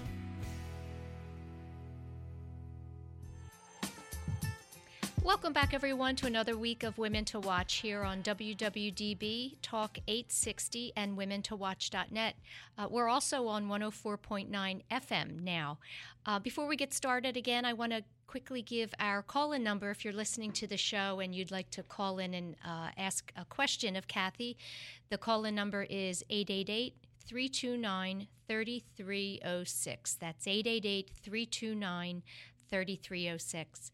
Welcome 5.22 5.52
back, 5.52 5.72
everyone, 5.72 6.16
to 6.16 6.26
another 6.26 6.56
week 6.56 6.82
of 6.82 6.98
Women 6.98 7.24
to 7.26 7.38
Watch 7.38 7.74
here 7.74 8.02
on 8.02 8.24
WWDB 8.24 9.54
Talk 9.62 9.98
860 10.08 10.94
and 10.96 11.16
WomenToWatch.net. 11.16 12.34
Uh, 12.76 12.88
we're 12.90 13.08
also 13.08 13.46
on 13.46 13.68
104.9 13.68 14.82
FM 14.90 15.44
now. 15.44 15.78
Uh, 16.26 16.40
before 16.40 16.66
we 16.66 16.74
get 16.74 16.92
started, 16.92 17.36
again, 17.36 17.64
I 17.64 17.72
want 17.72 17.92
to 17.92 18.02
quickly 18.32 18.62
give 18.62 18.94
our 18.98 19.20
call 19.20 19.52
in 19.52 19.62
number 19.62 19.90
if 19.90 20.06
you're 20.06 20.14
listening 20.14 20.50
to 20.50 20.66
the 20.66 20.78
show 20.78 21.20
and 21.20 21.34
you'd 21.34 21.50
like 21.50 21.68
to 21.68 21.82
call 21.82 22.18
in 22.18 22.32
and 22.32 22.56
uh, 22.64 22.88
ask 22.96 23.30
a 23.36 23.44
question 23.44 23.94
of 23.94 24.08
Cathy. 24.08 24.56
The 25.10 25.18
call 25.18 25.44
in 25.44 25.54
number 25.54 25.82
is 25.82 26.24
888 26.30 26.94
329 27.26 28.26
3306. 28.48 30.14
That's 30.14 30.46
888 30.46 31.10
329 31.22 32.22
3306. 32.70 33.92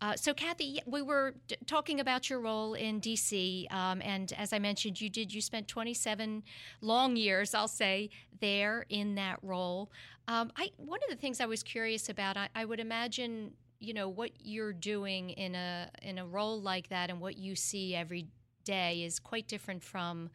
Uh, 0.00 0.16
so, 0.16 0.34
Cathy, 0.34 0.80
we 0.84 1.00
were 1.00 1.36
d- 1.46 1.54
talking 1.68 2.00
about 2.00 2.28
your 2.28 2.40
role 2.40 2.74
in 2.74 3.00
DC, 3.00 3.72
um, 3.72 4.02
and 4.02 4.32
as 4.36 4.52
I 4.52 4.58
mentioned, 4.58 5.00
you 5.00 5.08
did. 5.08 5.32
You 5.32 5.40
spent 5.40 5.68
27 5.68 6.42
long 6.80 7.14
years, 7.14 7.54
I'll 7.54 7.68
say, 7.68 8.10
there 8.40 8.84
in 8.88 9.14
that 9.14 9.38
role. 9.42 9.92
Um, 10.26 10.50
I 10.56 10.70
one 10.76 10.98
of 11.04 11.08
the 11.08 11.20
things 11.20 11.40
I 11.40 11.46
was 11.46 11.62
curious 11.62 12.08
about, 12.08 12.36
I, 12.36 12.48
I 12.54 12.64
would 12.64 12.80
imagine, 12.80 13.52
you 13.86 13.94
know, 13.94 14.08
what 14.08 14.30
you're 14.42 14.72
doing 14.72 15.30
in 15.30 15.54
a 15.54 15.90
in 16.02 16.18
a 16.18 16.26
role 16.26 16.60
like 16.60 16.88
that, 16.88 17.10
and 17.10 17.20
what 17.20 17.36
you 17.36 17.54
see 17.54 17.94
every 17.94 18.26
day 18.64 19.02
is 19.02 19.18
quite 19.18 19.48
different 19.48 19.82
from. 19.82 20.30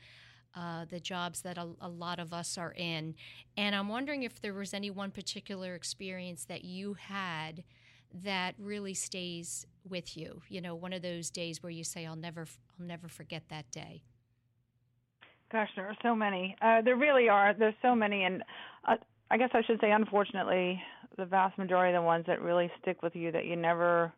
Uh, 0.53 0.84
the 0.89 0.99
jobs 0.99 1.43
that 1.43 1.57
a, 1.57 1.65
a, 1.80 1.88
lot 1.88 2.19
of 2.19 2.34
us 2.34 2.57
are 2.57 2.73
in. 2.73 3.15
And 3.55 3.73
I'm 3.73 3.88
wondering 3.88 4.23
if 4.23 4.41
there 4.41 4.53
was 4.53 4.73
any 4.73 4.91
one 4.91 5.09
particular 5.09 5.75
experience 5.75 6.43
that 6.43 6.65
you 6.65 6.95
had 6.95 7.63
that 8.13 8.55
really 8.59 8.93
stays 8.93 9.65
with 9.88 10.17
you? 10.17 10.41
You 10.49 10.61
know, 10.61 10.75
one 10.75 10.93
of 10.93 11.01
those 11.01 11.30
days 11.30 11.63
where 11.63 11.71
you 11.71 11.84
say, 11.84 12.05
"I'll 12.05 12.15
never, 12.15 12.45
I'll 12.80 12.86
never 12.86 13.07
forget 13.07 13.43
that 13.49 13.69
day." 13.71 14.03
Gosh, 15.51 15.69
there 15.75 15.86
are 15.86 15.97
so 16.01 16.15
many. 16.15 16.55
Uh, 16.61 16.82
there 16.82 16.95
really 16.95 17.28
are. 17.28 17.53
There's 17.53 17.75
so 17.82 17.95
many, 17.95 18.23
and 18.23 18.43
uh, 18.88 18.97
I 19.30 19.38
guess 19.38 19.49
I 19.53 19.61
should 19.63 19.80
say, 19.82 19.91
unfortunately, 19.91 20.82
the 21.18 21.26
vast 21.26 21.57
majority 21.57 21.95
of 21.95 22.01
the 22.01 22.05
ones 22.05 22.26
that 22.28 22.41
really 22.41 22.72
stick 22.82 23.01
with 23.01 23.16
you 23.16 23.32
that 23.32 23.45
you 23.45 23.55
never 23.55 24.14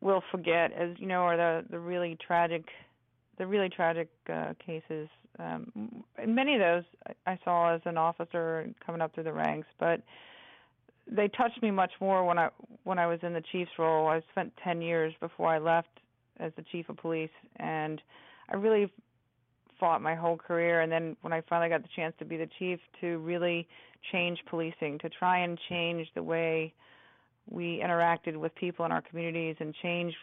will 0.00 0.22
forget, 0.30 0.72
as 0.72 0.90
you 0.98 1.06
know, 1.06 1.22
are 1.22 1.36
the 1.36 1.64
the 1.70 1.78
really 1.78 2.16
tragic, 2.24 2.64
the 3.38 3.46
really 3.46 3.68
tragic 3.68 4.08
uh, 4.32 4.54
cases. 4.64 5.08
Um, 5.38 6.04
many 6.26 6.54
of 6.54 6.60
those 6.60 6.84
I 7.26 7.38
saw 7.44 7.74
as 7.74 7.80
an 7.84 7.96
officer 7.96 8.68
coming 8.84 9.00
up 9.00 9.14
through 9.14 9.24
the 9.24 9.32
ranks, 9.32 9.68
but 9.78 10.02
they 11.10 11.28
touched 11.28 11.62
me 11.62 11.70
much 11.70 11.92
more 12.00 12.24
when 12.24 12.38
I 12.38 12.50
when 12.84 12.98
I 12.98 13.06
was 13.06 13.20
in 13.22 13.32
the 13.32 13.42
chief's 13.52 13.70
role. 13.78 14.08
I 14.08 14.22
spent 14.30 14.52
10 14.62 14.82
years 14.82 15.12
before 15.20 15.48
I 15.48 15.58
left 15.58 15.88
as 16.40 16.52
the 16.56 16.62
chief 16.62 16.88
of 16.88 16.96
police, 16.96 17.30
and 17.56 18.00
I 18.48 18.56
really 18.56 18.92
fought 19.78 20.02
my 20.02 20.14
whole 20.14 20.36
career. 20.36 20.80
And 20.80 20.90
then 20.90 21.16
when 21.22 21.32
I 21.32 21.42
finally 21.48 21.68
got 21.68 21.82
the 21.82 21.88
chance 21.94 22.14
to 22.18 22.24
be 22.24 22.36
the 22.36 22.48
chief, 22.58 22.78
to 23.00 23.18
really 23.18 23.66
change 24.12 24.38
policing, 24.48 24.98
to 25.00 25.08
try 25.08 25.38
and 25.38 25.58
change 25.68 26.08
the 26.14 26.22
way 26.22 26.72
we 27.50 27.80
interacted 27.84 28.36
with 28.36 28.54
people 28.54 28.84
in 28.84 28.92
our 28.92 29.02
communities, 29.02 29.56
and 29.60 29.74
change 29.82 30.14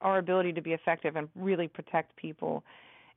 our 0.00 0.18
ability 0.18 0.52
to 0.54 0.62
be 0.62 0.72
effective 0.72 1.16
and 1.16 1.28
really 1.34 1.68
protect 1.68 2.16
people. 2.16 2.64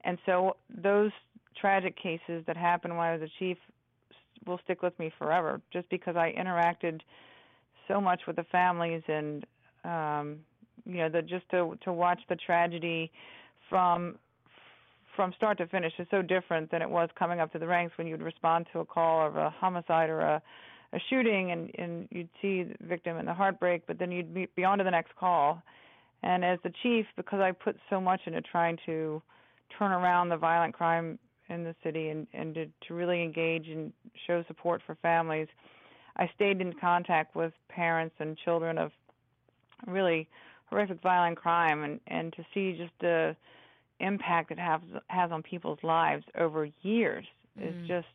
And 0.04 0.18
so 0.26 0.58
those 0.70 1.12
tragic 1.60 1.96
cases 1.96 2.44
that 2.48 2.58
happened 2.58 2.98
when 2.98 3.06
I 3.06 3.14
was 3.14 3.22
a 3.22 3.32
chief 3.40 3.58
will 4.46 4.60
stick 4.64 4.82
with 4.82 4.98
me 5.00 5.12
forever 5.18 5.62
just 5.72 5.90
because 5.90 6.16
I 6.16 6.34
interacted 6.38 7.02
so 7.88 8.02
much 8.02 8.22
with 8.28 8.36
the 8.36 8.44
families 8.46 9.04
and 9.08 9.46
um 9.86 10.40
you 10.86 10.98
know 10.98 11.10
the 11.10 11.22
just 11.22 11.48
to 11.52 11.78
to 11.84 11.94
watch 11.94 12.20
the 12.30 12.36
tragedy 12.36 13.12
from 13.70 14.16
from 15.16 15.34
start 15.34 15.58
to 15.60 15.68
finish 15.68 15.94
is 16.00 16.08
so 16.10 16.22
different 16.22 16.72
than 16.72 16.82
it 16.82 16.90
was 16.90 17.10
coming 17.18 17.40
up 17.40 17.52
to 17.54 17.60
the 17.60 17.68
ranks 17.68 17.98
when 17.98 18.08
you'd 18.08 18.22
respond 18.22 18.68
to 18.74 18.80
a 18.80 18.86
call 18.86 19.28
of 19.28 19.36
a 19.36 19.50
homicide 19.50 20.10
or 20.10 20.22
a 20.22 20.42
a 20.94 21.00
shooting 21.10 21.52
and 21.52 21.72
and 21.78 22.08
you'd 22.12 22.30
see 22.42 22.64
the 22.64 22.76
victim 22.82 23.18
and 23.18 23.28
the 23.28 23.34
heartbreak 23.34 23.84
but 23.88 23.98
then 24.00 24.12
you'd 24.12 24.34
be, 24.34 24.64
on 24.64 24.78
to 24.78 24.84
the 24.84 24.92
next 24.92 25.16
call 25.16 25.62
and 26.22 26.46
as 26.46 26.60
the 26.64 26.72
chief 26.84 27.06
because 27.18 27.40
I 27.40 27.52
put 27.52 27.76
so 27.90 28.00
much 28.00 28.22
into 28.26 28.42
trying 28.42 28.78
to 28.86 29.22
turn 29.78 29.92
around 29.92 30.30
the 30.30 30.38
violent 30.38 30.74
crime 30.74 31.18
in 31.50 31.64
the 31.64 31.76
city 31.84 32.10
and 32.10 32.28
and 32.34 32.54
to, 32.56 32.66
to 32.88 32.94
really 32.94 33.24
engage 33.24 33.68
and 33.68 33.92
show 34.28 34.44
support 34.48 34.82
for 34.86 34.96
families. 35.02 35.48
I 36.16 36.30
stayed 36.36 36.62
in 36.62 36.74
contact 36.74 37.36
with 37.36 37.54
parents 37.70 38.16
and 38.20 38.38
children 38.38 38.78
of 38.78 38.92
really 39.88 40.30
horrific 40.70 41.02
violent 41.02 41.38
crime 41.38 41.84
and 41.84 42.00
and 42.08 42.32
to 42.34 42.46
see 42.54 42.78
just 42.78 42.94
the 43.02 43.36
impact 44.00 44.52
it 44.52 44.60
has 44.60 44.82
has 45.08 45.32
on 45.32 45.44
people's 45.44 45.80
lives 45.84 46.24
over 46.38 46.70
years 46.82 47.26
mm. 47.60 47.68
is 47.68 47.88
just 47.88 48.08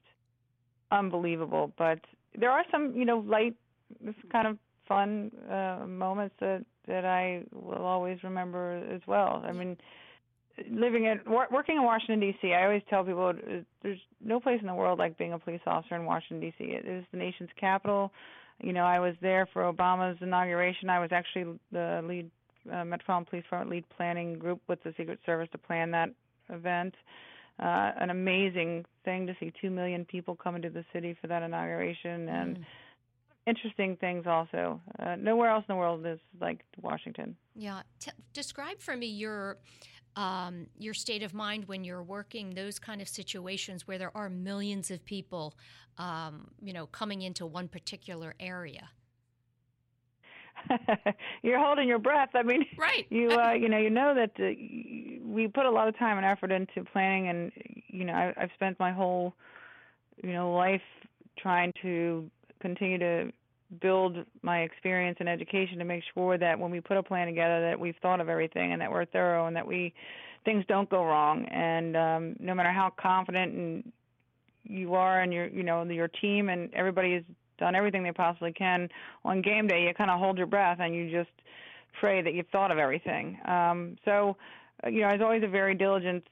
unbelievable. 0.91 1.73
But 1.79 2.01
there 2.39 2.51
are 2.51 2.65
some, 2.71 2.95
you 2.95 3.05
know, 3.05 3.19
light, 3.19 3.55
kind 4.31 4.47
of 4.47 4.59
fun 4.87 5.31
uh, 5.51 5.85
moments 5.87 6.35
that 6.41 6.65
that 6.87 7.05
I 7.05 7.43
will 7.53 7.85
always 7.85 8.23
remember 8.25 8.83
as 8.93 9.03
well. 9.07 9.43
I 9.47 9.53
mean, 9.53 9.77
living 10.71 11.05
in 11.05 11.21
working 11.31 11.77
in 11.77 11.83
Washington 11.83 12.21
D.C., 12.21 12.53
I 12.53 12.65
always 12.65 12.83
tell 12.89 13.05
people 13.05 13.29
uh, 13.29 13.61
there's 13.83 14.01
no 14.25 14.41
place 14.41 14.59
in 14.61 14.67
the 14.67 14.75
world 14.75 14.99
like 14.99 15.19
being 15.19 15.33
a 15.33 15.39
police 15.39 15.61
officer 15.67 15.97
in 15.97 16.05
Washington 16.05 16.41
D.C. 16.41 16.65
It 16.65 16.87
is 16.87 17.05
the 17.13 17.19
nation's 17.19 17.51
capital. 17.59 18.13
You 18.61 18.73
know, 18.73 18.85
I 18.85 18.99
was 18.99 19.15
there 19.23 19.47
for 19.53 19.73
Obama's 19.73 20.19
inauguration. 20.21 20.91
I 20.91 20.99
was 20.99 21.11
actually 21.13 21.59
the 21.71 22.03
lead 22.05 22.31
uh, 22.73 22.85
Metropolitan 22.85 23.27
Police 23.29 23.45
Department 23.45 23.71
lead 23.71 23.85
planning 23.97 24.39
group 24.39 24.61
with 24.69 24.83
the 24.83 24.95
Secret 24.97 25.19
Service 25.25 25.49
to 25.53 25.59
plan 25.59 25.91
that 25.93 26.11
event. 26.51 26.95
Uh, 27.61 27.91
an 28.01 28.11
amazing 28.11 28.85
thing 29.05 29.27
to 29.27 29.35
see 29.41 29.53
two 29.61 29.71
million 29.71 30.05
people 30.05 30.37
come 30.37 30.55
into 30.55 30.71
the 30.71 30.85
city 30.93 31.17
for 31.21 31.27
that 31.27 31.43
inauguration 31.43 32.29
and. 32.29 32.59
Mm 32.59 32.65
interesting 33.49 33.97
things 33.97 34.27
also. 34.27 34.81
Uh, 34.99 35.17
nowhere 35.17 35.51
else 35.51 35.65
in 35.69 35.75
the 35.75 35.79
world 35.79 36.05
is 36.07 36.19
like 36.41 36.61
Washington. 36.81 37.37
Yeah. 37.55 37.83
T- 37.99 38.11
describe 38.35 38.81
for 38.81 38.97
me 38.97 39.07
your 39.07 39.59
um, 40.17 40.67
your 40.77 40.95
state 40.95 41.23
of 41.23 41.33
mind 41.33 41.67
when 41.67 41.85
you're 41.85 42.03
working 42.03 42.51
those 42.51 42.79
kind 42.79 43.01
of 43.01 43.09
situations 43.09 43.87
where 43.87 43.99
there 43.99 44.17
are 44.17 44.29
millions 44.29 44.91
of 44.91 45.05
people, 45.05 45.55
um, 45.97 46.49
you 46.61 46.73
know, 46.73 46.87
coming 46.87 47.23
into 47.23 47.47
one 47.47 47.69
particular 47.69 48.35
area. 48.41 48.91
you're 51.43 51.59
holding 51.59 51.89
your 51.89 51.99
breath. 51.99 52.31
I 52.35 52.43
mean, 52.43 52.67
right? 52.77 53.07
You 53.11 53.31
uh, 53.31 53.53
you 53.61 53.69
know 53.69 53.79
you 53.79 53.91
know 53.91 54.15
that 54.15 54.33
uh, 54.39 54.55
we 55.25 55.49
put 55.49 55.67
a 55.67 55.71
lot 55.71 55.89
of 55.89 55.99
time 55.99 56.17
and 56.17 56.27
effort 56.27 56.53
into 56.53 56.85
planning, 56.91 57.29
and 57.29 57.53
you 57.89 58.05
know 58.05 58.13
I, 58.13 58.35
I've 58.37 58.51
spent 58.55 58.79
my 58.79 58.93
whole 58.93 59.35
you 60.23 60.33
know 60.33 60.53
life 60.53 60.83
trying 61.39 61.73
to 61.83 62.31
continue 62.61 62.99
to 62.99 63.33
build 63.81 64.17
my 64.43 64.61
experience 64.61 65.19
and 65.21 65.29
education 65.29 65.79
to 65.79 65.85
make 65.85 66.03
sure 66.15 66.39
that 66.39 66.59
when 66.59 66.71
we 66.71 66.81
put 66.81 66.97
a 66.97 67.03
plan 67.03 67.27
together 67.27 67.61
that 67.61 67.79
we've 67.79 67.97
thought 68.01 68.21
of 68.21 68.29
everything 68.29 68.73
and 68.73 68.81
that 68.81 68.91
we're 68.91 69.05
thorough 69.05 69.47
and 69.47 69.55
that 69.55 69.67
we 69.67 69.93
things 70.45 70.65
don't 70.69 70.89
go 70.89 71.05
wrong 71.05 71.45
and 71.47 71.95
um 71.97 72.37
no 72.41 72.55
matter 72.55 72.73
how 72.73 72.91
confident 72.99 73.53
and 73.53 73.93
you 74.65 74.95
are 74.95 75.21
and 75.21 75.35
your 75.35 75.47
you 75.49 75.63
know 75.63 75.83
your 75.85 76.09
team 76.09 76.49
and 76.49 76.73
everybody 76.75 77.13
has 77.15 77.23
done 77.59 77.75
everything 77.75 78.03
they 78.03 78.13
possibly 78.13 78.53
can 78.53 78.89
on 79.25 79.43
game 79.43 79.67
day 79.67 79.83
you 79.83 79.95
kind 79.95 80.11
of 80.11 80.19
hold 80.19 80.39
your 80.39 80.47
breath 80.47 80.79
and 80.81 80.95
you 80.95 81.11
just 81.11 81.31
pray 82.01 82.23
that 82.23 82.35
you've 82.35 82.49
thought 82.49 82.71
of 82.71 82.79
everything 82.79 83.39
um 83.47 83.97
so 84.05 84.37
uh, 84.85 84.89
you 84.89 85.01
know 85.01 85.09
I 85.09 85.13
was 85.13 85.23
always 85.23 85.43
a 85.43 85.49
very 85.49 85.75
diligent 85.75 86.25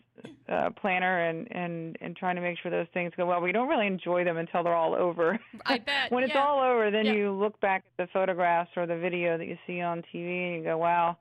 uh, 0.48 0.70
planner 0.70 1.28
and 1.28 1.48
and 1.50 1.96
and 2.00 2.16
trying 2.16 2.36
to 2.36 2.42
make 2.42 2.58
sure 2.58 2.70
those 2.70 2.86
things 2.94 3.12
go 3.16 3.26
well. 3.26 3.40
We 3.40 3.52
don't 3.52 3.68
really 3.68 3.86
enjoy 3.86 4.24
them 4.24 4.36
until 4.36 4.62
they're 4.62 4.74
all 4.74 4.94
over. 4.94 5.38
I 5.66 5.78
bet. 5.78 5.86
when 6.10 6.24
it's 6.24 6.32
yeah. 6.34 6.44
all 6.44 6.60
over, 6.60 6.90
then 6.90 7.06
yeah. 7.06 7.12
you 7.12 7.32
look 7.32 7.60
back 7.60 7.84
at 7.98 8.06
the 8.06 8.12
photographs 8.12 8.70
or 8.76 8.86
the 8.86 8.96
video 8.96 9.36
that 9.36 9.46
you 9.46 9.58
see 9.66 9.80
on 9.80 10.02
TV 10.14 10.48
and 10.48 10.56
you 10.56 10.64
go, 10.64 10.78
"Wow, 10.78 11.18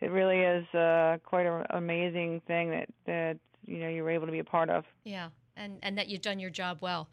it 0.00 0.10
really 0.10 0.40
is 0.40 0.66
uh, 0.74 1.18
quite 1.24 1.46
an 1.46 1.64
amazing 1.70 2.42
thing 2.46 2.70
that 2.70 2.88
that 3.06 3.38
you 3.66 3.78
know 3.78 3.88
you 3.88 4.02
were 4.02 4.10
able 4.10 4.26
to 4.26 4.32
be 4.32 4.40
a 4.40 4.44
part 4.44 4.70
of." 4.70 4.84
Yeah 5.04 5.28
and 5.56 5.78
and 5.82 5.98
that 5.98 6.08
you've 6.08 6.22
done 6.22 6.38
your 6.38 6.50
job 6.50 6.78
well. 6.80 7.08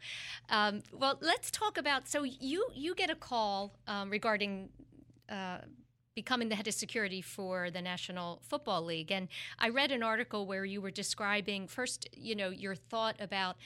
Um, 0.48 0.82
well, 0.92 1.18
let's 1.20 1.50
talk 1.50 1.78
about. 1.78 2.08
So 2.08 2.22
you 2.24 2.66
you 2.74 2.94
get 2.94 3.10
a 3.10 3.16
call 3.16 3.74
um, 3.86 4.10
regarding. 4.10 4.68
Uh, 5.28 5.58
becoming 6.14 6.50
the 6.50 6.54
head 6.54 6.68
of 6.68 6.74
security 6.74 7.22
for 7.22 7.70
the 7.70 7.80
National 7.80 8.42
Football 8.46 8.82
League. 8.82 9.10
And 9.10 9.28
I 9.58 9.70
read 9.70 9.90
an 9.90 10.02
article 10.02 10.46
where 10.46 10.64
you 10.64 10.82
were 10.82 10.90
describing 10.90 11.66
first, 11.66 12.08
you 12.12 12.34
know, 12.34 12.50
your 12.50 12.74
thought 12.74 13.16
about. 13.18 13.56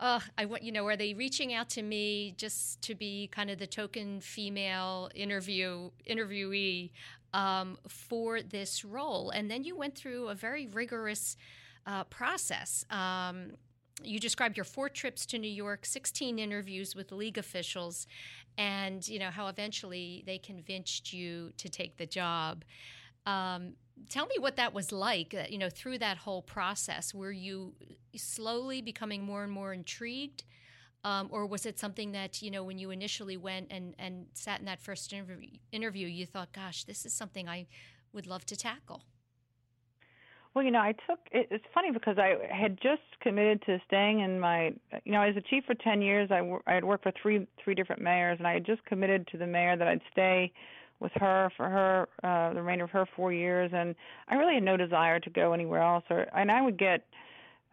Uh, 0.00 0.20
I 0.38 0.46
want 0.46 0.62
you 0.62 0.72
know, 0.72 0.86
are 0.86 0.96
they 0.96 1.14
reaching 1.14 1.52
out 1.52 1.68
to 1.70 1.82
me 1.82 2.34
just 2.36 2.80
to 2.82 2.94
be 2.94 3.28
kind 3.28 3.50
of 3.50 3.58
the 3.58 3.66
token 3.66 4.20
female 4.20 5.10
interview 5.14 5.90
interviewee 6.08 6.90
um, 7.34 7.76
for 7.86 8.42
this 8.42 8.84
role? 8.84 9.30
And 9.30 9.50
then 9.50 9.64
you 9.64 9.76
went 9.76 9.94
through 9.94 10.28
a 10.28 10.34
very 10.34 10.66
rigorous 10.66 11.36
uh, 11.86 12.04
process. 12.04 12.84
Um, 12.90 13.52
you 14.02 14.18
described 14.18 14.56
your 14.56 14.64
four 14.64 14.88
trips 14.88 15.26
to 15.26 15.38
New 15.38 15.50
York, 15.50 15.84
16 15.86 16.38
interviews 16.38 16.94
with 16.94 17.12
league 17.12 17.38
officials, 17.38 18.06
and 18.58 19.06
you 19.06 19.18
know 19.18 19.30
how 19.30 19.48
eventually 19.48 20.22
they 20.26 20.38
convinced 20.38 21.12
you 21.12 21.52
to 21.58 21.68
take 21.68 21.96
the 21.96 22.06
job. 22.06 22.64
Um, 23.26 23.74
tell 24.08 24.26
me 24.26 24.36
what 24.38 24.56
that 24.56 24.74
was 24.74 24.92
like. 24.92 25.34
Uh, 25.34 25.44
you 25.48 25.58
know, 25.58 25.68
through 25.68 25.98
that 25.98 26.18
whole 26.18 26.42
process, 26.42 27.14
were 27.14 27.32
you 27.32 27.74
slowly 28.16 28.82
becoming 28.82 29.22
more 29.22 29.44
and 29.44 29.52
more 29.52 29.72
intrigued, 29.72 30.44
um, 31.04 31.28
or 31.30 31.46
was 31.46 31.66
it 31.66 31.78
something 31.78 32.12
that 32.12 32.42
you 32.42 32.50
know 32.50 32.64
when 32.64 32.78
you 32.78 32.90
initially 32.90 33.36
went 33.36 33.68
and 33.70 33.94
and 33.98 34.26
sat 34.34 34.60
in 34.60 34.66
that 34.66 34.80
first 34.80 35.12
interview, 35.12 35.50
interview 35.70 36.06
you 36.06 36.26
thought, 36.26 36.52
"Gosh, 36.52 36.84
this 36.84 37.06
is 37.06 37.12
something 37.12 37.48
I 37.48 37.66
would 38.12 38.26
love 38.26 38.44
to 38.46 38.56
tackle." 38.56 39.02
Well, 40.54 40.64
you 40.64 40.70
know, 40.70 40.80
I 40.80 40.92
took 41.08 41.18
it, 41.30 41.48
it's 41.50 41.64
funny 41.72 41.90
because 41.92 42.18
I 42.18 42.36
had 42.54 42.78
just 42.82 43.00
committed 43.22 43.62
to 43.66 43.78
staying 43.86 44.20
in 44.20 44.38
my 44.38 44.74
you 45.04 45.12
know, 45.12 45.22
as 45.22 45.36
a 45.36 45.40
chief 45.40 45.64
for 45.64 45.74
10 45.74 46.02
years, 46.02 46.30
I 46.30 46.40
I 46.66 46.74
had 46.74 46.84
worked 46.84 47.04
for 47.04 47.12
three 47.22 47.46
three 47.62 47.74
different 47.74 48.02
mayors 48.02 48.38
and 48.38 48.46
I 48.46 48.52
had 48.54 48.66
just 48.66 48.84
committed 48.84 49.26
to 49.28 49.38
the 49.38 49.46
mayor 49.46 49.76
that 49.76 49.88
I'd 49.88 50.02
stay 50.12 50.52
with 51.00 51.12
her 51.16 51.50
for 51.56 51.68
her 51.68 52.08
uh 52.22 52.52
the 52.52 52.60
remainder 52.60 52.84
of 52.84 52.90
her 52.90 53.06
4 53.16 53.32
years 53.32 53.70
and 53.74 53.94
I 54.28 54.34
really 54.36 54.54
had 54.54 54.62
no 54.62 54.76
desire 54.76 55.18
to 55.20 55.30
go 55.30 55.52
anywhere 55.52 55.82
else 55.82 56.04
or 56.10 56.26
and 56.36 56.50
I 56.50 56.60
would 56.60 56.78
get 56.78 57.04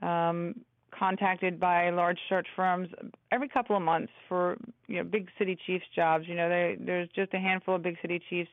um 0.02 0.56
contacted 0.92 1.60
by 1.60 1.90
large 1.90 2.20
search 2.28 2.48
firms 2.56 2.90
every 3.32 3.48
couple 3.48 3.76
of 3.76 3.82
months 3.82 4.12
for 4.28 4.58
you 4.88 4.98
know 4.98 5.04
big 5.04 5.28
city 5.38 5.58
chiefs 5.66 5.86
jobs 5.96 6.26
you 6.28 6.36
know 6.36 6.50
they, 6.50 6.78
there's 6.80 7.10
just 7.16 7.34
a 7.34 7.40
handful 7.40 7.76
of 7.76 7.82
big 7.82 7.98
city 8.02 8.22
chiefs 8.30 8.50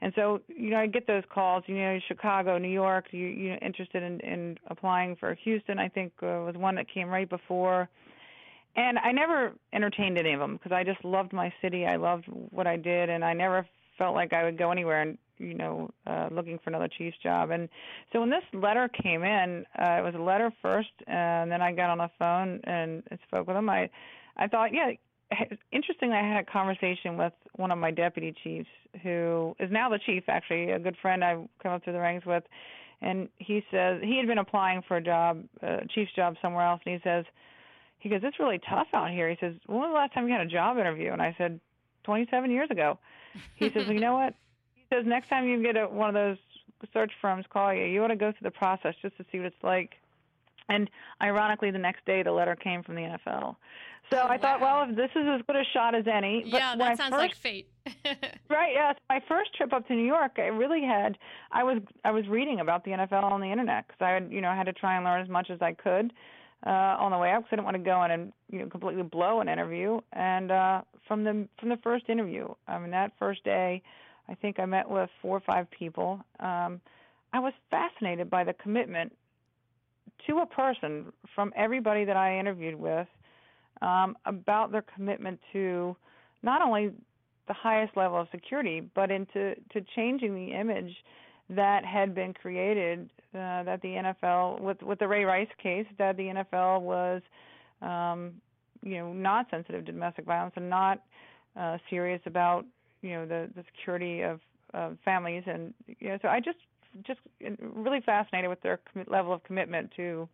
and 0.00 0.12
so, 0.14 0.40
you 0.48 0.70
know, 0.70 0.78
I 0.78 0.86
get 0.86 1.06
those 1.06 1.22
calls. 1.32 1.64
You 1.66 1.76
know, 1.76 1.98
Chicago, 2.06 2.58
New 2.58 2.68
York. 2.68 3.06
You 3.12 3.26
you 3.26 3.50
know, 3.50 3.58
interested 3.62 4.02
in 4.02 4.20
in 4.20 4.58
applying 4.68 5.16
for 5.16 5.34
Houston? 5.44 5.78
I 5.78 5.88
think 5.88 6.12
uh, 6.22 6.44
was 6.44 6.54
one 6.56 6.74
that 6.74 6.86
came 6.92 7.08
right 7.08 7.28
before. 7.28 7.88
And 8.76 8.98
I 8.98 9.10
never 9.10 9.54
entertained 9.72 10.18
any 10.18 10.34
of 10.34 10.40
them 10.40 10.56
because 10.56 10.72
I 10.72 10.84
just 10.84 11.02
loved 11.02 11.32
my 11.32 11.50
city. 11.62 11.86
I 11.86 11.96
loved 11.96 12.26
what 12.26 12.66
I 12.66 12.76
did, 12.76 13.08
and 13.08 13.24
I 13.24 13.32
never 13.32 13.66
felt 13.96 14.14
like 14.14 14.34
I 14.34 14.44
would 14.44 14.58
go 14.58 14.70
anywhere 14.70 15.00
and 15.00 15.16
you 15.38 15.54
know 15.54 15.90
uh, 16.06 16.28
looking 16.30 16.58
for 16.58 16.70
another 16.70 16.88
chief's 16.88 17.18
job. 17.22 17.50
And 17.50 17.68
so 18.12 18.20
when 18.20 18.30
this 18.30 18.44
letter 18.52 18.88
came 18.88 19.22
in, 19.22 19.64
uh, 19.78 19.98
it 19.98 20.04
was 20.04 20.14
a 20.14 20.22
letter 20.22 20.52
first, 20.62 20.90
and 21.06 21.50
then 21.50 21.62
I 21.62 21.72
got 21.72 21.90
on 21.90 21.98
the 21.98 22.10
phone 22.18 22.60
and 22.64 23.02
spoke 23.26 23.46
with 23.46 23.56
them. 23.56 23.68
I 23.68 23.90
I 24.36 24.46
thought, 24.46 24.70
yeah, 24.72 24.92
interestingly, 25.72 26.16
I 26.16 26.22
had 26.22 26.44
a 26.46 26.50
conversation 26.50 27.16
with 27.16 27.32
one 27.56 27.70
of 27.70 27.78
my 27.78 27.90
deputy 27.90 28.34
chiefs, 28.44 28.68
who 29.02 29.56
is 29.58 29.70
now 29.70 29.88
the 29.88 29.98
chief, 29.98 30.24
actually, 30.28 30.70
a 30.70 30.78
good 30.78 30.96
friend 31.00 31.24
I've 31.24 31.46
come 31.62 31.72
up 31.72 31.84
through 31.84 31.94
the 31.94 32.00
ranks 32.00 32.26
with, 32.26 32.44
and 33.00 33.28
he 33.38 33.64
says 33.70 34.00
he 34.02 34.16
had 34.18 34.26
been 34.26 34.38
applying 34.38 34.82
for 34.86 34.96
a 34.98 35.02
job, 35.02 35.42
a 35.62 35.86
chief's 35.88 36.12
job 36.14 36.36
somewhere 36.40 36.66
else, 36.66 36.80
and 36.86 36.94
he 36.94 37.00
says, 37.02 37.24
he 37.98 38.08
goes, 38.08 38.20
it's 38.22 38.38
really 38.38 38.60
tough 38.68 38.86
out 38.92 39.10
here. 39.10 39.28
He 39.28 39.36
says, 39.40 39.54
when 39.66 39.78
was 39.78 39.88
the 39.88 39.94
last 39.94 40.12
time 40.12 40.28
you 40.28 40.32
had 40.32 40.46
a 40.46 40.50
job 40.50 40.78
interview? 40.78 41.12
And 41.12 41.20
I 41.20 41.34
said, 41.38 41.58
27 42.04 42.50
years 42.50 42.70
ago. 42.70 42.98
He 43.56 43.70
says, 43.70 43.84
well, 43.84 43.92
you 43.92 44.00
know 44.00 44.14
what? 44.14 44.34
Says, 44.92 45.04
next 45.06 45.28
time 45.28 45.46
you 45.46 45.62
get 45.62 45.76
a, 45.76 45.86
one 45.86 46.08
of 46.08 46.14
those 46.14 46.38
search 46.92 47.12
firms 47.20 47.44
call 47.52 47.72
you, 47.72 47.84
you 47.84 48.02
ought 48.02 48.08
to 48.08 48.16
go 48.16 48.32
through 48.32 48.44
the 48.44 48.50
process 48.50 48.94
just 49.02 49.16
to 49.16 49.24
see 49.30 49.38
what 49.38 49.46
it's 49.46 49.62
like. 49.62 49.94
And 50.68 50.90
ironically, 51.22 51.70
the 51.70 51.78
next 51.78 52.04
day 52.04 52.22
the 52.22 52.32
letter 52.32 52.56
came 52.56 52.82
from 52.82 52.96
the 52.96 53.02
NFL. 53.02 53.56
So 54.10 54.20
oh, 54.22 54.28
I 54.28 54.38
thought, 54.38 54.60
well, 54.60 54.86
if 54.88 54.96
this 54.96 55.10
is 55.16 55.26
as 55.26 55.40
good 55.46 55.56
a 55.56 55.64
shot 55.72 55.94
as 55.94 56.06
any. 56.06 56.42
But 56.42 56.60
yeah, 56.60 56.76
that 56.76 56.96
sounds 56.96 57.10
first, 57.10 57.20
like 57.20 57.34
fate. 57.34 57.68
right. 58.48 58.72
Yes. 58.72 58.96
My 59.08 59.20
first 59.28 59.54
trip 59.54 59.72
up 59.72 59.86
to 59.88 59.94
New 59.94 60.06
York, 60.06 60.32
I 60.38 60.46
really 60.46 60.82
had. 60.82 61.18
I 61.50 61.64
was 61.64 61.78
I 62.04 62.12
was 62.12 62.26
reading 62.28 62.60
about 62.60 62.84
the 62.84 62.92
NFL 62.92 63.24
on 63.24 63.40
the 63.40 63.50
internet 63.50 63.86
because 63.86 64.00
I 64.00 64.10
had 64.10 64.30
you 64.30 64.40
know 64.40 64.52
had 64.52 64.66
to 64.66 64.72
try 64.72 64.96
and 64.96 65.04
learn 65.04 65.22
as 65.22 65.28
much 65.28 65.50
as 65.50 65.60
I 65.60 65.72
could 65.72 66.12
uh, 66.64 66.96
on 66.98 67.10
the 67.10 67.18
way 67.18 67.32
up 67.32 67.42
because 67.42 67.48
I 67.52 67.56
didn't 67.56 67.64
want 67.64 67.76
to 67.76 67.82
go 67.82 68.04
in 68.04 68.10
and 68.12 68.32
you 68.50 68.60
know 68.60 68.66
completely 68.66 69.02
blow 69.02 69.40
an 69.40 69.48
interview. 69.48 70.00
And 70.12 70.52
uh, 70.52 70.82
from 71.08 71.24
the 71.24 71.48
from 71.58 71.68
the 71.68 71.78
first 71.78 72.08
interview, 72.08 72.48
I 72.68 72.78
mean 72.78 72.92
that 72.92 73.12
first 73.18 73.42
day, 73.42 73.82
I 74.28 74.34
think 74.34 74.58
I 74.58 74.66
met 74.66 74.88
with 74.88 75.08
four 75.22 75.36
or 75.36 75.40
five 75.40 75.66
people. 75.70 76.20
Um, 76.40 76.80
I 77.32 77.38
was 77.38 77.52
fascinated 77.70 78.30
by 78.30 78.44
the 78.44 78.54
commitment 78.54 79.12
to 80.26 80.38
a 80.38 80.46
person 80.46 81.12
from 81.34 81.52
everybody 81.56 82.04
that 82.04 82.16
I 82.16 82.38
interviewed 82.38 82.74
with 82.74 83.06
um, 83.82 84.16
about 84.24 84.72
their 84.72 84.84
commitment 84.94 85.38
to 85.52 85.96
not 86.42 86.62
only 86.62 86.92
the 87.48 87.54
highest 87.54 87.96
level 87.96 88.20
of 88.20 88.28
security, 88.30 88.88
but 88.94 89.10
into 89.10 89.54
to 89.72 89.80
changing 89.94 90.34
the 90.34 90.52
image 90.52 90.92
that 91.50 91.84
had 91.84 92.14
been 92.14 92.34
created 92.34 93.08
uh, 93.34 93.62
that 93.62 93.80
the 93.82 93.88
NFL 93.88 94.60
with 94.60 94.82
with 94.82 94.98
the 94.98 95.06
Ray 95.06 95.24
Rice 95.24 95.48
case 95.62 95.86
that 95.98 96.16
the 96.16 96.24
NFL 96.24 96.80
was 96.80 97.22
um, 97.82 98.32
you 98.82 98.98
know 98.98 99.12
not 99.12 99.46
sensitive 99.50 99.84
to 99.84 99.92
domestic 99.92 100.24
violence 100.24 100.54
and 100.56 100.68
not 100.68 101.02
uh, 101.56 101.78
serious 101.88 102.20
about 102.26 102.64
you 103.06 103.14
know 103.14 103.26
the 103.26 103.50
the 103.54 103.64
security 103.76 104.22
of 104.22 104.40
uh, 104.74 104.90
families 105.04 105.44
and 105.46 105.72
you 106.00 106.08
know 106.08 106.18
so 106.22 106.28
I 106.28 106.40
just 106.40 106.58
just 107.06 107.20
really 107.60 108.00
fascinated 108.00 108.50
with 108.50 108.60
their 108.62 108.80
com- 108.92 109.04
level 109.08 109.32
of 109.32 109.42
commitment 109.44 109.92
to 109.96 110.28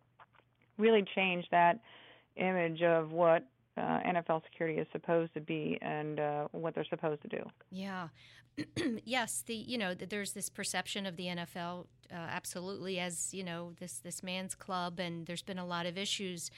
really 0.77 1.05
change 1.15 1.45
that 1.51 1.79
image 2.35 2.81
of 2.81 3.11
what 3.11 3.45
uh, 3.77 3.99
NFL 4.05 4.43
security 4.43 4.79
is 4.79 4.87
supposed 4.91 5.33
to 5.33 5.41
be 5.41 5.77
and 5.81 6.19
uh, 6.19 6.47
what 6.51 6.75
they're 6.75 6.85
supposed 6.89 7.21
to 7.23 7.27
do. 7.27 7.43
Yeah, 7.71 8.09
yes. 9.03 9.43
The 9.45 9.55
you 9.55 9.77
know 9.77 9.93
there's 9.93 10.33
this 10.33 10.49
perception 10.49 11.05
of 11.05 11.15
the 11.15 11.25
NFL 11.25 11.85
uh, 12.11 12.15
absolutely 12.15 12.99
as 12.99 13.33
you 13.33 13.43
know 13.43 13.73
this 13.79 13.99
this 13.99 14.21
man's 14.23 14.55
club, 14.55 14.99
and 14.99 15.25
there's 15.25 15.41
been 15.41 15.59
a 15.59 15.65
lot 15.65 15.85
of 15.85 15.97
issues. 15.97 16.51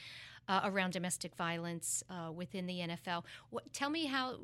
Uh, 0.48 0.60
around 0.62 0.92
domestic 0.92 1.34
violence 1.34 2.04
uh, 2.08 2.30
within 2.30 2.66
the 2.66 2.78
NFL, 2.78 3.24
what, 3.50 3.72
tell 3.72 3.90
me 3.90 4.06
how 4.06 4.34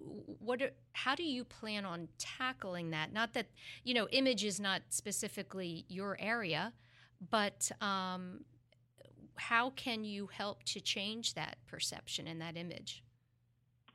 what 0.40 0.60
are, 0.60 0.72
how 0.94 1.14
do 1.14 1.22
you 1.22 1.44
plan 1.44 1.84
on 1.84 2.08
tackling 2.18 2.90
that? 2.90 3.12
Not 3.12 3.34
that 3.34 3.46
you 3.84 3.94
know 3.94 4.08
image 4.08 4.42
is 4.42 4.58
not 4.58 4.82
specifically 4.88 5.84
your 5.86 6.16
area, 6.18 6.72
but 7.30 7.70
um, 7.80 8.40
how 9.36 9.70
can 9.70 10.04
you 10.04 10.28
help 10.28 10.62
to 10.64 10.80
change 10.80 11.34
that 11.34 11.56
perception 11.66 12.26
and 12.26 12.40
that 12.40 12.56
image? 12.56 13.02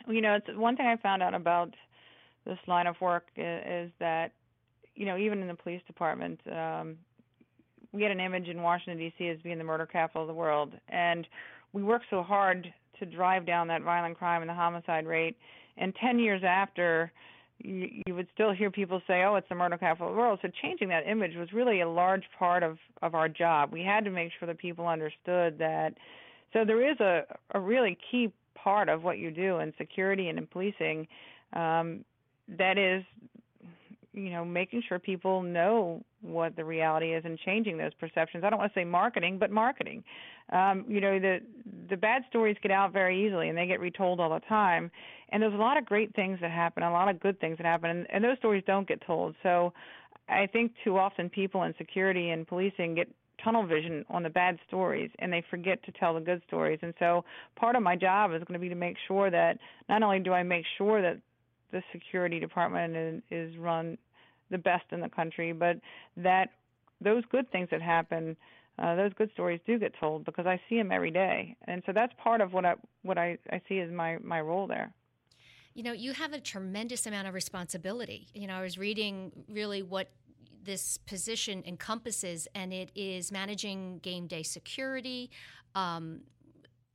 You 0.08 0.22
know, 0.22 0.36
it's 0.36 0.48
one 0.58 0.78
thing 0.78 0.86
I 0.86 0.96
found 0.98 1.22
out 1.22 1.34
about 1.34 1.74
this 2.46 2.58
line 2.68 2.88
of 2.88 3.00
work 3.02 3.28
is, 3.36 3.92
that 4.00 4.32
you 4.96 5.06
know 5.06 5.18
even 5.18 5.42
in 5.42 5.48
the 5.48 5.56
police 5.56 5.82
department, 5.86 6.40
um, 6.52 6.98
we 7.92 8.04
had 8.04 8.12
an 8.12 8.20
image 8.20 8.48
in 8.48 8.62
Washington 8.62 8.98
D.C. 8.98 9.28
as 9.28 9.40
being 9.42 9.58
the 9.58 9.64
murder 9.64 9.86
capital 9.86 10.24
of 10.24 10.28
the 10.28 10.34
world, 10.34 10.74
and 10.90 11.28
we 11.74 11.84
worked 11.84 12.06
so 12.10 12.24
hard 12.24 12.72
to 13.00 13.06
drive 13.06 13.46
down 13.46 13.68
that 13.68 13.82
violent 13.82 14.18
crime 14.18 14.42
and 14.42 14.50
the 14.50 14.54
homicide 14.54 15.06
rate. 15.06 15.38
And 15.78 15.94
ten 16.02 16.20
years 16.20 16.42
after, 16.46 17.12
you, 17.60 18.02
you 18.06 18.16
would 18.16 18.28
still 18.34 18.52
hear 18.52 18.72
people 18.72 19.02
say, 19.08 19.24
"Oh, 19.24 19.36
it's 19.36 19.48
the 19.50 19.56
murder 19.56 19.78
capital 19.78 20.08
of 20.08 20.14
the 20.14 20.20
world." 20.20 20.40
So 20.42 20.50
changing 20.62 20.90
that 20.90 21.08
image 21.08 21.36
was 21.36 21.54
really 21.54 21.82
a 21.82 21.90
large 21.90 22.24
part 22.38 22.64
of 22.64 22.78
of 23.02 23.16
our 23.16 23.30
job. 23.30 23.72
We 23.72 23.84
had 23.84 24.04
to 24.06 24.12
make 24.12 24.32
sure 24.40 24.48
that 24.48 24.58
people 24.58 24.88
understood 24.88 25.58
that. 25.60 25.94
So 26.54 26.66
there 26.66 26.90
is 26.90 27.00
a 27.00 27.24
a 27.52 27.60
really 27.60 27.98
key 28.10 28.32
part 28.56 28.90
of 28.90 29.04
what 29.04 29.18
you 29.20 29.32
do 29.32 29.60
in 29.60 29.74
security 29.78 30.30
and 30.30 30.38
in 30.38 30.48
policing. 30.48 31.08
Um, 31.54 32.04
that 32.58 32.78
is 32.78 33.04
you 34.14 34.32
know 34.32 34.44
making 34.44 34.84
sure 34.88 35.00
people 35.00 35.42
know 35.42 36.04
what 36.22 36.56
the 36.56 36.66
reality 36.66 37.14
is 37.14 37.24
and 37.26 37.38
changing 37.40 37.78
those 37.78 37.94
perceptions. 38.00 38.44
I 38.44 38.50
don't 38.50 38.60
want 38.60 38.74
to 38.74 38.80
say 38.80 38.84
marketing 38.84 39.38
but 39.38 39.52
marketing. 39.52 40.04
Um, 40.52 40.86
you 40.88 41.02
know 41.02 41.20
the 41.20 41.40
the 41.90 41.98
bad 41.98 42.24
stories 42.30 42.58
get 42.62 42.72
out 42.72 42.94
very 42.94 43.26
easily 43.26 43.50
and 43.50 43.58
they 43.58 43.68
get 43.68 43.80
retold 43.80 44.20
all 44.20 44.30
the 44.30 44.46
time. 44.48 44.92
And 45.30 45.44
there's 45.44 45.54
a 45.54 45.58
lot 45.58 45.78
of 45.78 45.86
great 45.86 46.16
things 46.16 46.40
that 46.42 46.52
happen 46.52 46.84
a 46.84 46.92
lot 46.92 47.10
of 47.10 47.20
good 47.20 47.40
things 47.40 47.58
that 47.58 47.66
happen 47.66 47.90
and, 47.90 48.08
and 48.10 48.24
those 48.24 48.38
stories 48.38 48.64
don't 48.66 48.88
get 48.88 49.02
told. 49.06 49.36
So 49.44 49.74
i 50.30 50.46
think 50.46 50.74
too 50.84 50.98
often 50.98 51.30
people 51.30 51.64
in 51.64 51.74
security 51.78 52.32
and 52.32 52.46
policing 52.46 52.96
get 52.96 53.08
tunnel 53.42 53.66
vision 53.66 54.04
on 54.10 54.24
the 54.24 54.30
bad 54.30 54.58
stories 54.68 55.10
and 55.20 55.32
they 55.32 55.44
forget 55.50 55.82
to 55.84 55.92
tell 55.94 56.14
the 56.14 56.20
good 56.20 56.42
stories. 56.48 56.80
And 56.82 56.94
so 57.00 57.24
part 57.56 57.76
of 57.76 57.84
my 57.84 57.96
job 57.96 58.32
is 58.32 58.40
going 58.40 58.54
to 58.54 58.60
be 58.60 58.70
to 58.70 58.76
make 58.76 58.98
sure 59.08 59.30
that 59.30 59.60
not 59.90 60.04
only 60.04 60.20
do 60.20 60.34
i 60.34 60.44
make 60.44 60.66
sure 60.78 61.02
that 61.02 61.20
the 61.72 61.84
security 61.92 62.40
department 62.40 63.24
is, 63.30 63.58
run 63.58 63.98
the 64.50 64.58
best 64.58 64.86
in 64.92 65.02
the 65.02 65.10
country, 65.10 65.52
but 65.52 65.78
that 66.16 66.50
those 67.02 67.24
good 67.32 67.50
things 67.52 67.68
that 67.72 67.82
happen, 67.82 68.36
uh, 68.80 68.96
those 68.96 69.12
good 69.14 69.30
stories 69.34 69.60
do 69.66 69.78
get 69.80 69.94
told 70.00 70.26
because 70.26 70.46
I 70.46 70.60
see 70.70 70.78
them 70.78 70.92
every 70.92 71.12
day, 71.12 71.56
and 71.68 71.84
so 71.86 71.92
that's 71.94 72.14
part 72.22 72.42
of 72.42 72.54
what 72.54 72.66
I 72.66 72.76
what 73.04 73.18
I, 73.18 73.38
I 73.52 73.62
see 73.68 73.80
as 73.80 73.92
my 73.92 74.18
my 74.20 74.42
role 74.42 74.68
there. 74.68 74.92
You 75.74 75.84
know, 75.84 75.92
you 75.92 76.14
have 76.14 76.34
a 76.34 76.40
tremendous 76.40 77.06
amount 77.06 77.28
of 77.28 77.36
responsibility. 77.36 78.28
You 78.34 78.48
know, 78.48 78.56
I 78.56 78.62
was 78.62 78.80
reading 78.80 79.32
really 79.48 79.84
what 79.84 80.10
this 80.64 80.98
position 80.98 81.64
encompasses, 81.66 82.48
and 82.56 82.74
it 82.74 82.92
is 82.96 83.32
managing 83.32 84.00
game 84.00 84.28
day 84.28 84.44
security, 84.44 85.30
um, 85.76 86.22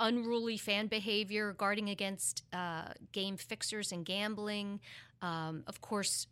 unruly 0.00 0.56
fan 0.56 0.88
behavior, 0.88 1.52
guarding 1.52 1.90
against 1.90 2.42
uh, 2.52 2.88
game 3.12 3.36
fixers 3.36 3.92
and 3.92 4.04
gambling. 4.04 4.80
Um, 5.22 5.62
of 5.66 5.80
course, 5.80 6.26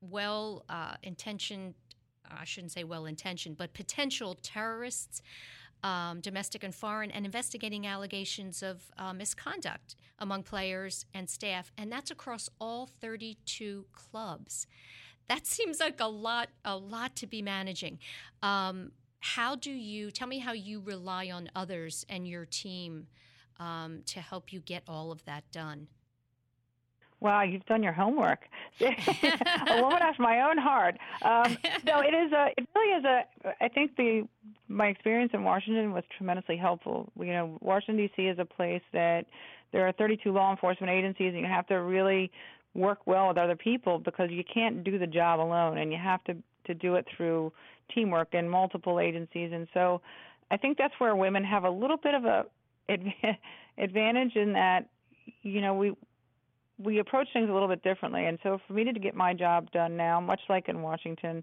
well 0.00 0.64
uh, 0.68 0.94
intentioned, 1.02 1.74
I 2.30 2.44
shouldn't 2.44 2.72
say 2.72 2.84
well 2.84 3.06
intentioned, 3.06 3.56
but 3.56 3.74
potential 3.74 4.38
terrorists. 4.42 5.22
Um, 5.84 6.18
domestic 6.20 6.64
and 6.64 6.74
foreign, 6.74 7.12
and 7.12 7.24
investigating 7.24 7.86
allegations 7.86 8.64
of 8.64 8.90
uh, 8.98 9.12
misconduct 9.12 9.94
among 10.18 10.42
players 10.42 11.06
and 11.14 11.30
staff, 11.30 11.70
and 11.78 11.92
that's 11.92 12.10
across 12.10 12.48
all 12.60 12.86
32 13.00 13.86
clubs. 13.92 14.66
That 15.28 15.46
seems 15.46 15.78
like 15.78 16.00
a 16.00 16.08
lot, 16.08 16.48
a 16.64 16.76
lot 16.76 17.14
to 17.14 17.28
be 17.28 17.42
managing. 17.42 18.00
Um, 18.42 18.90
how 19.20 19.56
do 19.56 19.70
you 19.70 20.10
tell 20.10 20.28
me 20.28 20.38
how 20.38 20.52
you 20.52 20.80
rely 20.80 21.30
on 21.30 21.48
others 21.54 22.04
and 22.08 22.26
your 22.26 22.44
team 22.44 23.06
um, 23.58 24.02
to 24.06 24.20
help 24.20 24.52
you 24.52 24.60
get 24.60 24.82
all 24.88 25.10
of 25.10 25.24
that 25.24 25.50
done? 25.50 25.88
Wow, 27.20 27.42
you've 27.42 27.66
done 27.66 27.82
your 27.82 27.92
homework. 27.92 28.40
a 28.80 29.82
woman 29.82 29.98
after 30.00 30.22
my 30.22 30.42
own 30.42 30.58
heart. 30.58 30.96
Um, 31.22 31.56
no, 31.84 32.00
it 32.00 32.14
is 32.14 32.32
a. 32.32 32.48
It 32.56 32.68
really 32.74 32.98
is 32.98 33.04
a. 33.04 33.24
I 33.60 33.68
think 33.68 33.96
the 33.96 34.28
my 34.68 34.86
experience 34.86 35.32
in 35.34 35.42
Washington 35.42 35.92
was 35.92 36.04
tremendously 36.16 36.56
helpful. 36.56 37.10
You 37.18 37.32
know, 37.32 37.58
Washington 37.60 37.96
D.C. 37.96 38.22
is 38.22 38.38
a 38.38 38.44
place 38.44 38.82
that 38.92 39.26
there 39.72 39.86
are 39.86 39.92
32 39.92 40.30
law 40.32 40.50
enforcement 40.50 40.92
agencies, 40.92 41.32
and 41.34 41.40
you 41.40 41.46
have 41.46 41.66
to 41.68 41.76
really 41.76 42.30
work 42.74 43.00
well 43.06 43.28
with 43.28 43.38
other 43.38 43.56
people 43.56 43.98
because 43.98 44.30
you 44.30 44.44
can't 44.44 44.84
do 44.84 44.98
the 44.98 45.06
job 45.06 45.40
alone, 45.40 45.78
and 45.78 45.90
you 45.90 45.98
have 45.98 46.22
to 46.24 46.36
to 46.66 46.74
do 46.74 46.94
it 46.94 47.06
through 47.16 47.52
teamwork 47.92 48.28
and 48.32 48.48
multiple 48.48 49.00
agencies. 49.00 49.50
And 49.52 49.66
so 49.74 50.00
I 50.50 50.56
think 50.56 50.78
that's 50.78 50.94
where 50.98 51.16
women 51.16 51.42
have 51.44 51.64
a 51.64 51.70
little 51.70 51.96
bit 51.96 52.14
of 52.14 52.24
a 52.24 52.44
advantage 53.78 54.36
in 54.36 54.52
that 54.52 54.88
you 55.42 55.60
know 55.60 55.74
we 55.74 55.94
we 56.78 56.98
approach 56.98 57.28
things 57.32 57.48
a 57.50 57.52
little 57.52 57.68
bit 57.68 57.82
differently. 57.82 58.26
And 58.26 58.38
so 58.42 58.58
for 58.66 58.72
me 58.72 58.84
to 58.84 58.92
get 58.98 59.14
my 59.14 59.34
job 59.34 59.70
done 59.72 59.96
now, 59.96 60.20
much 60.20 60.40
like 60.48 60.68
in 60.68 60.82
Washington, 60.82 61.42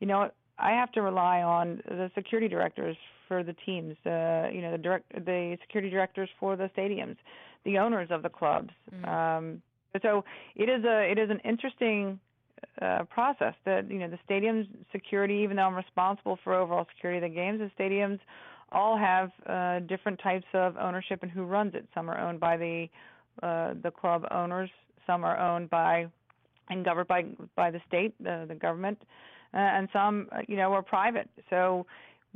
you 0.00 0.06
know, 0.06 0.30
I 0.58 0.70
have 0.70 0.92
to 0.92 1.02
rely 1.02 1.42
on 1.42 1.82
the 1.88 2.10
security 2.14 2.48
directors 2.48 2.96
for 3.26 3.42
the 3.42 3.54
teams, 3.66 3.96
uh, 4.06 4.48
you 4.52 4.60
know, 4.60 4.70
the 4.72 4.78
direct 4.78 5.12
the 5.12 5.56
security 5.62 5.90
directors 5.90 6.28
for 6.38 6.56
the 6.56 6.70
stadiums, 6.76 7.16
the 7.64 7.78
owners 7.78 8.08
of 8.10 8.22
the 8.22 8.28
clubs. 8.28 8.70
Mm-hmm. 8.94 9.04
Um, 9.08 9.62
so 10.02 10.24
it 10.54 10.68
is 10.68 10.84
a 10.84 11.10
it 11.10 11.18
is 11.18 11.30
an 11.30 11.40
interesting 11.44 12.20
uh, 12.80 13.04
process 13.04 13.54
that 13.64 13.90
you 13.90 13.98
know 13.98 14.08
the 14.08 14.18
stadiums 14.28 14.66
security 14.92 15.34
even 15.42 15.56
though 15.56 15.64
I'm 15.64 15.74
responsible 15.74 16.38
for 16.42 16.54
overall 16.54 16.86
security 16.94 17.24
of 17.24 17.30
the 17.30 17.34
games 17.34 17.60
the 17.60 17.82
stadiums 17.82 18.18
all 18.72 18.96
have 18.96 19.30
uh, 19.46 19.80
different 19.80 20.18
types 20.20 20.46
of 20.54 20.76
ownership 20.76 21.22
and 21.22 21.30
who 21.30 21.44
runs 21.44 21.74
it 21.74 21.86
some 21.94 22.10
are 22.10 22.18
owned 22.18 22.40
by 22.40 22.56
the 22.56 22.88
uh, 23.42 23.74
the 23.82 23.90
club 23.90 24.26
owners. 24.30 24.70
Some 25.06 25.24
are 25.24 25.38
owned 25.38 25.70
by 25.70 26.06
and 26.70 26.84
governed 26.84 27.08
by 27.08 27.24
by 27.56 27.70
the 27.70 27.80
state, 27.86 28.14
the, 28.22 28.46
the 28.48 28.54
government, 28.54 28.98
uh, 29.52 29.58
and 29.58 29.88
some, 29.92 30.28
uh, 30.32 30.38
you 30.48 30.56
know, 30.56 30.72
are 30.72 30.82
private. 30.82 31.28
So 31.50 31.86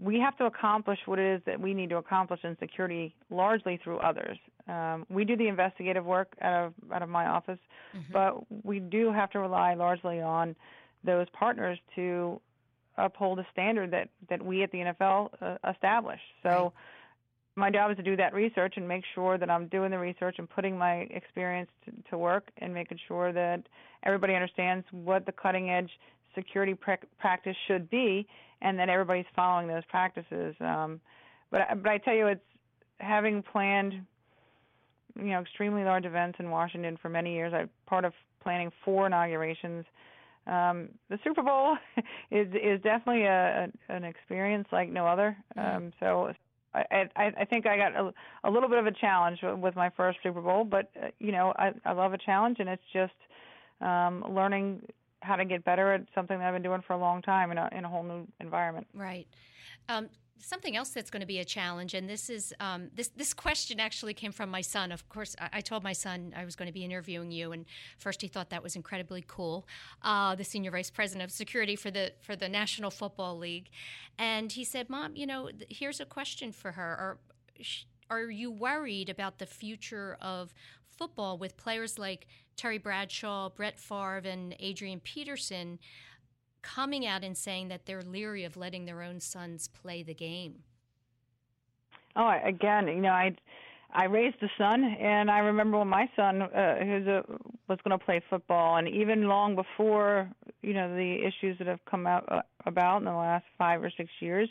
we 0.01 0.21
have 0.21 0.37
to 0.37 0.45
accomplish 0.45 0.99
what 1.07 1.19
it 1.19 1.37
is 1.37 1.43
that 1.47 1.61
we 1.61 1.75
need 1.75 1.91
to 1.91 1.97
accomplish 1.97 2.41
in 2.45 2.57
security 2.61 3.15
largely 3.31 3.81
through 3.83 3.99
others. 3.99 4.39
Um, 4.69 5.07
we 5.09 5.25
do 5.25 5.37
the 5.37 5.49
investigative 5.49 6.05
work 6.05 6.35
out 6.43 6.67
of 6.67 6.75
out 6.93 7.03
of 7.03 7.09
my 7.09 7.27
office, 7.27 7.59
mm-hmm. 7.97 8.13
but 8.13 8.45
we 8.65 8.81
do 8.81 9.13
have 9.13 9.31
to 9.31 9.39
rely 9.39 9.75
largely 9.75 10.21
on 10.21 10.55
those 11.05 11.27
partners 11.33 11.79
to 11.97 12.41
uphold 12.99 13.39
a 13.39 13.47
standard 13.53 13.91
that 13.91 14.09
that 14.29 14.45
we 14.45 14.63
at 14.63 14.71
the 14.73 14.79
NFL 14.79 15.31
uh, 15.41 15.57
establish. 15.71 16.21
So. 16.43 16.49
Right. 16.49 16.73
My 17.59 17.71
job 17.71 17.91
is 17.91 17.97
to 17.97 18.03
do 18.05 18.17
that 18.17 18.33
research 18.33 18.75
and 18.77 18.87
make 18.87 19.03
sure 19.15 19.37
that 19.37 19.51
I'm 19.51 19.67
doing 19.67 19.91
the 19.91 19.99
research 19.99 20.37
and 20.39 20.49
putting 20.49 20.79
my 20.79 21.09
experience 21.11 21.69
to, 21.85 22.11
to 22.11 22.19
work 22.19 22.49
and 22.59 22.73
making 22.73 22.99
sure 23.09 23.33
that 23.33 23.63
everybody 24.05 24.35
understands 24.35 24.87
what 24.93 25.27
the 25.27 25.33
cutting 25.33 25.69
edge 25.71 25.91
security 26.37 26.77
practice 27.19 27.57
should 27.67 27.91
be 27.91 28.27
and 28.63 28.79
that 28.79 28.89
everybody's 28.89 29.27
following 29.35 29.67
those 29.67 29.83
practices. 29.89 30.55
Um, 30.61 31.01
but 31.51 31.63
but 31.83 31.91
I 31.91 31.99
tell 31.99 32.15
you, 32.15 32.29
it's 32.29 32.41
having 33.01 33.43
planned, 33.43 33.95
you 35.17 35.31
know, 35.31 35.41
extremely 35.41 35.83
large 35.83 36.05
events 36.05 36.39
in 36.39 36.51
Washington 36.51 36.97
for 37.01 37.09
many 37.09 37.35
years. 37.35 37.53
I'm 37.53 37.71
part 37.87 38.05
of 38.05 38.13
planning 38.41 38.71
four 38.85 39.07
inaugurations. 39.07 39.85
Um, 40.47 40.91
the 41.11 41.19
Super 41.25 41.43
Bowl 41.43 41.77
is 42.31 42.47
is 42.55 42.81
definitely 42.83 43.25
a, 43.25 43.69
a 43.89 43.93
an 43.93 44.05
experience 44.05 44.69
like 44.71 44.91
no 44.91 45.07
other. 45.09 45.37
Mm-hmm. 45.57 45.77
Um, 45.77 45.93
so 45.99 46.33
I, 46.75 47.33
I 47.39 47.45
think 47.45 47.67
I 47.67 47.77
got 47.77 47.97
a, 47.97 48.13
a 48.45 48.51
little 48.51 48.69
bit 48.69 48.79
of 48.79 48.87
a 48.87 48.93
challenge 48.93 49.41
with 49.43 49.75
my 49.75 49.91
first 49.97 50.19
Super 50.23 50.41
Bowl, 50.41 50.65
but 50.65 50.91
uh, 51.03 51.09
you 51.19 51.33
know 51.33 51.53
I 51.57 51.73
I 51.85 51.93
love 51.93 52.13
a 52.13 52.19
challenge, 52.19 52.59
and 52.61 52.69
it's 52.69 52.83
just 52.93 53.13
um, 53.81 54.25
learning 54.35 54.83
how 55.21 55.37
to 55.37 55.45
get 55.45 55.65
better 55.65 55.93
at 55.93 56.03
something 56.15 56.39
that 56.39 56.47
I've 56.47 56.55
been 56.55 56.63
doing 56.63 56.83
for 56.87 56.93
a 56.93 56.99
long 56.99 57.23
time 57.23 57.51
in 57.51 57.59
a 57.59 57.69
in 57.73 57.85
a 57.85 57.89
whole 57.89 58.03
new 58.03 58.27
environment. 58.41 58.87
Right. 58.95 59.27
Um, 59.89 60.09
something 60.41 60.77
else 60.77 60.91
that's 60.91 61.11
going 61.11 61.21
to 61.21 61.27
be 61.27 61.39
a 61.39 61.45
challenge, 61.45 61.95
and 61.95 62.09
this 62.09 62.31
is 62.31 62.55
um, 62.61 62.91
this 62.95 63.09
this 63.09 63.35
question 63.35 63.81
actually 63.81 64.15
came 64.15 64.33
from 64.33 64.51
my 64.51 64.61
son. 64.61 64.93
Of 64.93 65.09
course, 65.09 65.35
I, 65.41 65.49
I, 65.55 65.61
told 65.61 65.83
my 65.83 65.93
son 65.93 66.33
I 66.37 66.45
was 66.45 66.57
going 66.57 66.67
to 66.67 66.73
be 66.73 66.85
interviewing 66.85 67.31
you, 67.31 67.53
and 67.53 67.65
first 67.99 68.23
he 68.23 68.29
thought 68.29 68.51
that 68.51 68.63
was 68.63 68.77
incredibly 68.77 69.25
cool. 69.27 69.67
Uh, 70.03 70.35
the 70.35 70.45
senior 70.45 70.71
vice 70.71 70.91
president 70.91 71.25
of 71.25 71.33
security 71.33 71.77
for 71.77 71.91
the 71.91 72.13
for 72.21 72.37
the 72.37 72.49
National 72.49 72.91
Football 72.91 73.39
League, 73.39 73.71
and 74.19 74.53
he 74.53 74.65
said, 74.65 74.89
"Mom, 74.89 75.17
you 75.17 75.27
know, 75.27 75.51
here's 75.69 76.01
a 76.01 76.07
question 76.07 76.53
for 76.53 76.73
her. 76.73 76.83
Are, 76.83 77.19
are 78.11 78.31
you 78.31 78.51
worried 78.51 79.09
about 79.09 79.39
the 79.39 79.47
future 79.47 80.17
of 80.21 80.55
football 80.89 81.39
with 81.39 81.57
players 81.57 81.99
like 81.99 82.27
Terry 82.57 82.79
Bradshaw, 82.79 83.51
Brett 83.51 83.79
Favre, 83.79 84.23
and 84.25 84.55
Adrian 84.59 85.01
Peterson?" 85.01 85.79
Coming 86.63 87.07
out 87.07 87.25
and 87.25 87.37
saying 87.37 87.69
that 87.69 87.87
they're 87.87 88.03
leery 88.03 88.45
of 88.45 88.57
letting 88.57 88.85
their 88.85 89.03
own 89.03 89.21
sons 89.21 89.69
play 89.69 90.03
the 90.03 90.15
game? 90.15 90.63
Oh, 92.17 92.33
again, 92.45 92.89
you 92.89 93.01
know, 93.01 93.13
I 93.13 93.37
I 93.93 94.05
raised 94.05 94.37
a 94.43 94.49
son, 94.59 94.85
and 94.85 95.31
I 95.31 95.39
remember 95.39 95.79
when 95.79 95.89
my 95.89 96.09
son, 96.15 96.43
uh, 96.43 96.77
who's 96.81 97.07
a, 97.07 97.25
was 97.69 97.79
going 97.85 97.99
to 97.99 98.05
play 98.05 98.21
football, 98.29 98.77
and 98.77 98.87
even 98.87 99.29
long 99.29 99.55
before 99.55 100.29
you 100.63 100.75
know 100.75 100.95
the 100.95 101.17
issues 101.27 101.57
that 101.59 101.67
have 101.67 101.81
come 101.91 102.07
out 102.07 102.31
uh, 102.31 102.43
about 102.67 102.99
in 102.99 103.05
the 103.05 103.13
last 103.13 103.45
five 103.57 103.83
or 103.83 103.91
six 103.97 104.11
years. 104.21 104.49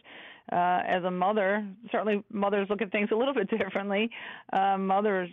Uh, 0.49 0.80
as 0.88 1.03
a 1.03 1.12
mother, 1.12 1.68
certainly 1.91 2.24
mothers 2.32 2.68
look 2.70 2.82
at 2.82 2.89
things 2.89 3.10
a 3.12 3.16
little 3.16 3.34
bit 3.34 3.49
differently. 3.49 4.10
Uh, 4.53 4.78
mothers 4.78 5.30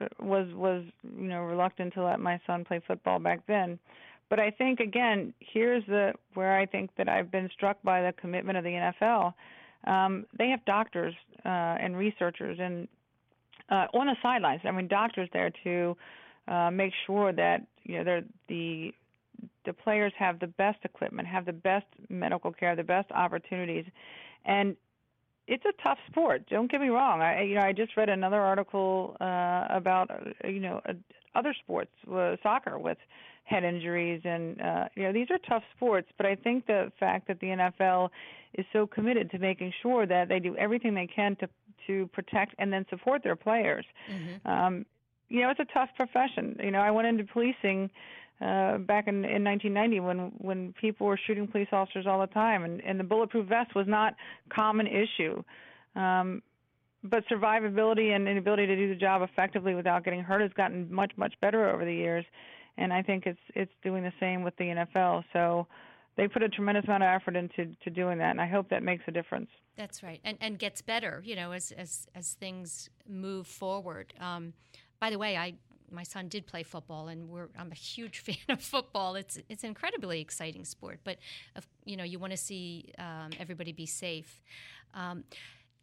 uh, 0.00 0.06
was 0.20 0.48
was 0.54 0.84
you 1.16 1.28
know 1.28 1.42
reluctant 1.42 1.94
to 1.94 2.04
let 2.04 2.20
my 2.20 2.38
son 2.46 2.64
play 2.64 2.80
football 2.86 3.18
back 3.18 3.40
then. 3.46 3.78
But 4.28 4.40
I 4.40 4.50
think 4.50 4.80
again, 4.80 5.32
here's 5.40 5.84
the 5.86 6.12
where 6.34 6.58
I 6.58 6.66
think 6.66 6.90
that 6.96 7.08
I've 7.08 7.30
been 7.30 7.48
struck 7.54 7.80
by 7.82 8.02
the 8.02 8.12
commitment 8.12 8.58
of 8.58 8.64
the 8.64 8.92
NFL. 9.02 9.34
Um, 9.86 10.26
they 10.36 10.48
have 10.48 10.64
doctors 10.64 11.14
uh, 11.44 11.48
and 11.48 11.96
researchers 11.96 12.58
and 12.60 12.88
uh, 13.70 13.86
on 13.94 14.06
the 14.06 14.16
sidelines. 14.22 14.62
I 14.64 14.70
mean, 14.72 14.88
doctors 14.88 15.28
there 15.32 15.50
to 15.64 15.96
uh, 16.48 16.70
make 16.70 16.92
sure 17.06 17.32
that 17.32 17.66
you 17.84 17.98
know 17.98 18.04
they're, 18.04 18.24
the 18.48 18.92
the 19.64 19.72
players 19.72 20.12
have 20.18 20.40
the 20.40 20.46
best 20.46 20.78
equipment, 20.84 21.28
have 21.28 21.44
the 21.44 21.52
best 21.52 21.86
medical 22.08 22.52
care, 22.52 22.74
the 22.74 22.82
best 22.82 23.10
opportunities, 23.12 23.84
and 24.44 24.76
it's 25.46 25.64
a 25.64 25.82
tough 25.82 25.98
sport. 26.08 26.48
Don't 26.48 26.70
get 26.70 26.80
me 26.80 26.88
wrong. 26.88 27.20
I 27.20 27.42
you 27.42 27.54
know 27.54 27.62
I 27.62 27.72
just 27.72 27.96
read 27.96 28.08
another 28.08 28.40
article 28.40 29.16
uh, 29.20 29.66
about 29.70 30.10
uh, 30.10 30.48
you 30.48 30.60
know 30.60 30.80
uh, 30.88 30.92
other 31.34 31.54
sports, 31.62 31.90
uh, 32.12 32.36
soccer 32.42 32.78
with 32.78 32.98
head 33.44 33.64
injuries, 33.64 34.22
and 34.24 34.60
uh, 34.60 34.84
you 34.94 35.04
know 35.04 35.12
these 35.12 35.28
are 35.30 35.38
tough 35.48 35.62
sports. 35.76 36.08
But 36.16 36.26
I 36.26 36.34
think 36.34 36.66
the 36.66 36.90
fact 36.98 37.28
that 37.28 37.40
the 37.40 37.48
NFL 37.48 38.10
is 38.54 38.66
so 38.72 38.86
committed 38.86 39.30
to 39.30 39.38
making 39.38 39.72
sure 39.82 40.06
that 40.06 40.28
they 40.28 40.40
do 40.40 40.56
everything 40.56 40.94
they 40.94 41.06
can 41.06 41.36
to 41.36 41.48
to 41.86 42.08
protect 42.12 42.54
and 42.58 42.72
then 42.72 42.84
support 42.90 43.22
their 43.22 43.36
players. 43.36 43.86
Mm-hmm. 44.10 44.50
Um, 44.50 44.86
you 45.28 45.40
know, 45.40 45.50
it's 45.50 45.60
a 45.60 45.72
tough 45.72 45.90
profession. 45.96 46.56
You 46.62 46.70
know, 46.70 46.80
I 46.80 46.90
went 46.90 47.08
into 47.08 47.24
policing 47.24 47.90
uh, 48.40 48.78
back 48.78 49.08
in, 49.08 49.24
in 49.24 49.42
1990 49.44 50.00
when 50.00 50.18
when 50.38 50.74
people 50.80 51.06
were 51.06 51.18
shooting 51.26 51.46
police 51.46 51.68
officers 51.72 52.06
all 52.06 52.20
the 52.20 52.26
time, 52.26 52.64
and, 52.64 52.82
and 52.82 53.00
the 53.00 53.04
bulletproof 53.04 53.48
vest 53.48 53.74
was 53.74 53.86
not 53.88 54.14
common 54.50 54.86
issue. 54.86 55.42
Um, 55.94 56.42
but 57.02 57.24
survivability 57.30 58.14
and 58.14 58.28
ability 58.28 58.66
to 58.66 58.76
do 58.76 58.88
the 58.88 58.94
job 58.94 59.22
effectively 59.22 59.74
without 59.74 60.04
getting 60.04 60.20
hurt 60.20 60.42
has 60.42 60.52
gotten 60.52 60.92
much 60.92 61.12
much 61.16 61.34
better 61.40 61.70
over 61.70 61.84
the 61.84 61.94
years, 61.94 62.24
and 62.76 62.92
I 62.92 63.02
think 63.02 63.26
it's 63.26 63.40
it's 63.54 63.72
doing 63.82 64.02
the 64.02 64.12
same 64.20 64.42
with 64.42 64.56
the 64.56 64.64
NFL. 64.64 65.24
So 65.32 65.66
they 66.16 66.28
put 66.28 66.42
a 66.42 66.48
tremendous 66.48 66.84
amount 66.84 67.04
of 67.04 67.08
effort 67.08 67.36
into 67.36 67.74
to 67.84 67.90
doing 67.90 68.18
that, 68.18 68.30
and 68.30 68.40
I 68.40 68.46
hope 68.46 68.68
that 68.70 68.82
makes 68.82 69.04
a 69.06 69.12
difference. 69.12 69.48
That's 69.76 70.02
right, 70.02 70.20
and 70.24 70.36
and 70.40 70.58
gets 70.58 70.82
better, 70.82 71.22
you 71.24 71.36
know, 71.36 71.52
as 71.52 71.72
as 71.72 72.06
as 72.14 72.34
things 72.34 72.90
move 73.08 73.46
forward. 73.46 74.12
Um, 74.20 74.52
by 75.00 75.10
the 75.10 75.18
way, 75.18 75.36
I 75.36 75.54
my 75.90 76.02
son 76.02 76.28
did 76.28 76.46
play 76.46 76.62
football, 76.62 77.08
and 77.08 77.28
I'm 77.58 77.72
a 77.72 77.74
huge 77.74 78.18
fan 78.26 78.36
of 78.48 78.62
football. 78.62 79.14
It's 79.14 79.38
it's 79.48 79.62
an 79.62 79.68
incredibly 79.68 80.20
exciting 80.20 80.64
sport, 80.64 81.00
but 81.04 81.18
you 81.84 81.96
know 81.96 82.04
you 82.04 82.18
want 82.18 82.32
to 82.32 82.36
see 82.36 82.92
um, 82.98 83.30
everybody 83.38 83.72
be 83.72 83.86
safe. 83.86 84.42
Um, 84.94 85.24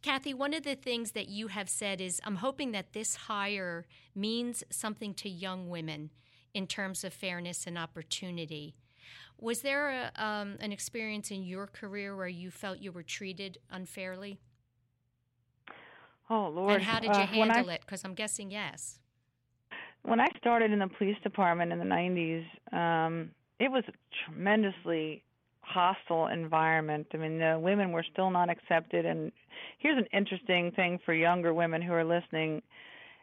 Cathy, 0.02 0.34
one 0.34 0.54
of 0.54 0.64
the 0.64 0.76
things 0.76 1.12
that 1.12 1.30
you 1.30 1.48
have 1.48 1.70
said 1.70 2.02
is 2.02 2.20
I'm 2.26 2.36
hoping 2.36 2.74
that 2.74 2.92
this 2.92 3.16
hire 3.16 3.86
means 4.14 4.64
something 4.70 5.14
to 5.16 5.30
young 5.30 5.70
women 5.70 6.10
in 6.54 6.68
terms 6.68 7.04
of 7.04 7.14
fairness 7.14 7.66
and 7.66 7.78
opportunity. 7.78 8.76
Was 9.40 9.62
there 9.62 9.90
a, 9.90 10.24
um, 10.24 10.58
an 10.60 10.72
experience 10.72 11.32
in 11.32 11.44
your 11.44 11.68
career 11.68 12.16
where 12.16 12.28
you 12.28 12.52
felt 12.52 12.80
you 12.80 12.92
were 12.92 13.04
treated 13.04 13.58
unfairly? 13.72 14.40
Oh 16.30 16.50
Lord! 16.50 16.76
And 16.76 16.84
how 16.84 17.00
did 17.00 17.16
you 17.16 17.24
uh, 17.24 17.28
handle 17.28 17.70
I, 17.70 17.76
it? 17.76 17.82
Because 17.82 18.04
I'm 18.04 18.14
guessing 18.14 18.52
yes. 18.52 19.00
When 20.04 20.20
I 20.20 20.28
started 20.38 20.72
in 20.72 20.80
the 20.80 20.90
police 20.98 21.18
department 21.24 21.72
in 21.72 21.80
the 21.80 21.86
'90s, 21.86 22.46
um, 22.74 23.32
it 23.60 23.72
was 23.72 23.84
a 23.88 23.94
tremendously 24.26 25.24
hostile 25.62 26.28
environment. 26.28 27.08
I 27.14 27.18
mean, 27.18 27.40
the 27.40 27.58
women 27.60 27.92
were 27.92 28.06
still 28.12 28.30
not 28.30 28.50
accepted. 28.50 29.06
And 29.06 29.32
here's 29.80 29.98
an 29.98 30.08
interesting 30.14 30.72
thing 30.72 31.00
for 31.06 31.14
younger 31.14 31.54
women 31.54 31.82
who 31.82 31.94
are 31.94 32.04
listening. 32.04 32.62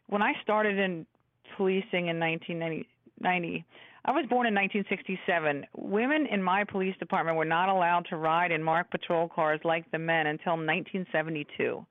When 0.08 0.22
I 0.22 0.32
started 0.42 0.78
in 0.78 1.06
policing 1.56 2.08
in 2.08 2.18
1990, 2.18 3.64
I 4.04 4.10
was 4.12 4.24
born 4.30 4.46
in 4.46 4.54
1967. 4.54 5.66
Women 5.76 6.26
in 6.26 6.42
my 6.42 6.64
police 6.64 6.96
department 6.98 7.36
were 7.36 7.44
not 7.44 7.68
allowed 7.68 8.06
to 8.08 8.16
ride 8.16 8.50
in 8.50 8.62
marked 8.62 8.90
patrol 8.90 9.28
cars 9.28 9.60
like 9.62 9.88
the 9.90 9.98
men 9.98 10.26
until 10.26 10.52
1972. 10.52 11.84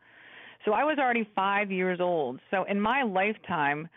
So 0.66 0.74
I 0.74 0.84
was 0.84 0.98
already 0.98 1.30
five 1.36 1.72
years 1.72 2.00
old. 2.02 2.40
So 2.50 2.64
in 2.64 2.82
my 2.82 3.04
lifetime, 3.04 3.88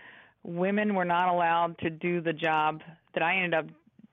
women 0.45 0.95
were 0.95 1.05
not 1.05 1.29
allowed 1.29 1.79
to 1.79 1.91
do 1.91 2.21
the 2.21 2.33
job 2.33 2.81
that 3.15 3.23
I 3.23 3.37
ended 3.37 3.55
up 3.55 3.67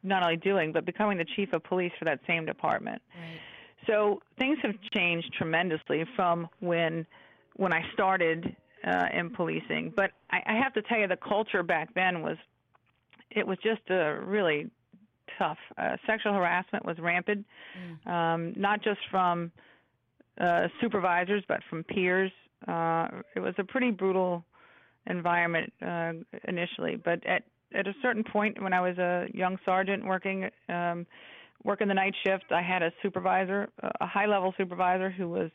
not 0.03 0.23
only 0.23 0.37
doing 0.37 0.71
but 0.71 0.85
becoming 0.85 1.17
the 1.17 1.25
chief 1.35 1.51
of 1.53 1.63
police 1.63 1.91
for 1.97 2.05
that 2.05 2.19
same 2.27 2.45
department. 2.45 3.01
Right. 3.15 3.39
So 3.87 4.21
things 4.37 4.57
have 4.61 4.75
changed 4.93 5.33
tremendously 5.33 6.05
from 6.15 6.47
when 6.59 7.05
when 7.55 7.73
I 7.73 7.83
started 7.93 8.55
uh, 8.85 9.07
in 9.13 9.29
policing. 9.31 9.93
But 9.95 10.11
I, 10.31 10.41
I 10.45 10.53
have 10.53 10.73
to 10.73 10.81
tell 10.81 10.99
you, 10.99 11.07
the 11.07 11.17
culture 11.17 11.63
back 11.63 11.93
then 11.93 12.21
was 12.21 12.37
it 13.31 13.45
was 13.45 13.57
just 13.63 13.81
a 13.89 14.19
really 14.23 14.69
tough. 15.37 15.57
Uh, 15.77 15.97
sexual 16.05 16.33
harassment 16.33 16.85
was 16.85 16.97
rampant, 16.99 17.45
mm. 17.77 18.11
um, 18.11 18.53
not 18.55 18.81
just 18.83 18.99
from 19.11 19.51
uh, 20.39 20.67
supervisors 20.81 21.43
but 21.47 21.61
from 21.69 21.83
peers. 21.83 22.31
Uh, 22.67 23.07
it 23.35 23.39
was 23.39 23.53
a 23.57 23.63
pretty 23.63 23.91
brutal 23.91 24.43
environment 25.09 25.73
uh, 25.81 26.13
initially, 26.47 26.95
but 26.95 27.25
at 27.25 27.43
at 27.73 27.87
a 27.87 27.93
certain 28.01 28.23
point 28.23 28.61
when 28.61 28.73
I 28.73 28.81
was 28.81 28.97
a 28.97 29.27
young 29.33 29.57
sergeant 29.65 30.05
working 30.05 30.49
um, 30.69 31.05
working 31.63 31.87
the 31.87 31.93
night 31.93 32.15
shift, 32.25 32.45
I 32.51 32.61
had 32.61 32.81
a 32.81 32.91
supervisor, 33.01 33.69
a 33.99 34.07
high 34.07 34.25
level 34.25 34.53
supervisor 34.57 35.09
who 35.09 35.29
was 35.29 35.51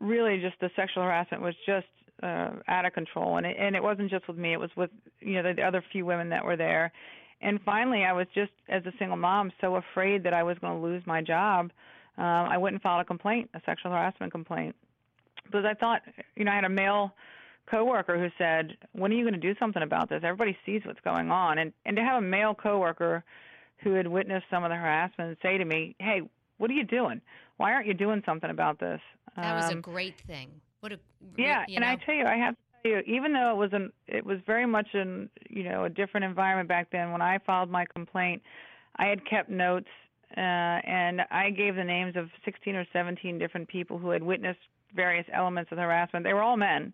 really 0.00 0.40
just 0.40 0.58
the 0.60 0.70
sexual 0.76 1.04
harassment 1.04 1.42
was 1.42 1.54
just 1.64 1.86
uh, 2.22 2.50
out 2.68 2.84
of 2.84 2.92
control, 2.92 3.36
and 3.36 3.46
it, 3.46 3.56
and 3.58 3.76
it 3.76 3.82
wasn't 3.82 4.10
just 4.10 4.26
with 4.28 4.36
me; 4.36 4.52
it 4.52 4.60
was 4.60 4.70
with 4.76 4.90
you 5.20 5.40
know 5.42 5.54
the 5.54 5.62
other 5.62 5.82
few 5.92 6.04
women 6.04 6.28
that 6.30 6.44
were 6.44 6.56
there. 6.56 6.92
And 7.42 7.60
finally, 7.64 8.04
I 8.04 8.12
was 8.12 8.26
just 8.34 8.52
as 8.68 8.84
a 8.86 8.92
single 8.98 9.18
mom 9.18 9.52
so 9.60 9.76
afraid 9.76 10.22
that 10.24 10.32
I 10.32 10.42
was 10.42 10.58
going 10.58 10.80
to 10.80 10.86
lose 10.86 11.02
my 11.06 11.20
job. 11.20 11.70
Uh, 12.18 12.22
I 12.22 12.56
went 12.56 12.72
and 12.72 12.82
filed 12.82 13.02
a 13.02 13.04
complaint, 13.04 13.50
a 13.52 13.60
sexual 13.66 13.92
harassment 13.92 14.32
complaint, 14.32 14.74
because 15.44 15.66
I 15.66 15.74
thought, 15.74 16.00
you 16.34 16.46
know, 16.46 16.52
I 16.52 16.54
had 16.54 16.64
a 16.64 16.70
male 16.70 17.12
coworker 17.70 18.18
who 18.18 18.28
said, 18.38 18.76
"When 18.92 19.12
are 19.12 19.14
you 19.14 19.22
going 19.22 19.40
to 19.40 19.40
do 19.40 19.54
something 19.58 19.82
about 19.82 20.08
this? 20.08 20.22
Everybody 20.24 20.56
sees 20.64 20.82
what's 20.84 21.00
going 21.00 21.30
on." 21.30 21.58
And 21.58 21.72
and 21.84 21.96
to 21.96 22.02
have 22.02 22.22
a 22.22 22.26
male 22.26 22.54
coworker 22.54 23.24
who 23.78 23.94
had 23.94 24.06
witnessed 24.06 24.46
some 24.50 24.64
of 24.64 24.70
the 24.70 24.76
harassment 24.76 25.38
say 25.42 25.58
to 25.58 25.64
me, 25.64 25.94
"Hey, 25.98 26.22
what 26.58 26.70
are 26.70 26.74
you 26.74 26.84
doing? 26.84 27.20
Why 27.56 27.72
aren't 27.72 27.86
you 27.86 27.94
doing 27.94 28.22
something 28.24 28.50
about 28.50 28.78
this?" 28.78 29.00
That 29.36 29.56
was 29.56 29.72
um, 29.72 29.78
a 29.78 29.80
great 29.80 30.18
thing. 30.26 30.48
What 30.80 30.92
a 30.92 30.98
yeah, 31.36 31.64
and 31.68 31.80
know? 31.80 31.88
I 31.88 31.96
tell 31.96 32.14
you, 32.14 32.24
I 32.24 32.36
have 32.36 32.54
to 32.54 32.60
tell 32.82 32.92
you, 32.92 33.16
even 33.16 33.32
though 33.32 33.50
it 33.50 33.56
was 33.56 33.72
an 33.72 33.92
it 34.06 34.24
was 34.24 34.38
very 34.46 34.66
much 34.66 34.88
an 34.94 35.28
you 35.50 35.64
know 35.64 35.84
a 35.84 35.90
different 35.90 36.24
environment 36.24 36.68
back 36.68 36.90
then. 36.90 37.12
When 37.12 37.22
I 37.22 37.38
filed 37.38 37.70
my 37.70 37.84
complaint, 37.86 38.42
I 38.96 39.06
had 39.06 39.24
kept 39.28 39.50
notes 39.50 39.88
uh, 40.36 40.40
and 40.40 41.22
I 41.30 41.50
gave 41.50 41.76
the 41.76 41.84
names 41.84 42.16
of 42.16 42.28
16 42.44 42.74
or 42.74 42.86
17 42.92 43.38
different 43.38 43.68
people 43.68 43.98
who 43.98 44.10
had 44.10 44.22
witnessed 44.22 44.60
various 44.94 45.26
elements 45.32 45.70
of 45.72 45.78
harassment. 45.78 46.24
They 46.24 46.34
were 46.34 46.42
all 46.42 46.56
men. 46.56 46.92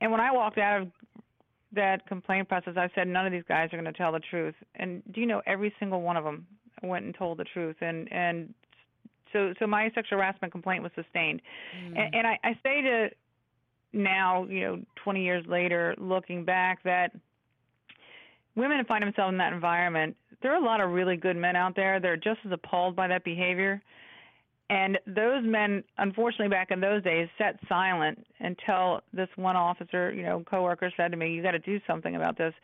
And 0.00 0.10
when 0.10 0.20
I 0.20 0.32
walked 0.32 0.58
out 0.58 0.82
of 0.82 0.88
that 1.72 2.06
complaint 2.06 2.48
process, 2.48 2.74
I 2.76 2.90
said, 2.94 3.06
none 3.06 3.26
of 3.26 3.32
these 3.32 3.44
guys 3.48 3.68
are 3.72 3.80
going 3.80 3.92
to 3.92 3.92
tell 3.92 4.12
the 4.12 4.20
truth. 4.20 4.54
And 4.76 5.02
do 5.12 5.20
you 5.20 5.26
know, 5.26 5.42
every 5.46 5.72
single 5.78 6.02
one 6.02 6.16
of 6.16 6.24
them 6.24 6.46
went 6.82 7.04
and 7.04 7.14
told 7.14 7.38
the 7.38 7.44
truth. 7.44 7.76
And 7.80 8.10
and 8.12 8.54
so 9.32 9.54
so 9.58 9.66
my 9.66 9.90
sexual 9.94 10.18
harassment 10.18 10.52
complaint 10.52 10.82
was 10.82 10.92
sustained. 10.94 11.42
Mm. 11.84 11.98
And, 11.98 12.14
and 12.14 12.26
I, 12.26 12.38
I 12.42 12.58
say 12.62 12.82
to 12.82 13.08
now, 13.92 14.44
you 14.44 14.60
know, 14.60 14.80
20 15.02 15.22
years 15.22 15.44
later, 15.46 15.94
looking 15.98 16.44
back, 16.44 16.82
that 16.84 17.12
women 18.54 18.84
find 18.84 19.02
themselves 19.02 19.32
in 19.32 19.38
that 19.38 19.52
environment. 19.52 20.16
There 20.42 20.52
are 20.52 20.62
a 20.62 20.64
lot 20.64 20.80
of 20.80 20.90
really 20.90 21.16
good 21.16 21.36
men 21.36 21.56
out 21.56 21.76
there. 21.76 22.00
They're 22.00 22.16
just 22.16 22.40
as 22.46 22.52
appalled 22.52 22.96
by 22.96 23.08
that 23.08 23.24
behavior. 23.24 23.82
And 24.70 24.98
those 25.04 25.44
men, 25.44 25.82
unfortunately, 25.98 26.48
back 26.48 26.70
in 26.70 26.80
those 26.80 27.02
days, 27.02 27.28
sat 27.36 27.58
silent 27.68 28.24
until 28.38 29.00
this 29.12 29.28
one 29.34 29.56
officer, 29.56 30.12
you 30.12 30.22
know, 30.22 30.44
coworker 30.48 30.92
said 30.96 31.10
to 31.10 31.16
me, 31.16 31.32
"You 31.32 31.42
got 31.42 31.50
to 31.50 31.58
do 31.58 31.80
something 31.88 32.14
about 32.14 32.38
this." 32.38 32.54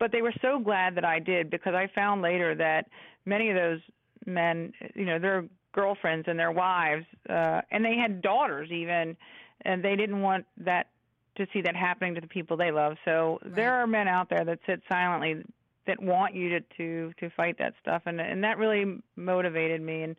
But 0.00 0.10
they 0.10 0.22
were 0.22 0.34
so 0.42 0.58
glad 0.58 0.96
that 0.96 1.04
I 1.04 1.20
did 1.20 1.50
because 1.50 1.74
I 1.74 1.86
found 1.86 2.20
later 2.20 2.56
that 2.56 2.88
many 3.24 3.48
of 3.48 3.54
those 3.54 3.80
men, 4.26 4.72
you 4.96 5.04
know, 5.04 5.20
their 5.20 5.44
girlfriends 5.72 6.26
and 6.26 6.36
their 6.36 6.50
wives, 6.50 7.06
uh, 7.28 7.62
and 7.70 7.84
they 7.84 7.96
had 7.96 8.20
daughters 8.20 8.72
even, 8.72 9.16
and 9.62 9.84
they 9.84 9.94
didn't 9.94 10.20
want 10.20 10.46
that 10.56 10.88
to 11.36 11.46
see 11.52 11.60
that 11.60 11.76
happening 11.76 12.16
to 12.16 12.20
the 12.20 12.26
people 12.26 12.56
they 12.56 12.72
love. 12.72 12.96
So 13.04 13.38
right. 13.44 13.54
there 13.54 13.74
are 13.74 13.86
men 13.86 14.08
out 14.08 14.30
there 14.30 14.44
that 14.44 14.58
sit 14.66 14.82
silently 14.88 15.44
that 15.86 16.02
want 16.02 16.34
you 16.34 16.48
to 16.48 16.60
to 16.76 17.12
to 17.20 17.30
fight 17.30 17.56
that 17.58 17.74
stuff, 17.80 18.02
and 18.06 18.20
and 18.20 18.42
that 18.42 18.58
really 18.58 19.00
motivated 19.14 19.80
me 19.80 20.02
and 20.02 20.16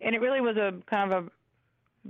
and 0.00 0.14
it 0.14 0.20
really 0.20 0.40
was 0.40 0.56
a 0.56 0.72
kind 0.88 1.12
of 1.12 1.24
a 1.24 1.30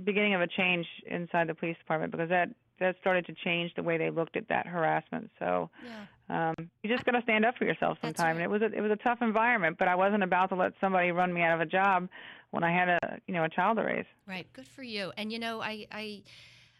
beginning 0.03 0.33
of 0.33 0.41
a 0.41 0.47
change 0.47 0.85
inside 1.07 1.47
the 1.47 1.53
police 1.53 1.77
department 1.77 2.11
because 2.11 2.29
that 2.29 2.49
that 2.79 2.95
started 2.99 3.25
to 3.25 3.33
change 3.43 3.71
the 3.75 3.83
way 3.83 3.97
they 3.97 4.09
looked 4.09 4.35
at 4.35 4.47
that 4.49 4.67
harassment. 4.67 5.29
So 5.39 5.69
yeah. 6.29 6.49
um, 6.49 6.69
you 6.83 6.89
just 6.89 7.05
got 7.05 7.13
to 7.13 7.21
stand 7.21 7.45
up 7.45 7.55
for 7.57 7.63
yourself 7.63 7.97
sometime. 8.01 8.37
Right. 8.37 8.43
And 8.43 8.43
it 8.43 8.49
was 8.49 8.61
a, 8.61 8.65
it 8.77 8.81
was 8.81 8.91
a 8.91 8.97
tough 8.97 9.19
environment, 9.21 9.77
but 9.79 9.87
I 9.87 9.95
wasn't 9.95 10.23
about 10.23 10.49
to 10.49 10.55
let 10.55 10.73
somebody 10.81 11.11
run 11.11 11.33
me 11.33 11.41
out 11.41 11.55
of 11.55 11.61
a 11.61 11.65
job 11.65 12.09
when 12.51 12.63
I 12.63 12.71
had 12.71 12.89
a 12.89 12.99
you 13.27 13.33
know 13.33 13.43
a 13.43 13.49
child 13.49 13.77
to 13.77 13.83
raise. 13.83 14.05
Right. 14.27 14.47
Good 14.53 14.67
for 14.67 14.83
you. 14.83 15.11
And 15.17 15.31
you 15.31 15.39
know 15.39 15.61
I 15.61 15.87
I 15.91 16.23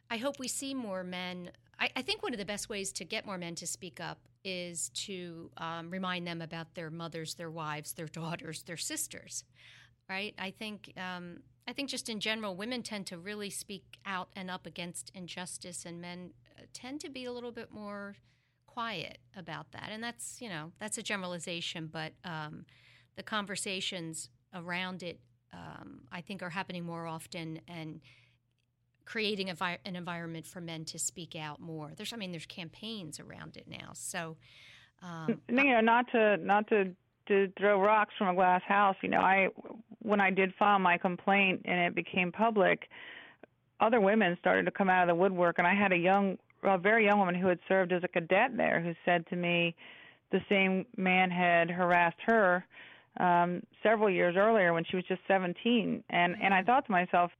I 0.10 0.18
hope 0.18 0.40
we 0.40 0.48
see 0.48 0.74
more 0.74 1.04
men. 1.04 1.52
I, 1.80 1.90
I 1.96 2.02
think 2.02 2.24
one 2.24 2.34
of 2.34 2.40
the 2.40 2.46
best 2.46 2.70
ways 2.70 2.92
to 2.94 3.06
get 3.06 3.26
more 3.26 3.38
men 3.38 3.56
to 3.56 3.68
speak 3.68 4.00
up 4.00 4.20
is 4.44 4.90
to 4.90 5.50
um, 5.58 5.90
remind 5.90 6.28
them 6.28 6.42
about 6.42 6.76
their 6.76 6.90
mothers, 6.90 7.34
their 7.34 7.50
wives, 7.50 7.94
their 7.94 8.06
daughters, 8.06 8.62
their 8.64 8.78
sisters 8.78 9.44
right? 10.10 10.34
I 10.38 10.52
think 10.52 10.94
um, 10.98 11.40
I 11.68 11.74
think 11.74 11.90
just 11.90 12.10
in 12.10 12.20
general, 12.20 12.56
women 12.56 12.84
tend 12.84 13.08
to 13.08 13.18
really 13.18 13.50
speak 13.50 13.84
out 14.06 14.30
and 14.36 14.50
up 14.52 14.66
against 14.66 15.12
injustice, 15.16 15.86
and 15.86 16.02
men 16.02 16.32
uh, 16.58 16.64
tend 16.74 17.02
to 17.02 17.10
be 17.10 17.26
a 17.26 17.32
little 17.32 17.52
bit 17.52 17.72
more 17.72 18.18
quiet 18.68 19.20
about 19.36 19.72
that. 19.72 19.90
And 19.92 20.04
that's 20.04 20.42
you 20.42 20.50
know 20.50 20.72
that's 20.80 20.98
a 20.98 21.04
generalization, 21.04 21.90
but 21.92 22.14
um, 22.24 22.66
the 23.16 23.24
conversations 23.24 24.30
around 24.54 25.04
it, 25.04 25.20
um, 25.54 26.02
I 26.12 26.22
think, 26.22 26.42
are 26.44 26.50
happening 26.50 26.86
more 26.86 27.08
often 27.08 27.62
and 27.68 28.02
creating 29.06 29.54
vi- 29.56 29.78
an 29.86 29.96
environment 29.96 30.46
for 30.46 30.60
men 30.60 30.84
to 30.86 31.00
speak 31.00 31.36
out 31.36 31.60
more. 31.60 31.92
There's, 31.96 32.12
I 32.12 32.18
mean, 32.18 32.32
there's 32.32 32.46
campaigns 32.46 33.20
around 33.20 33.56
it 33.56 33.68
now. 33.68 33.92
So, 33.94 34.38
um, 35.02 35.42
you 35.48 35.56
know, 35.56 35.82
not 35.82 36.12
to 36.12 36.38
not 36.38 36.68
to 36.70 36.96
to 37.28 37.52
throw 37.58 37.80
rocks 37.80 38.14
from 38.18 38.30
a 38.30 38.36
glass 38.36 38.62
house. 38.68 38.96
You 39.02 39.10
know, 39.10 39.20
I 39.20 39.50
when 40.06 40.22
I 40.22 40.30
did 40.30 40.54
file 40.58 40.80
my 40.80 40.98
complaint 40.98 41.62
and 41.66 41.80
it 41.80 41.96
became 41.96 42.32
public, 42.32 42.88
other 43.80 44.00
women 44.00 44.38
started 44.40 44.66
to 44.66 44.72
come 44.72 44.90
out 44.90 45.04
of 45.04 45.08
the 45.08 45.16
woodwork, 45.16 45.58
and 45.58 45.68
I 45.68 45.74
had 45.74 45.92
a 45.92 45.98
young, 45.98 46.38
a 46.64 46.78
very 46.78 47.06
young 47.06 47.20
woman 47.20 47.36
who 47.36 47.48
had 47.48 47.60
served 47.68 47.92
as 47.92 48.04
a 48.04 48.08
cadet 48.08 48.56
there 48.56 48.82
who 48.82 48.94
said 49.04 49.28
to 49.28 49.36
me, 49.36 49.76
the 50.32 50.40
same 50.50 50.86
man 50.98 51.30
had 51.30 51.70
harassed 51.70 52.20
her 52.26 52.66
um, 53.20 53.62
several 53.84 54.10
years 54.10 54.36
earlier 54.38 54.74
when 54.74 54.84
she 54.90 54.96
was 54.96 55.06
just 55.06 55.22
17, 55.28 56.04
and 56.10 56.36
and 56.42 56.54
I 56.54 56.64
thought 56.64 56.86
to 56.86 56.92
myself, 56.92 57.32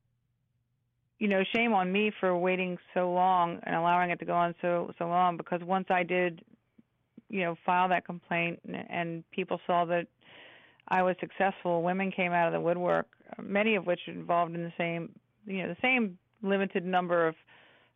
you 1.20 1.28
know, 1.28 1.44
shame 1.54 1.74
on 1.74 1.92
me 1.92 2.12
for 2.20 2.38
waiting 2.38 2.78
so 2.94 3.12
long 3.12 3.60
and 3.64 3.76
allowing 3.76 4.12
it 4.12 4.20
to 4.20 4.26
go 4.26 4.34
on 4.34 4.56
so 4.62 4.92
so 4.98 5.08
long 5.08 5.36
because 5.36 5.62
once 5.64 5.88
I 5.90 6.04
did 6.04 6.42
you 7.30 7.42
know 7.42 7.56
file 7.66 7.90
that 7.90 8.06
complaint 8.06 8.60
and, 8.66 8.86
and 8.90 9.32
people 9.32 9.60
saw 9.66 9.86
that 9.86 10.08
I 10.88 11.02
was 11.02 11.16
successful. 11.20 11.82
Women 11.82 12.12
came 12.12 12.32
out 12.32 12.48
of 12.48 12.54
the 12.54 12.62
woodwork, 12.62 13.08
many 13.42 13.76
of 13.76 13.86
which 13.86 14.02
involved 14.08 14.56
in 14.56 14.64
the 14.64 14.74
same 14.78 15.12
you 15.46 15.64
know 15.64 15.70
the 15.70 15.78
same 15.82 16.18
limited 16.42 16.86
number 16.86 17.28
of 17.28 17.36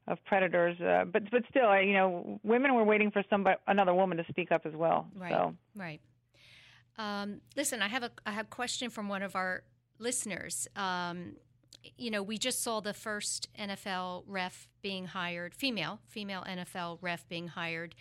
of 0.07 0.17
predators, 0.25 0.79
uh, 0.81 1.05
but 1.05 1.29
but 1.29 1.43
still, 1.49 1.79
you 1.79 1.93
know, 1.93 2.39
women 2.43 2.73
were 2.73 2.83
waiting 2.83 3.11
for 3.11 3.23
somebody, 3.29 3.57
another 3.67 3.93
woman 3.93 4.17
to 4.17 4.25
speak 4.29 4.51
up 4.51 4.65
as 4.65 4.73
well. 4.73 5.07
Right. 5.15 5.31
So. 5.31 5.55
Right. 5.75 6.01
Um, 6.97 7.41
listen, 7.55 7.81
I 7.81 7.87
have 7.87 8.03
a 8.03 8.11
I 8.25 8.31
have 8.31 8.47
a 8.47 8.49
question 8.49 8.89
from 8.89 9.07
one 9.07 9.21
of 9.21 9.35
our 9.35 9.63
listeners. 9.99 10.67
Um, 10.75 11.35
you 11.97 12.11
know, 12.11 12.21
we 12.21 12.37
just 12.37 12.61
saw 12.61 12.79
the 12.79 12.93
first 12.93 13.49
NFL 13.57 14.23
ref 14.27 14.67
being 14.81 15.05
hired, 15.05 15.55
female, 15.55 15.99
female 16.07 16.43
NFL 16.47 16.99
ref 17.01 17.27
being 17.27 17.47
hired. 17.47 17.95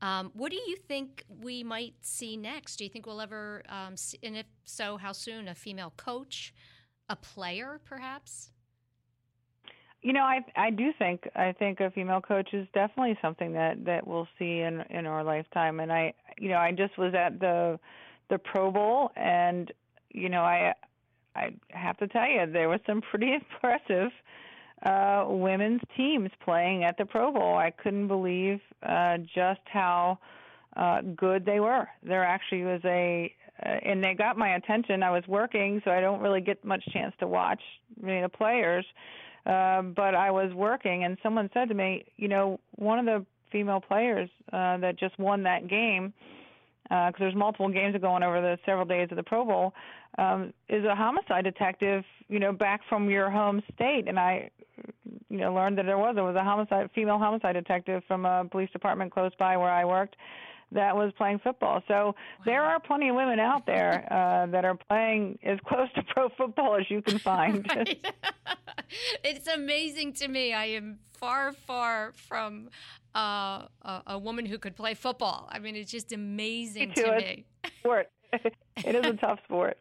Um, 0.00 0.32
what 0.34 0.50
do 0.50 0.56
you 0.56 0.76
think 0.76 1.24
we 1.28 1.62
might 1.62 1.94
see 2.02 2.36
next? 2.36 2.76
Do 2.76 2.84
you 2.84 2.90
think 2.90 3.06
we'll 3.06 3.20
ever, 3.20 3.62
um, 3.68 3.96
see, 3.96 4.18
and 4.22 4.36
if 4.36 4.46
so, 4.64 4.96
how 4.96 5.12
soon? 5.12 5.48
A 5.48 5.54
female 5.54 5.92
coach, 5.96 6.52
a 7.08 7.14
player, 7.14 7.80
perhaps? 7.84 8.50
You 10.02 10.12
know, 10.12 10.22
I 10.22 10.44
I 10.56 10.70
do 10.70 10.92
think 10.98 11.28
I 11.36 11.52
think 11.52 11.78
a 11.78 11.90
female 11.92 12.20
coach 12.20 12.52
is 12.52 12.66
definitely 12.74 13.16
something 13.22 13.52
that 13.52 13.84
that 13.84 14.04
we'll 14.04 14.26
see 14.36 14.58
in 14.58 14.82
in 14.90 15.06
our 15.06 15.22
lifetime. 15.22 15.78
And 15.78 15.92
I, 15.92 16.14
you 16.36 16.48
know, 16.48 16.58
I 16.58 16.72
just 16.72 16.98
was 16.98 17.14
at 17.14 17.38
the 17.38 17.78
the 18.28 18.38
Pro 18.38 18.72
Bowl, 18.72 19.12
and 19.14 19.72
you 20.10 20.28
know, 20.28 20.42
I 20.42 20.74
I 21.34 21.54
have 21.70 21.96
to 21.98 22.08
tell 22.08 22.28
you, 22.28 22.46
there 22.50 22.68
was 22.68 22.80
some 22.86 23.00
pretty 23.00 23.34
impressive 23.62 24.10
uh, 24.82 25.26
women's 25.28 25.80
teams 25.96 26.30
playing 26.44 26.84
at 26.84 26.96
the 26.98 27.06
Pro 27.06 27.32
Bowl. 27.32 27.56
I 27.56 27.70
couldn't 27.70 28.08
believe 28.08 28.60
uh, 28.82 29.18
just 29.34 29.60
how 29.66 30.18
uh, 30.76 31.02
good 31.16 31.44
they 31.44 31.60
were. 31.60 31.88
There 32.02 32.24
actually 32.24 32.64
was 32.64 32.80
a, 32.84 33.32
uh, 33.64 33.68
and 33.68 34.02
they 34.02 34.14
got 34.14 34.36
my 34.36 34.56
attention. 34.56 35.02
I 35.02 35.10
was 35.10 35.24
working, 35.28 35.80
so 35.84 35.90
I 35.90 36.00
don't 36.00 36.20
really 36.20 36.40
get 36.40 36.64
much 36.64 36.84
chance 36.92 37.14
to 37.20 37.26
watch 37.26 37.60
of 37.98 38.06
the 38.06 38.30
players. 38.32 38.84
Uh, 39.44 39.82
but 39.82 40.14
I 40.14 40.30
was 40.30 40.52
working, 40.54 41.04
and 41.04 41.18
someone 41.22 41.50
said 41.52 41.68
to 41.68 41.74
me, 41.74 42.04
you 42.16 42.28
know, 42.28 42.60
one 42.76 42.98
of 42.98 43.06
the 43.06 43.26
female 43.50 43.80
players 43.80 44.30
uh, 44.52 44.78
that 44.78 44.98
just 44.98 45.18
won 45.18 45.42
that 45.42 45.68
game 45.68 46.12
because 46.92 47.14
uh, 47.14 47.18
there's 47.20 47.34
multiple 47.34 47.70
games 47.70 47.96
going 48.02 48.22
over 48.22 48.42
the 48.42 48.58
several 48.66 48.84
days 48.84 49.08
of 49.10 49.16
the 49.16 49.22
Pro 49.22 49.46
Bowl, 49.46 49.72
um, 50.18 50.52
is 50.68 50.84
a 50.84 50.94
homicide 50.94 51.44
detective, 51.44 52.04
you 52.28 52.38
know, 52.38 52.52
back 52.52 52.82
from 52.86 53.08
your 53.08 53.30
home 53.30 53.62
state. 53.74 54.04
And 54.08 54.18
I, 54.18 54.50
you 55.30 55.38
know, 55.38 55.54
learned 55.54 55.78
that 55.78 55.86
there 55.86 55.96
was 55.96 56.14
there 56.14 56.24
was 56.24 56.36
a 56.36 56.44
homicide 56.44 56.90
female 56.94 57.18
homicide 57.18 57.54
detective 57.54 58.02
from 58.06 58.26
a 58.26 58.44
police 58.44 58.68
department 58.72 59.10
close 59.10 59.32
by 59.38 59.56
where 59.56 59.70
I 59.70 59.86
worked 59.86 60.16
that 60.72 60.96
was 60.96 61.12
playing 61.18 61.38
football. 61.38 61.82
So 61.86 61.94
wow. 61.94 62.14
there 62.46 62.62
are 62.62 62.80
plenty 62.80 63.10
of 63.10 63.16
women 63.16 63.38
out 63.38 63.66
there 63.66 64.06
uh, 64.10 64.46
that 64.46 64.64
are 64.64 64.76
playing 64.88 65.38
as 65.42 65.58
close 65.66 65.88
to 65.94 66.02
pro 66.02 66.30
football 66.30 66.76
as 66.76 66.90
you 66.90 67.02
can 67.02 67.18
find. 67.18 67.70
it's 69.24 69.46
amazing 69.48 70.14
to 70.14 70.28
me. 70.28 70.54
I 70.54 70.66
am 70.66 70.98
far, 71.12 71.52
far 71.52 72.12
from 72.12 72.70
uh, 73.14 73.66
a, 73.82 74.02
a, 74.08 74.18
woman 74.18 74.46
who 74.46 74.58
could 74.58 74.76
play 74.76 74.94
football. 74.94 75.48
I 75.50 75.58
mean, 75.58 75.76
it's 75.76 75.90
just 75.90 76.12
amazing 76.12 76.90
me 76.90 76.94
to 76.94 77.16
me. 77.16 77.44
Sport. 77.80 78.10
it 78.32 78.94
is 78.94 79.06
a 79.06 79.12
tough 79.14 79.38
sport. 79.44 79.78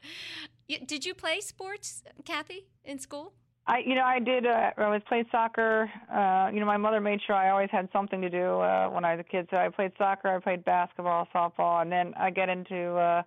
Did 0.67 1.05
you 1.05 1.13
play 1.13 1.39
sports, 1.39 2.03
Cathy, 2.25 2.67
in 2.83 2.99
school? 2.99 3.33
I, 3.67 3.79
you 3.85 3.95
know, 3.95 4.03
I 4.03 4.19
did. 4.19 4.45
Uh, 4.45 4.71
I 4.77 4.89
was 4.89 5.01
played 5.07 5.27
soccer. 5.31 5.89
Uh, 6.11 6.49
you 6.53 6.59
know, 6.59 6.65
my 6.65 6.77
mother 6.77 6.99
made 6.99 7.21
sure 7.25 7.35
I 7.35 7.51
always 7.51 7.69
had 7.71 7.87
something 7.93 8.21
to 8.21 8.29
do 8.29 8.59
uh, 8.59 8.89
when 8.89 9.05
I 9.05 9.15
was 9.15 9.25
a 9.25 9.29
kid. 9.29 9.47
So 9.51 9.57
I 9.57 9.69
played 9.69 9.91
soccer, 9.97 10.29
I 10.29 10.39
played 10.39 10.65
basketball, 10.65 11.27
softball, 11.33 11.81
and 11.81 11.91
then 11.91 12.13
I 12.17 12.31
get 12.31 12.49
into 12.49 12.95
uh, 12.95 13.23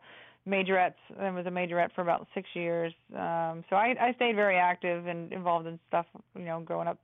majorettes. 0.48 0.94
I 1.20 1.30
was 1.30 1.46
a 1.46 1.50
majorette 1.50 1.92
for 1.94 2.02
about 2.02 2.26
six 2.34 2.48
years. 2.54 2.92
Um, 3.14 3.64
so 3.70 3.76
I, 3.76 3.94
I 4.00 4.12
stayed 4.16 4.34
very 4.34 4.56
active 4.56 5.06
and 5.06 5.32
involved 5.32 5.66
in 5.66 5.78
stuff. 5.88 6.06
You 6.36 6.44
know, 6.44 6.60
growing 6.60 6.88
up 6.88 6.98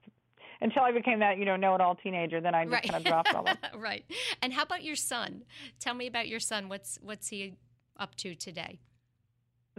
until 0.61 0.83
I 0.83 0.93
became 0.93 1.21
that 1.21 1.39
you 1.39 1.45
know 1.45 1.57
know-it-all 1.57 1.97
teenager. 1.97 2.41
Then 2.41 2.55
I 2.55 2.65
just 2.65 2.73
right. 2.73 2.83
kind 2.83 2.97
of 2.97 3.05
dropped 3.05 3.35
all 3.35 3.49
of 3.49 3.57
right. 3.81 4.05
And 4.43 4.53
how 4.53 4.63
about 4.63 4.85
your 4.85 4.97
son? 4.97 5.43
Tell 5.79 5.95
me 5.95 6.07
about 6.07 6.29
your 6.29 6.41
son. 6.41 6.69
What's 6.69 6.99
what's 7.03 7.29
he 7.29 7.55
up 7.99 8.15
to 8.17 8.35
today? 8.35 8.81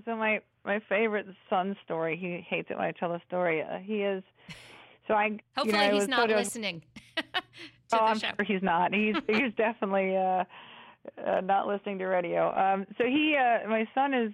So 0.06 0.16
my 0.16 0.42
my 0.66 0.80
favorite 0.90 1.28
son 1.50 1.76
story. 1.84 2.18
He 2.18 2.46
hates 2.48 2.70
it 2.70 2.78
when 2.78 2.86
I 2.86 2.92
tell 2.92 3.10
the 3.10 3.22
story. 3.28 3.62
Uh, 3.62 3.80
he 3.80 4.02
is. 4.02 4.24
So 5.08 5.14
I. 5.14 5.40
Hopefully 5.56 5.84
you 5.84 5.92
know, 5.92 6.00
he's 6.00 6.08
not 6.08 6.20
sort 6.20 6.32
of, 6.32 6.38
listening. 6.38 6.84
oh, 7.94 7.98
I'm 7.98 8.20
show. 8.20 8.28
sure 8.36 8.46
he's 8.46 8.64
not. 8.64 8.94
He's 8.94 9.16
he's 9.28 9.54
definitely 9.58 10.16
uh, 10.16 10.44
uh, 11.26 11.42
not 11.42 11.68
listening 11.68 12.00
to 12.00 12.06
radio. 12.06 12.54
Um, 12.56 12.86
so 12.98 13.06
he, 13.06 13.36
uh, 13.38 13.68
my 13.68 13.88
son 13.94 14.14
is. 14.14 14.32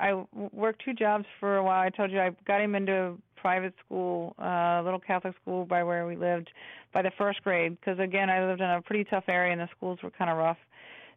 I 0.00 0.22
worked 0.52 0.84
two 0.84 0.94
jobs 0.94 1.24
for 1.40 1.56
a 1.56 1.64
while. 1.64 1.80
I 1.80 1.90
told 1.90 2.12
you 2.12 2.20
I 2.20 2.30
got 2.46 2.60
him 2.60 2.76
into 2.76 3.18
private 3.40 3.74
school, 3.84 4.34
uh, 4.38 4.82
little 4.84 5.00
Catholic 5.00 5.34
school 5.42 5.64
by 5.64 5.82
where 5.82 6.06
we 6.06 6.16
lived, 6.16 6.50
by 6.92 7.02
the 7.02 7.12
first 7.18 7.42
grade. 7.42 7.76
Because 7.80 7.98
again, 7.98 8.30
I 8.30 8.44
lived 8.44 8.60
in 8.60 8.70
a 8.70 8.82
pretty 8.82 9.04
tough 9.04 9.24
area 9.28 9.52
and 9.52 9.60
the 9.60 9.68
schools 9.76 9.98
were 10.02 10.10
kind 10.10 10.30
of 10.30 10.36
rough. 10.36 10.58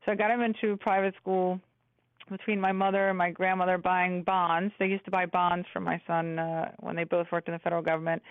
So 0.05 0.11
I 0.11 0.15
got 0.15 0.32
him 0.32 0.41
into 0.41 0.78
private 0.78 1.13
school 1.22 1.59
between 2.30 2.59
my 2.59 2.72
mother 2.72 3.09
and 3.09 3.17
my 3.17 3.30
grandmother 3.30 3.78
buying 3.78 4.24
bonds. 4.24 4.74
They 4.80 4.88
used 4.88 5.05
to 5.05 5.11
buy 5.11 5.26
bonds 5.26 5.67
for 5.74 5.80
my 5.80 6.01
son 6.07 6.39
uh, 6.39 6.72
when 6.80 6.95
they 6.95 7.03
both 7.03 7.28
worked 7.32 7.47
in 7.47 7.53
the 7.53 7.59
federal 7.59 7.82
government. 7.82 8.22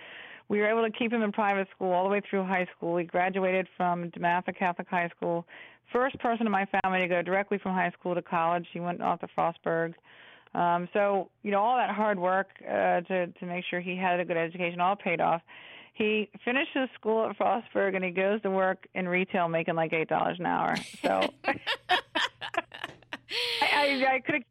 We 0.49 0.59
were 0.59 0.66
able 0.66 0.82
to 0.82 0.91
keep 0.91 1.12
him 1.12 1.22
in 1.22 1.30
private 1.30 1.68
school 1.74 1.93
all 1.93 2.03
the 2.03 2.11
way 2.11 2.20
through 2.28 2.45
high 2.45 2.66
school. 2.76 2.97
He 2.97 3.05
graduated 3.05 3.68
from 3.76 4.11
DeMatha 4.11 4.57
Catholic 4.59 4.88
High 4.88 5.09
School. 5.16 5.47
First 5.93 6.18
person 6.18 6.47
in 6.47 6.53
my 6.53 6.66
family 6.82 7.01
to 7.01 7.09
go 7.09 7.22
directly 7.22 7.59
from 7.59 7.72
high 7.72 7.93
school 7.99 8.14
to 8.14 8.22
college. 8.22 8.66
He 8.72 8.80
went 8.80 9.01
off 9.01 9.20
to 9.20 9.28
Frostburg. 9.36 9.95
Um, 10.55 10.89
so, 10.93 11.31
you 11.43 11.51
know, 11.51 11.61
all 11.61 11.77
that 11.77 11.91
hard 11.91 12.19
work 12.19 12.49
uh, 12.69 13.01
to 13.03 13.27
to 13.29 13.47
make 13.47 13.65
sure 13.71 13.81
he 13.81 13.97
had 13.97 14.19
a 14.21 14.25
good 14.25 14.37
education 14.37 14.81
all 14.81 14.97
paid 14.97 15.21
off. 15.21 15.43
He 15.95 16.31
finishes 16.45 16.89
school 16.95 17.29
at 17.29 17.37
Frostburg 17.39 17.95
and 17.95 18.05
he 18.05 18.11
goes 18.11 18.41
to 18.43 18.51
work 18.51 18.87
in 18.95 19.09
retail 19.09 19.49
making 19.49 19.75
like 19.75 19.93
eight 19.93 20.09
dollars 20.09 20.39
an 20.41 20.47
hour. 20.47 20.77
So 21.03 21.31
I, 21.45 21.57
I, 23.63 24.15
I 24.15 24.21
could. 24.21 24.45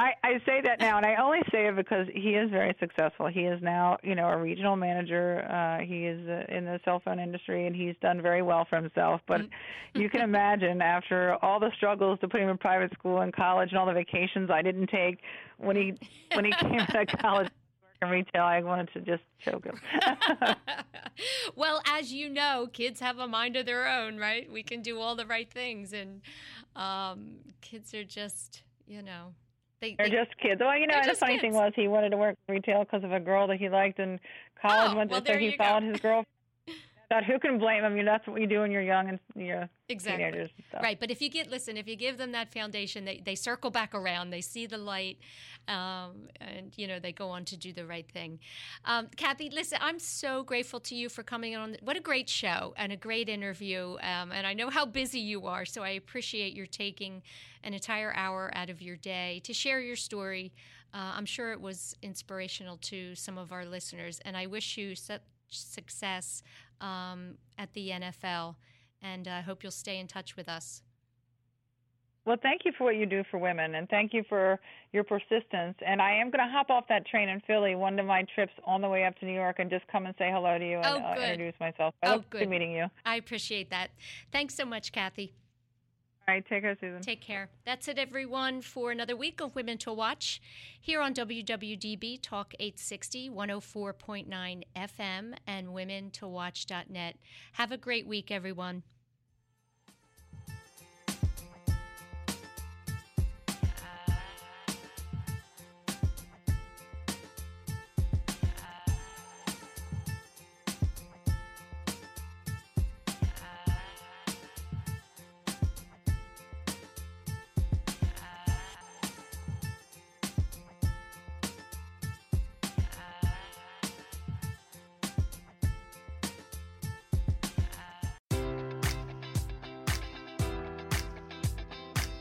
I, 0.00 0.12
I 0.22 0.40
say 0.46 0.60
that 0.62 0.78
now, 0.78 0.96
and 0.96 1.04
I 1.04 1.16
only 1.16 1.40
say 1.50 1.66
it 1.66 1.74
because 1.74 2.06
he 2.14 2.30
is 2.30 2.50
very 2.50 2.76
successful. 2.78 3.26
He 3.26 3.40
is 3.40 3.60
now, 3.60 3.98
you 4.04 4.14
know, 4.14 4.28
a 4.28 4.36
regional 4.36 4.76
manager. 4.76 5.44
Uh, 5.50 5.84
he 5.84 6.06
is 6.06 6.28
uh, 6.28 6.44
in 6.48 6.66
the 6.66 6.78
cell 6.84 7.02
phone 7.04 7.18
industry, 7.18 7.66
and 7.66 7.74
he's 7.74 7.96
done 8.00 8.22
very 8.22 8.40
well 8.40 8.64
for 8.70 8.76
himself. 8.76 9.20
But 9.26 9.40
you 9.94 10.08
can 10.08 10.20
imagine, 10.20 10.80
after 10.80 11.34
all 11.42 11.58
the 11.58 11.72
struggles 11.76 12.20
to 12.20 12.28
put 12.28 12.40
him 12.40 12.48
in 12.48 12.58
private 12.58 12.92
school 12.92 13.22
and 13.22 13.32
college, 13.32 13.70
and 13.70 13.78
all 13.78 13.86
the 13.86 13.92
vacations 13.92 14.50
I 14.50 14.62
didn't 14.62 14.86
take 14.86 15.18
when 15.56 15.74
he 15.74 15.94
when 16.32 16.44
he 16.44 16.52
came 16.52 16.78
of 16.78 17.18
college 17.20 17.48
in 18.00 18.08
retail, 18.08 18.44
I 18.44 18.62
wanted 18.62 18.92
to 18.92 19.00
just 19.00 19.24
choke 19.44 19.64
him. 19.64 19.80
well, 21.56 21.82
as 21.86 22.12
you 22.12 22.28
know, 22.28 22.68
kids 22.72 23.00
have 23.00 23.18
a 23.18 23.26
mind 23.26 23.56
of 23.56 23.66
their 23.66 23.88
own, 23.88 24.18
right? 24.18 24.48
We 24.48 24.62
can 24.62 24.80
do 24.80 25.00
all 25.00 25.16
the 25.16 25.26
right 25.26 25.50
things, 25.50 25.92
and 25.92 26.20
um, 26.76 27.38
kids 27.60 27.92
are 27.94 28.04
just, 28.04 28.62
you 28.86 29.02
know, 29.02 29.34
they, 29.80 29.94
they're 29.96 30.08
just 30.08 30.36
kids. 30.38 30.60
Well, 30.60 30.76
you 30.76 30.86
know, 30.86 30.94
and 30.94 31.10
the 31.10 31.14
funny 31.14 31.34
kids. 31.34 31.42
thing 31.42 31.54
was, 31.54 31.72
he 31.76 31.88
wanted 31.88 32.10
to 32.10 32.16
work 32.16 32.36
retail 32.48 32.84
because 32.84 33.04
of 33.04 33.12
a 33.12 33.20
girl 33.20 33.46
that 33.46 33.58
he 33.58 33.68
liked 33.68 33.98
in 33.98 34.18
college. 34.60 34.92
Oh, 34.92 34.96
went 34.96 35.10
well, 35.10 35.24
so 35.24 35.36
he 35.36 35.56
followed 35.56 35.80
go. 35.80 35.90
his 35.90 36.00
girlfriend. 36.00 36.26
Thought 37.08 37.24
who 37.24 37.38
can 37.38 37.58
blame 37.58 37.84
him? 37.84 37.96
You 37.96 38.02
know, 38.02 38.12
that's 38.12 38.26
what 38.26 38.38
you 38.38 38.46
do 38.46 38.60
when 38.60 38.70
you're 38.70 38.82
young 38.82 39.08
and 39.08 39.18
you're 39.34 39.70
exactly. 39.88 40.24
teenagers. 40.24 40.50
Right, 40.82 41.00
but 41.00 41.10
if 41.10 41.22
you 41.22 41.30
get 41.30 41.50
listen, 41.50 41.78
if 41.78 41.88
you 41.88 41.96
give 41.96 42.18
them 42.18 42.32
that 42.32 42.52
foundation, 42.52 43.06
they 43.06 43.22
they 43.24 43.34
circle 43.34 43.70
back 43.70 43.94
around. 43.94 44.28
They 44.28 44.42
see 44.42 44.66
the 44.66 44.76
light, 44.76 45.16
um, 45.68 46.28
and 46.38 46.70
you 46.76 46.86
know 46.86 46.98
they 46.98 47.12
go 47.12 47.30
on 47.30 47.46
to 47.46 47.56
do 47.56 47.72
the 47.72 47.86
right 47.86 48.06
thing. 48.12 48.40
Um, 48.84 49.08
Cathy, 49.16 49.48
listen, 49.48 49.78
I'm 49.80 49.98
so 49.98 50.42
grateful 50.42 50.80
to 50.80 50.94
you 50.94 51.08
for 51.08 51.22
coming 51.22 51.56
on. 51.56 51.78
What 51.80 51.96
a 51.96 52.00
great 52.00 52.28
show 52.28 52.74
and 52.76 52.92
a 52.92 52.96
great 52.96 53.30
interview. 53.30 53.96
Um, 54.02 54.30
and 54.30 54.46
I 54.46 54.52
know 54.52 54.68
how 54.68 54.84
busy 54.84 55.20
you 55.20 55.46
are, 55.46 55.64
so 55.64 55.82
I 55.82 55.90
appreciate 55.90 56.52
your 56.52 56.66
taking 56.66 57.22
an 57.64 57.72
entire 57.72 58.12
hour 58.14 58.50
out 58.54 58.68
of 58.68 58.82
your 58.82 58.96
day 58.96 59.40
to 59.44 59.54
share 59.54 59.80
your 59.80 59.96
story. 59.96 60.52
Uh, 60.92 61.12
I'm 61.16 61.26
sure 61.26 61.52
it 61.52 61.60
was 61.60 61.96
inspirational 62.02 62.76
to 62.82 63.14
some 63.14 63.38
of 63.38 63.50
our 63.50 63.64
listeners, 63.64 64.20
and 64.26 64.36
I 64.36 64.44
wish 64.46 64.76
you 64.76 64.94
such 64.94 65.22
success 65.50 66.42
um, 66.80 67.34
at 67.56 67.72
the 67.74 67.90
NFL. 67.90 68.56
And 69.00 69.28
I 69.28 69.38
uh, 69.38 69.42
hope 69.42 69.62
you'll 69.62 69.70
stay 69.70 69.98
in 69.98 70.06
touch 70.06 70.36
with 70.36 70.48
us. 70.48 70.82
Well, 72.28 72.36
thank 72.42 72.66
you 72.66 72.72
for 72.76 72.84
what 72.84 72.96
you 72.96 73.06
do 73.06 73.22
for 73.30 73.38
women, 73.38 73.74
and 73.76 73.88
thank 73.88 74.12
you 74.12 74.22
for 74.28 74.60
your 74.92 75.02
persistence. 75.02 75.76
And 75.86 76.02
I 76.02 76.12
am 76.12 76.30
going 76.30 76.46
to 76.46 76.52
hop 76.52 76.68
off 76.68 76.84
that 76.90 77.06
train 77.06 77.26
in 77.30 77.40
Philly, 77.46 77.74
one 77.74 77.98
of 77.98 78.04
my 78.04 78.26
trips 78.34 78.52
on 78.66 78.82
the 78.82 78.88
way 78.88 79.06
up 79.06 79.18
to 79.20 79.24
New 79.24 79.32
York, 79.32 79.56
and 79.60 79.70
just 79.70 79.86
come 79.88 80.04
and 80.04 80.14
say 80.18 80.30
hello 80.30 80.58
to 80.58 80.64
you 80.64 80.76
and 80.76 80.86
oh, 80.86 81.06
uh, 81.06 81.14
introduce 81.14 81.58
myself. 81.58 81.94
I 82.02 82.08
oh, 82.08 82.16
look 82.16 82.28
good. 82.28 82.40
to 82.40 82.46
meeting 82.46 82.72
you. 82.72 82.88
I 83.06 83.16
appreciate 83.16 83.70
that. 83.70 83.92
Thanks 84.30 84.54
so 84.54 84.66
much, 84.66 84.92
Cathy. 84.92 85.32
All 86.28 86.34
right, 86.34 86.46
take 86.46 86.60
care, 86.60 86.76
Susan. 86.78 87.00
Take 87.00 87.22
care. 87.22 87.48
That's 87.64 87.88
it, 87.88 87.98
everyone, 87.98 88.60
for 88.60 88.90
another 88.90 89.16
week 89.16 89.40
of 89.40 89.54
Women 89.54 89.78
to 89.78 89.94
Watch 89.94 90.42
here 90.78 91.00
on 91.00 91.14
WWDB 91.14 92.20
Talk 92.20 92.52
860, 92.60 93.30
104.9 93.30 94.62
FM, 94.76 95.34
and 95.46 95.68
WomenToWatch.net. 95.68 97.16
Have 97.52 97.72
a 97.72 97.78
great 97.78 98.06
week, 98.06 98.30
everyone. 98.30 98.82